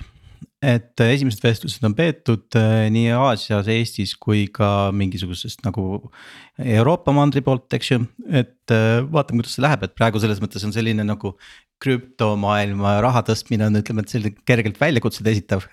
et 0.64 1.03
esimesed 1.05 1.43
vestlused 1.45 1.84
on 1.86 1.95
peetud 1.99 2.57
äh, 2.59 2.89
nii 2.93 3.12
Aasias, 3.14 3.68
Eestis 3.70 4.14
kui 4.18 4.47
ka 4.55 4.91
mingisugusest 4.97 5.62
nagu 5.66 6.11
Euroopa 6.59 7.14
mandri 7.14 7.43
poolt, 7.47 7.68
eks 7.78 7.93
ju. 7.93 8.01
et 8.26 8.74
äh, 8.74 8.99
vaatame, 9.07 9.43
kuidas 9.43 9.55
see 9.59 9.64
läheb, 9.64 9.86
et 9.86 9.95
praegu 9.99 10.22
selles 10.22 10.43
mõttes 10.43 10.66
on 10.66 10.74
selline 10.74 11.07
nagu 11.07 11.36
krüptomaailma 11.82 12.99
raha 13.05 13.22
tõstmine 13.28 13.68
on, 13.68 13.78
ütleme, 13.78 14.03
et 14.03 14.14
selline 14.14 14.49
kergelt 14.49 14.80
väljakutseid 14.82 15.30
esitav 15.30 15.66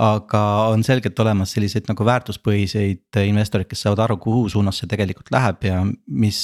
aga 0.00 0.40
on 0.72 0.82
selgelt 0.86 1.18
olemas 1.20 1.52
selliseid 1.54 1.88
nagu 1.90 2.04
väärtuspõhiseid 2.08 3.20
investoreid, 3.26 3.68
kes 3.68 3.84
saavad 3.84 4.04
aru, 4.06 4.16
kuhu 4.22 4.46
suunas 4.52 4.80
see 4.80 4.88
tegelikult 4.90 5.28
läheb 5.34 5.66
ja 5.68 5.82
mis, 5.84 6.40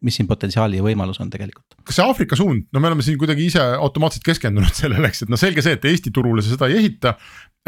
mis 0.00 0.18
siin 0.18 0.28
potentsiaali 0.30 0.80
ja 0.80 0.86
võimalus 0.86 1.20
on 1.20 1.30
tegelikult. 1.32 1.76
kas 1.84 1.98
see 1.98 2.06
Aafrika 2.06 2.38
suund, 2.38 2.68
no 2.72 2.80
me 2.80 2.90
oleme 2.90 3.04
siin 3.04 3.18
kuidagi 3.20 3.48
ise 3.50 3.62
automaatselt 3.76 4.24
keskendunud 4.26 4.72
sellele, 4.80 5.10
eks, 5.10 5.26
et 5.26 5.32
no 5.32 5.40
selge 5.40 5.64
see, 5.64 5.76
et 5.76 5.88
Eesti 5.88 6.12
turule 6.14 6.44
sa 6.44 6.54
seda 6.54 6.70
ei 6.70 6.80
ehita. 6.82 7.16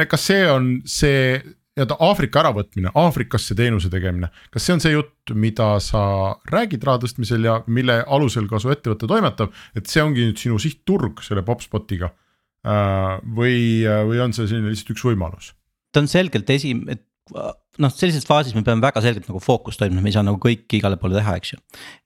kas 0.08 0.28
see 0.30 0.44
on 0.48 0.70
see 0.88 1.40
nii-öelda 1.80 1.96
Aafrika 2.02 2.40
äravõtmine, 2.42 2.90
Aafrikasse 2.98 3.54
teenuse 3.56 3.90
tegemine, 3.92 4.30
kas 4.52 4.64
see 4.66 4.74
on 4.74 4.82
see 4.82 4.94
jutt, 4.94 5.34
mida 5.36 5.74
sa 5.84 6.02
räägid 6.50 6.82
raha 6.84 7.04
tõstmisel 7.04 7.46
ja 7.46 7.60
mille 7.70 8.00
alusel 8.06 8.48
ka 8.50 8.60
su 8.60 8.72
ettevõte 8.72 9.08
toimetab, 9.08 9.54
et 9.76 9.86
see 9.88 10.02
ongi 10.02 10.26
nüüd 10.28 10.40
sinu 10.40 10.58
sihtturg 10.60 11.22
selle 11.24 11.44
PopSpotiga 11.46 12.10
või, 12.62 13.60
või 13.84 14.20
on 14.20 14.34
see 14.36 14.48
selline 14.50 14.72
lihtsalt 14.72 14.94
üks 14.96 15.06
võimalus? 15.06 15.54
ta 15.90 16.02
on 16.02 16.10
selgelt 16.10 16.50
esi-, 16.52 16.76
et 16.92 17.06
noh, 17.80 17.92
sellises 17.94 18.26
faasis 18.26 18.54
me 18.56 18.62
peame 18.66 18.82
väga 18.82 19.02
selgelt 19.04 19.28
nagu 19.30 19.40
fookust 19.42 19.82
hoidma, 19.82 20.02
me 20.02 20.10
ei 20.10 20.16
saa 20.16 20.24
nagu 20.26 20.40
kõiki 20.42 20.80
igale 20.80 20.98
poole 21.00 21.16
teha, 21.18 21.36
eks 21.40 21.52
ju. 21.54 21.58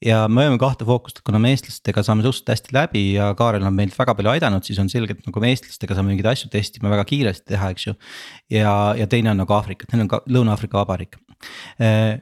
ja 0.09 0.25
me 0.31 0.45
hoiame 0.45 0.61
kahte 0.61 0.87
fookust, 0.89 1.23
kuna 1.27 1.41
me 1.43 1.55
eestlastega 1.55 2.05
saame 2.07 2.25
suhteliselt 2.27 2.53
hästi 2.53 2.77
läbi 2.77 3.05
ja 3.17 3.31
Kaarel 3.39 3.65
on 3.67 3.77
meilt 3.77 3.97
väga 3.99 4.17
palju 4.19 4.33
aidanud, 4.35 4.67
siis 4.67 4.81
on 4.83 4.91
selgelt 4.93 5.25
nagu 5.27 5.43
me 5.43 5.53
eestlastega 5.55 5.97
saame 5.99 6.13
mingeid 6.13 6.31
asju 6.35 6.51
testima 6.53 6.93
väga 6.93 7.07
kiiresti 7.11 7.55
teha, 7.55 7.71
eks 7.75 7.89
ju. 7.89 7.97
ja, 8.55 8.75
ja 8.99 9.09
teine 9.11 9.33
on 9.33 9.41
nagu 9.43 9.57
Aafrika, 9.57 9.89
neil 9.93 10.07
on 10.07 10.13
ka 10.13 10.23
Lõuna-Aafrika 10.29 10.83
Vabariik. 10.83 11.19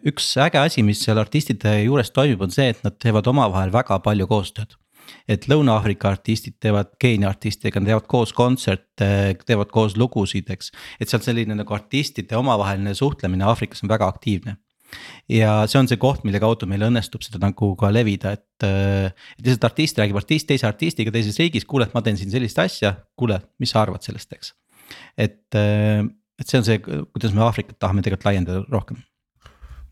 üks 0.09 0.33
äge 0.43 0.63
asi, 0.63 0.87
mis 0.87 1.03
seal 1.05 1.21
artistide 1.23 1.77
juures 1.83 2.11
toimub, 2.15 2.47
on 2.47 2.55
see, 2.55 2.71
et 2.73 2.87
nad 2.87 2.97
teevad 3.03 3.29
omavahel 3.31 3.75
väga 3.75 4.01
palju 4.03 4.31
koostööd 4.31 4.79
et 5.31 5.47
Lõuna-Aafrika 5.51 6.11
artistid 6.13 6.59
teevad 6.63 6.93
Keenia 7.03 7.31
artistidega, 7.33 7.81
nad 7.81 7.93
teevad 7.93 8.09
koos 8.11 8.33
kontserte, 8.37 9.09
teevad 9.47 9.73
koos 9.75 9.97
lugusid, 10.01 10.51
eks. 10.53 10.73
et 11.01 11.11
seal 11.11 11.23
selline 11.25 11.57
nagu 11.59 11.77
artistide 11.77 12.39
omavaheline 12.39 12.95
suhtlemine 12.99 13.47
Aafrikas 13.49 13.85
on 13.85 13.93
väga 13.93 14.09
aktiivne. 14.09 14.57
ja 15.33 15.63
see 15.71 15.79
on 15.81 15.89
see 15.89 16.01
koht, 16.01 16.25
mille 16.29 16.41
kaudu 16.43 16.67
meil 16.69 16.85
õnnestub 16.89 17.23
seda 17.25 17.41
nagu 17.41 17.71
ka 17.81 17.89
levida, 17.93 18.35
et, 18.37 18.67
et 18.67 19.47
lihtsalt 19.47 19.71
artist 19.71 20.01
räägib 20.03 20.19
artist 20.21 20.51
teise 20.51 20.69
artistiga 20.69 21.15
teises 21.15 21.39
riigis, 21.41 21.65
kuule, 21.69 21.89
ma 21.95 22.03
teen 22.05 22.21
siin 22.21 22.33
sellist 22.33 22.61
asja, 22.61 22.93
kuule, 23.17 23.41
mis 23.63 23.73
sa 23.73 23.87
arvad 23.87 24.05
sellest, 24.05 24.37
eks. 24.37 24.53
et, 25.17 25.41
et 25.57 26.45
see 26.45 26.61
on 26.61 26.69
see, 26.69 26.83
kuidas 26.83 27.33
me 27.33 27.47
Aafrikat 27.47 27.81
tahame 27.81 28.05
tegelikult 28.05 28.29
laiendada 28.29 28.67
rohkem 28.69 29.01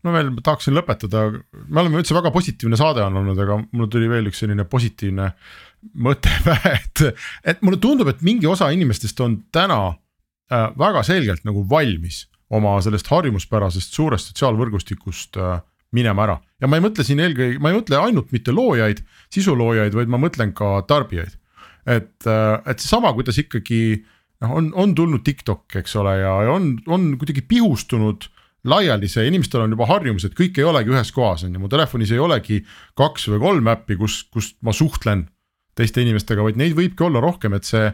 no 0.05 0.13
veel 0.15 0.31
tahaksin 0.43 0.75
lõpetada, 0.75 1.27
me 1.67 1.83
oleme 1.83 2.01
üldse 2.01 2.15
väga 2.17 2.31
positiivne 2.33 2.79
saade 2.79 3.03
on 3.05 3.19
olnud, 3.21 3.39
aga 3.43 3.59
mul 3.69 3.89
tuli 3.91 4.09
veel 4.11 4.29
üks 4.31 4.41
selline 4.43 4.65
positiivne 4.69 5.31
mõte 6.01 6.33
pähe, 6.47 6.75
et, 6.79 7.03
et 7.53 7.65
mulle 7.65 7.79
tundub, 7.81 8.09
et 8.11 8.23
mingi 8.25 8.49
osa 8.49 8.71
inimestest 8.73 9.19
on 9.23 9.41
täna 9.53 9.81
äh, 9.91 10.69
väga 10.79 11.03
selgelt 11.07 11.45
nagu 11.47 11.65
valmis 11.69 12.25
oma 12.51 12.75
sellest 12.83 13.07
harjumuspärasest 13.11 13.93
suurest 13.95 14.31
sotsiaalvõrgustikust 14.31 15.39
äh, 15.39 15.59
minema 15.95 16.25
ära. 16.25 16.39
ja 16.61 16.69
ma 16.69 16.79
ei 16.79 16.85
mõtle 16.85 17.05
siin 17.05 17.21
eelkõige, 17.23 17.59
ma 17.59 17.71
ei 17.71 17.77
mõtle 17.79 17.99
ainult 17.99 18.31
mitte 18.35 18.53
loojaid, 18.55 19.03
sisuloojaid, 19.33 19.95
vaid 19.95 20.11
ma 20.11 20.19
mõtlen 20.21 20.55
ka 20.55 20.79
tarbijaid. 20.87 21.37
et, 21.85 22.17
äh, 22.25 22.57
et 22.65 22.79
seesama, 22.79 23.13
kuidas 23.17 23.37
ikkagi 23.41 24.03
noh, 24.41 24.57
on, 24.57 24.71
on 24.75 24.95
tulnud 24.95 25.23
TikTok, 25.25 25.67
eks 25.81 25.95
ole, 26.01 26.17
ja 26.23 26.35
on, 26.53 26.75
on 26.87 27.11
kuidagi 27.21 27.43
pihustunud 27.47 28.29
laiali 28.67 29.09
see, 29.09 29.25
inimestel 29.29 29.65
on 29.65 29.75
juba 29.75 29.87
harjumus, 29.89 30.25
et 30.27 30.37
kõik 30.37 30.57
ei 30.59 30.67
olegi 30.67 30.93
ühes 30.93 31.11
kohas, 31.15 31.45
on 31.47 31.55
ju, 31.55 31.61
mu 31.61 31.69
telefonis 31.71 32.13
ei 32.13 32.21
olegi 32.21 32.61
kaks 32.99 33.29
või 33.33 33.43
kolm 33.45 33.69
äppi, 33.73 33.97
kus, 33.99 34.23
kus 34.33 34.53
ma 34.65 34.73
suhtlen 34.75 35.25
teiste 35.77 36.03
inimestega, 36.03 36.43
vaid 36.45 36.59
neid 36.59 36.75
võibki 36.77 37.07
olla 37.07 37.23
rohkem, 37.23 37.55
et 37.57 37.65
see. 37.67 37.89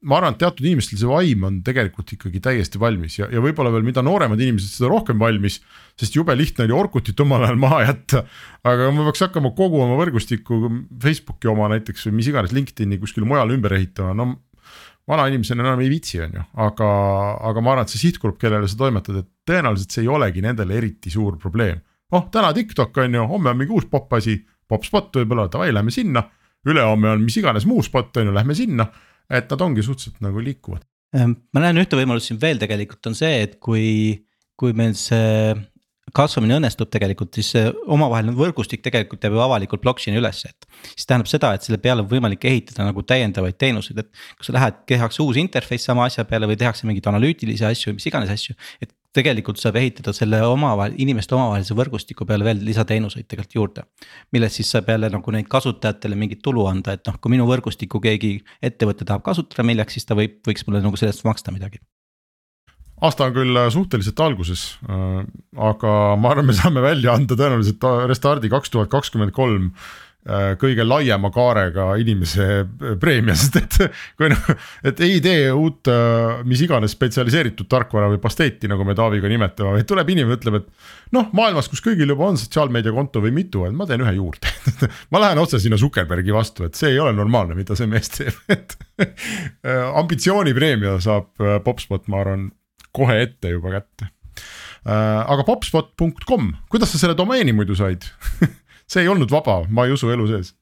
ma 0.00 0.16
arvan, 0.16 0.32
et 0.32 0.40
teatud 0.40 0.64
inimestel 0.64 0.96
see 0.96 1.08
vaim 1.08 1.42
on 1.44 1.56
tegelikult 1.60 2.12
ikkagi 2.14 2.40
täiesti 2.40 2.80
valmis 2.80 3.18
ja, 3.18 3.26
ja 3.28 3.40
võib-olla 3.44 3.68
veel, 3.72 3.84
mida 3.84 4.00
nooremad 4.00 4.40
inimesed, 4.40 4.72
seda 4.72 4.88
rohkem 4.88 5.18
valmis. 5.20 5.60
sest 6.00 6.16
jube 6.16 6.32
lihtne 6.36 6.64
oli 6.64 6.72
Orkutit 6.72 7.20
omal 7.20 7.44
ajal 7.44 7.60
maha 7.60 7.82
jätta. 7.84 8.24
aga 8.64 8.90
ma 8.96 9.04
peaks 9.08 9.26
hakkama 9.26 9.52
kogu 9.56 9.82
oma 9.84 9.98
võrgustikku, 10.00 10.62
Facebooki 11.02 11.52
oma 11.52 11.68
näiteks 11.74 12.08
või 12.08 12.20
mis 12.20 12.32
iganes, 12.32 12.52
LinkedIn'i 12.56 12.98
kuskil 12.98 13.28
mujal 13.28 13.52
ümber 13.52 13.76
ehitama, 13.76 14.16
no 14.16 14.30
vanainimesena 15.10 15.64
enam 15.64 15.82
ei 15.82 15.90
viitsi, 15.90 16.20
on 16.24 16.36
ju, 16.38 16.44
aga, 16.64 16.88
aga 17.50 17.62
ma 17.64 17.74
arvan, 17.74 17.88
et 17.88 17.94
see 17.94 18.04
sihtgrupp, 18.06 18.38
kellele 18.40 18.68
sa 18.70 18.78
toimetad, 18.78 19.20
et 19.22 19.30
tõenäoliselt 19.50 19.96
see 19.96 20.04
ei 20.04 20.12
olegi 20.12 20.44
nendele 20.44 20.76
eriti 20.78 21.12
suur 21.12 21.38
probleem. 21.42 21.80
oh, 22.12 22.28
täna 22.32 22.52
TikTok 22.54 23.02
on 23.04 23.18
ju, 23.18 23.26
homme 23.30 23.52
on 23.52 23.58
mingi 23.58 23.74
uus 23.74 23.86
popp 23.90 24.12
asi, 24.18 24.38
popp 24.68 24.86
spot 24.86 25.20
võib-olla, 25.20 25.48
davai, 25.52 25.72
lähme 25.74 25.94
sinna. 25.94 26.24
ülehomme 26.66 27.08
on 27.08 27.22
mis 27.24 27.36
iganes 27.40 27.64
muu 27.66 27.82
spot 27.82 28.16
on 28.20 28.30
ju, 28.30 28.34
lähme 28.36 28.54
sinna, 28.54 28.86
et 29.30 29.50
nad 29.50 29.62
ongi 29.64 29.82
suhteliselt 29.82 30.20
nagu 30.24 30.42
liikuvad. 30.44 30.84
Ehm, 31.16 31.32
ma 31.52 31.62
näen 31.64 31.80
ühte 31.82 31.98
võimalust 31.98 32.30
siin 32.30 32.40
veel 32.40 32.60
tegelikult 32.60 33.06
on 33.10 33.16
see, 33.18 33.42
et 33.46 33.56
kui, 33.62 34.20
kui 34.58 34.74
meil 34.76 34.94
see 34.98 35.54
kasvamine 36.16 36.58
õnnestub 36.58 36.90
tegelikult, 36.92 37.32
siis 37.36 37.50
see 37.54 37.72
omavaheline 37.90 38.34
võrgustik 38.36 38.82
tegelikult 38.84 39.24
jääb 39.24 39.36
ju 39.36 39.42
avalikult 39.44 39.82
blockchain'i 39.84 40.20
üles, 40.20 40.44
et. 40.48 40.68
siis 40.94 41.08
tähendab 41.08 41.30
seda, 41.30 41.52
et 41.54 41.66
selle 41.66 41.80
peale 41.82 42.04
on 42.04 42.08
võimalik 42.10 42.44
ehitada 42.50 42.86
nagu 42.86 43.04
täiendavaid 43.06 43.58
teenuseid, 43.60 44.00
et 44.04 44.10
kui 44.38 44.48
sa 44.48 44.56
lähed, 44.56 44.80
tehakse 44.90 45.22
uus 45.24 45.40
interface 45.40 45.84
sama 45.84 46.06
asja 46.08 46.24
peale 46.28 46.48
või 46.50 46.58
tehakse 46.60 46.88
mingeid 46.88 47.10
analüütilisi 47.12 47.66
asju, 47.68 47.94
mis 47.96 48.08
iganes 48.10 48.32
asju. 48.32 48.56
et 48.80 48.94
tegelikult 49.16 49.58
saab 49.58 49.78
ehitada 49.80 50.12
selle 50.14 50.38
omavahel, 50.46 50.94
inimeste 51.02 51.34
omavahelise 51.34 51.74
võrgustiku 51.78 52.26
peale 52.28 52.46
veel 52.46 52.60
lisateenuseid 52.66 53.26
tegelikult 53.26 53.56
juurde. 53.58 53.86
millest 54.32 54.60
siis 54.60 54.70
saab 54.70 54.90
jälle 54.94 55.10
nagu 55.10 55.34
neid 55.34 55.48
kasutajatele 55.50 56.18
mingit 56.18 56.42
tulu 56.42 56.66
anda, 56.70 56.94
et 56.94 57.06
noh, 57.06 57.18
kui 57.20 57.34
minu 57.34 57.48
võrgustikku 57.50 58.00
keegi 58.02 58.36
ettevõte 58.62 59.04
tahab 59.04 59.26
kasutada 59.26 59.66
milleks, 59.66 59.98
siis 59.98 60.06
ta 60.06 60.18
võib, 60.18 60.38
võiks 60.46 60.66
mulle 60.66 60.84
nagu 60.84 60.96
sellest 60.96 61.26
maksta 61.26 61.54
midagi 61.54 61.82
aasta 63.00 63.28
on 63.28 63.36
küll 63.36 63.56
äh, 63.56 63.70
suhteliselt 63.72 64.20
alguses, 64.20 64.74
äh, 64.88 65.24
aga 65.70 65.96
ma 66.20 66.34
arvan, 66.34 66.50
me 66.50 66.56
saame 66.56 66.84
välja 66.84 67.16
anda 67.16 67.38
tõenäoliselt 67.38 67.90
Restardi 68.10 68.52
kaks 68.52 68.72
tuhat 68.72 68.90
kakskümmend 68.92 69.32
kolm 69.36 69.70
äh, 69.70 70.52
kõige 70.60 70.84
laiema 70.84 71.30
kaarega 71.32 71.94
inimese 72.02 72.66
preemia, 73.00 73.36
sest 73.40 73.56
et 73.56 73.78
kui 74.20 74.28
noh, 74.32 74.50
et 74.84 75.00
ei 75.06 75.16
tee 75.24 75.48
uut 75.48 75.88
mis 76.44 76.60
iganes 76.66 76.92
spetsialiseeritud 76.92 77.70
tarkvara 77.72 78.10
või 78.12 78.20
pasteeti, 78.20 78.68
nagu 78.68 78.84
me 78.84 78.96
Taaviga 78.98 79.32
nimetame, 79.32 79.78
vaid 79.78 79.88
tuleb 79.88 80.12
inimene, 80.12 80.36
ütleb, 80.36 80.60
et 80.60 81.16
noh, 81.16 81.32
maailmas, 81.36 81.72
kus 81.72 81.80
kõigil 81.88 82.12
juba 82.12 82.28
on 82.28 82.38
sotsiaalmeediakonto 82.42 83.24
või 83.24 83.32
mitu, 83.40 83.64
et 83.64 83.76
ma 83.76 83.88
teen 83.88 84.04
ühe 84.04 84.14
juurde. 84.18 84.52
Ma 85.10 85.24
lähen 85.24 85.40
otse 85.40 85.58
sinna 85.62 85.80
Zuckerbergi 85.80 86.36
vastu, 86.36 86.68
et 86.68 86.76
see 86.76 86.92
ei 86.92 87.00
ole 87.00 87.16
normaalne, 87.16 87.56
mida 87.56 87.72
see 87.78 87.88
mees 87.88 88.12
teeb, 88.12 88.36
et 88.52 88.76
ambitsioonipreemia 89.72 90.98
saab 91.00 91.32
Popspot, 91.64 92.04
ma 92.12 92.20
arvan 92.20 92.50
kohe 92.96 93.20
ette 93.24 93.54
juba 93.54 93.74
kätte. 93.78 94.10
Äh, 94.86 95.20
aga 95.26 95.44
popspot.com, 95.46 96.54
kuidas 96.72 96.94
sa 96.94 97.02
selle 97.02 97.18
domeeni 97.18 97.52
muidu 97.52 97.76
said 97.76 98.06
see 98.90 99.04
ei 99.04 99.10
olnud 99.12 99.30
vaba, 99.32 99.60
ma 99.68 99.84
ei 99.86 99.92
usu 99.92 100.08
elu 100.12 100.28
sees 100.30 100.54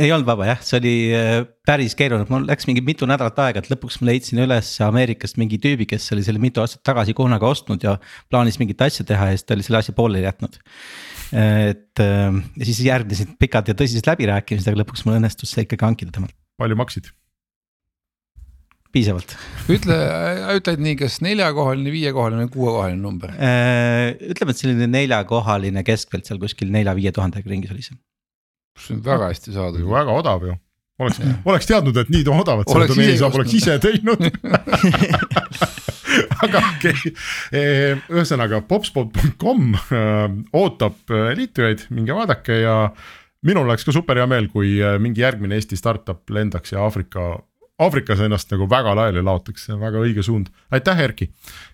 ei 0.00 0.08
olnud 0.12 0.24
vaba 0.24 0.46
jah, 0.48 0.60
see 0.64 0.78
oli 0.78 0.92
äh, 1.12 1.38
päris 1.68 1.94
keeruline, 1.98 2.24
mul 2.32 2.46
läks 2.48 2.64
mingi 2.68 2.82
mitu 2.84 3.08
nädalat 3.08 3.38
aega, 3.44 3.60
et 3.60 3.68
lõpuks 3.68 3.98
ma 4.00 4.08
leidsin 4.08 4.40
üles 4.44 4.70
Ameerikast 4.84 5.36
mingi 5.40 5.58
tüübi, 5.60 5.86
kes 5.90 6.08
oli 6.16 6.24
selle 6.24 6.40
mitu 6.42 6.62
aastat 6.64 6.80
tagasi 6.88 7.12
kunagi 7.16 7.44
ostnud 7.48 7.84
ja 7.84 7.98
plaanis 8.32 8.56
mingit 8.60 8.80
asja 8.84 9.04
teha 9.08 9.28
ja 9.30 9.36
siis 9.36 9.44
ta 9.48 9.56
oli 9.56 9.66
selle 9.66 9.82
asja 9.82 9.96
pooleli 9.96 10.24
jätnud. 10.24 10.56
et 11.32 12.04
äh, 12.04 12.38
ja 12.56 12.68
siis 12.68 12.80
järgnesid 12.86 13.36
pikad 13.40 13.68
ja 13.68 13.76
tõsised 13.76 14.08
läbirääkimised, 14.08 14.72
aga 14.72 14.80
lõpuks 14.80 15.04
mul 15.04 15.18
õnnestus 15.20 15.52
see 15.52 15.66
ikkagi 15.68 15.84
hankida 15.90 16.16
temalt. 16.16 16.36
palju 16.60 16.80
maksid? 16.80 17.12
Piisavalt. 18.92 19.36
ütle, 19.72 19.98
ütled 20.56 20.82
nii, 20.84 20.96
kas 21.00 21.20
neljakohaline, 21.24 21.92
viiekohaline 21.94 22.46
või 22.46 22.52
kuuekohaline 22.56 23.00
number? 23.00 23.32
Äh, 23.36 24.12
ütleme, 24.32 24.54
et 24.54 24.60
selline 24.60 24.88
neljakohaline 24.90 25.84
keskselt 25.86 26.28
seal 26.28 26.40
kuskil 26.42 26.72
nelja-viie 26.74 27.14
tuhandega 27.14 27.50
ringis 27.50 27.72
oli 27.74 27.86
see. 27.86 27.96
see 28.78 28.96
on 28.96 29.02
väga 29.06 29.32
hästi 29.32 29.56
saadud. 29.56 29.86
väga 29.88 30.18
odav 30.22 30.46
ju, 30.48 30.56
oleks, 31.02 31.22
oleks 31.48 31.70
teadnud, 31.70 32.02
et 32.02 32.12
nii 32.12 32.26
odavat 32.34 32.72
seda 32.72 32.90
domeeni 32.90 33.18
saab, 33.20 33.38
oleks 33.40 33.56
ise 33.60 33.78
teinud 33.82 34.28
aga 36.44 36.62
okei 36.74 36.92
okay., 36.92 37.14
ühesõnaga 38.12 38.60
popspot.com 38.68 39.72
ootab 40.62 41.16
liitujaid, 41.38 41.86
minge 41.94 42.16
vaadake 42.16 42.62
ja 42.64 42.76
minul 43.46 43.66
oleks 43.66 43.86
ka 43.88 43.94
super 43.94 44.20
hea 44.20 44.28
meel, 44.30 44.50
kui 44.52 44.76
mingi 45.02 45.24
järgmine 45.24 45.56
Eesti 45.58 45.78
startup 45.80 46.28
lendaks 46.30 46.74
ja 46.74 46.84
Aafrika 46.84 47.34
Aafrikas 47.82 48.22
ennast 48.24 48.50
nagu 48.54 48.68
väga 48.70 48.94
laiali 48.98 49.22
laotaks, 49.24 49.66
see 49.66 49.74
on 49.76 49.82
väga 49.82 50.00
õige 50.02 50.24
suund, 50.26 50.48
aitäh, 50.70 51.04
Erki. 51.08 51.30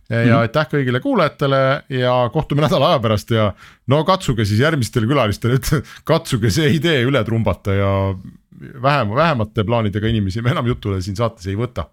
ja 0.08 0.16
mm 0.16 0.30
-hmm. 0.30 0.40
aitäh 0.40 0.68
kõigile 0.72 1.00
kuulajatele 1.04 1.62
ja 1.88 2.16
kohtume 2.32 2.62
nädala 2.64 2.94
aja 2.94 2.98
pärast 2.98 3.30
ja 3.30 3.52
no 3.86 4.04
katsuge 4.04 4.44
siis 4.44 4.60
järgmistele 4.60 5.06
külalistele, 5.06 5.60
ütle, 5.60 5.82
katsuge 6.04 6.50
see 6.50 6.70
idee 6.74 7.02
üle 7.04 7.24
trumbata 7.24 7.74
ja 7.74 7.92
vähem, 8.82 9.14
vähemate 9.14 9.64
plaanidega 9.64 10.08
inimesi 10.08 10.42
me 10.42 10.50
enam 10.50 10.66
jutule 10.66 11.00
siin 11.02 11.16
saates 11.16 11.46
ei 11.46 11.56
võta 11.56 11.88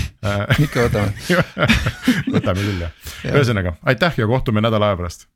ikka 0.64 0.86
võtame 0.86 1.12
võtame 2.34 2.60
küll 2.60 2.84
jah 2.86 2.92
ja., 3.24 3.34
ühesõnaga 3.34 3.76
aitäh 3.82 4.22
ja 4.22 4.28
kohtume 4.30 4.64
nädala 4.64 4.92
aja 4.92 5.00
pärast 5.02 5.26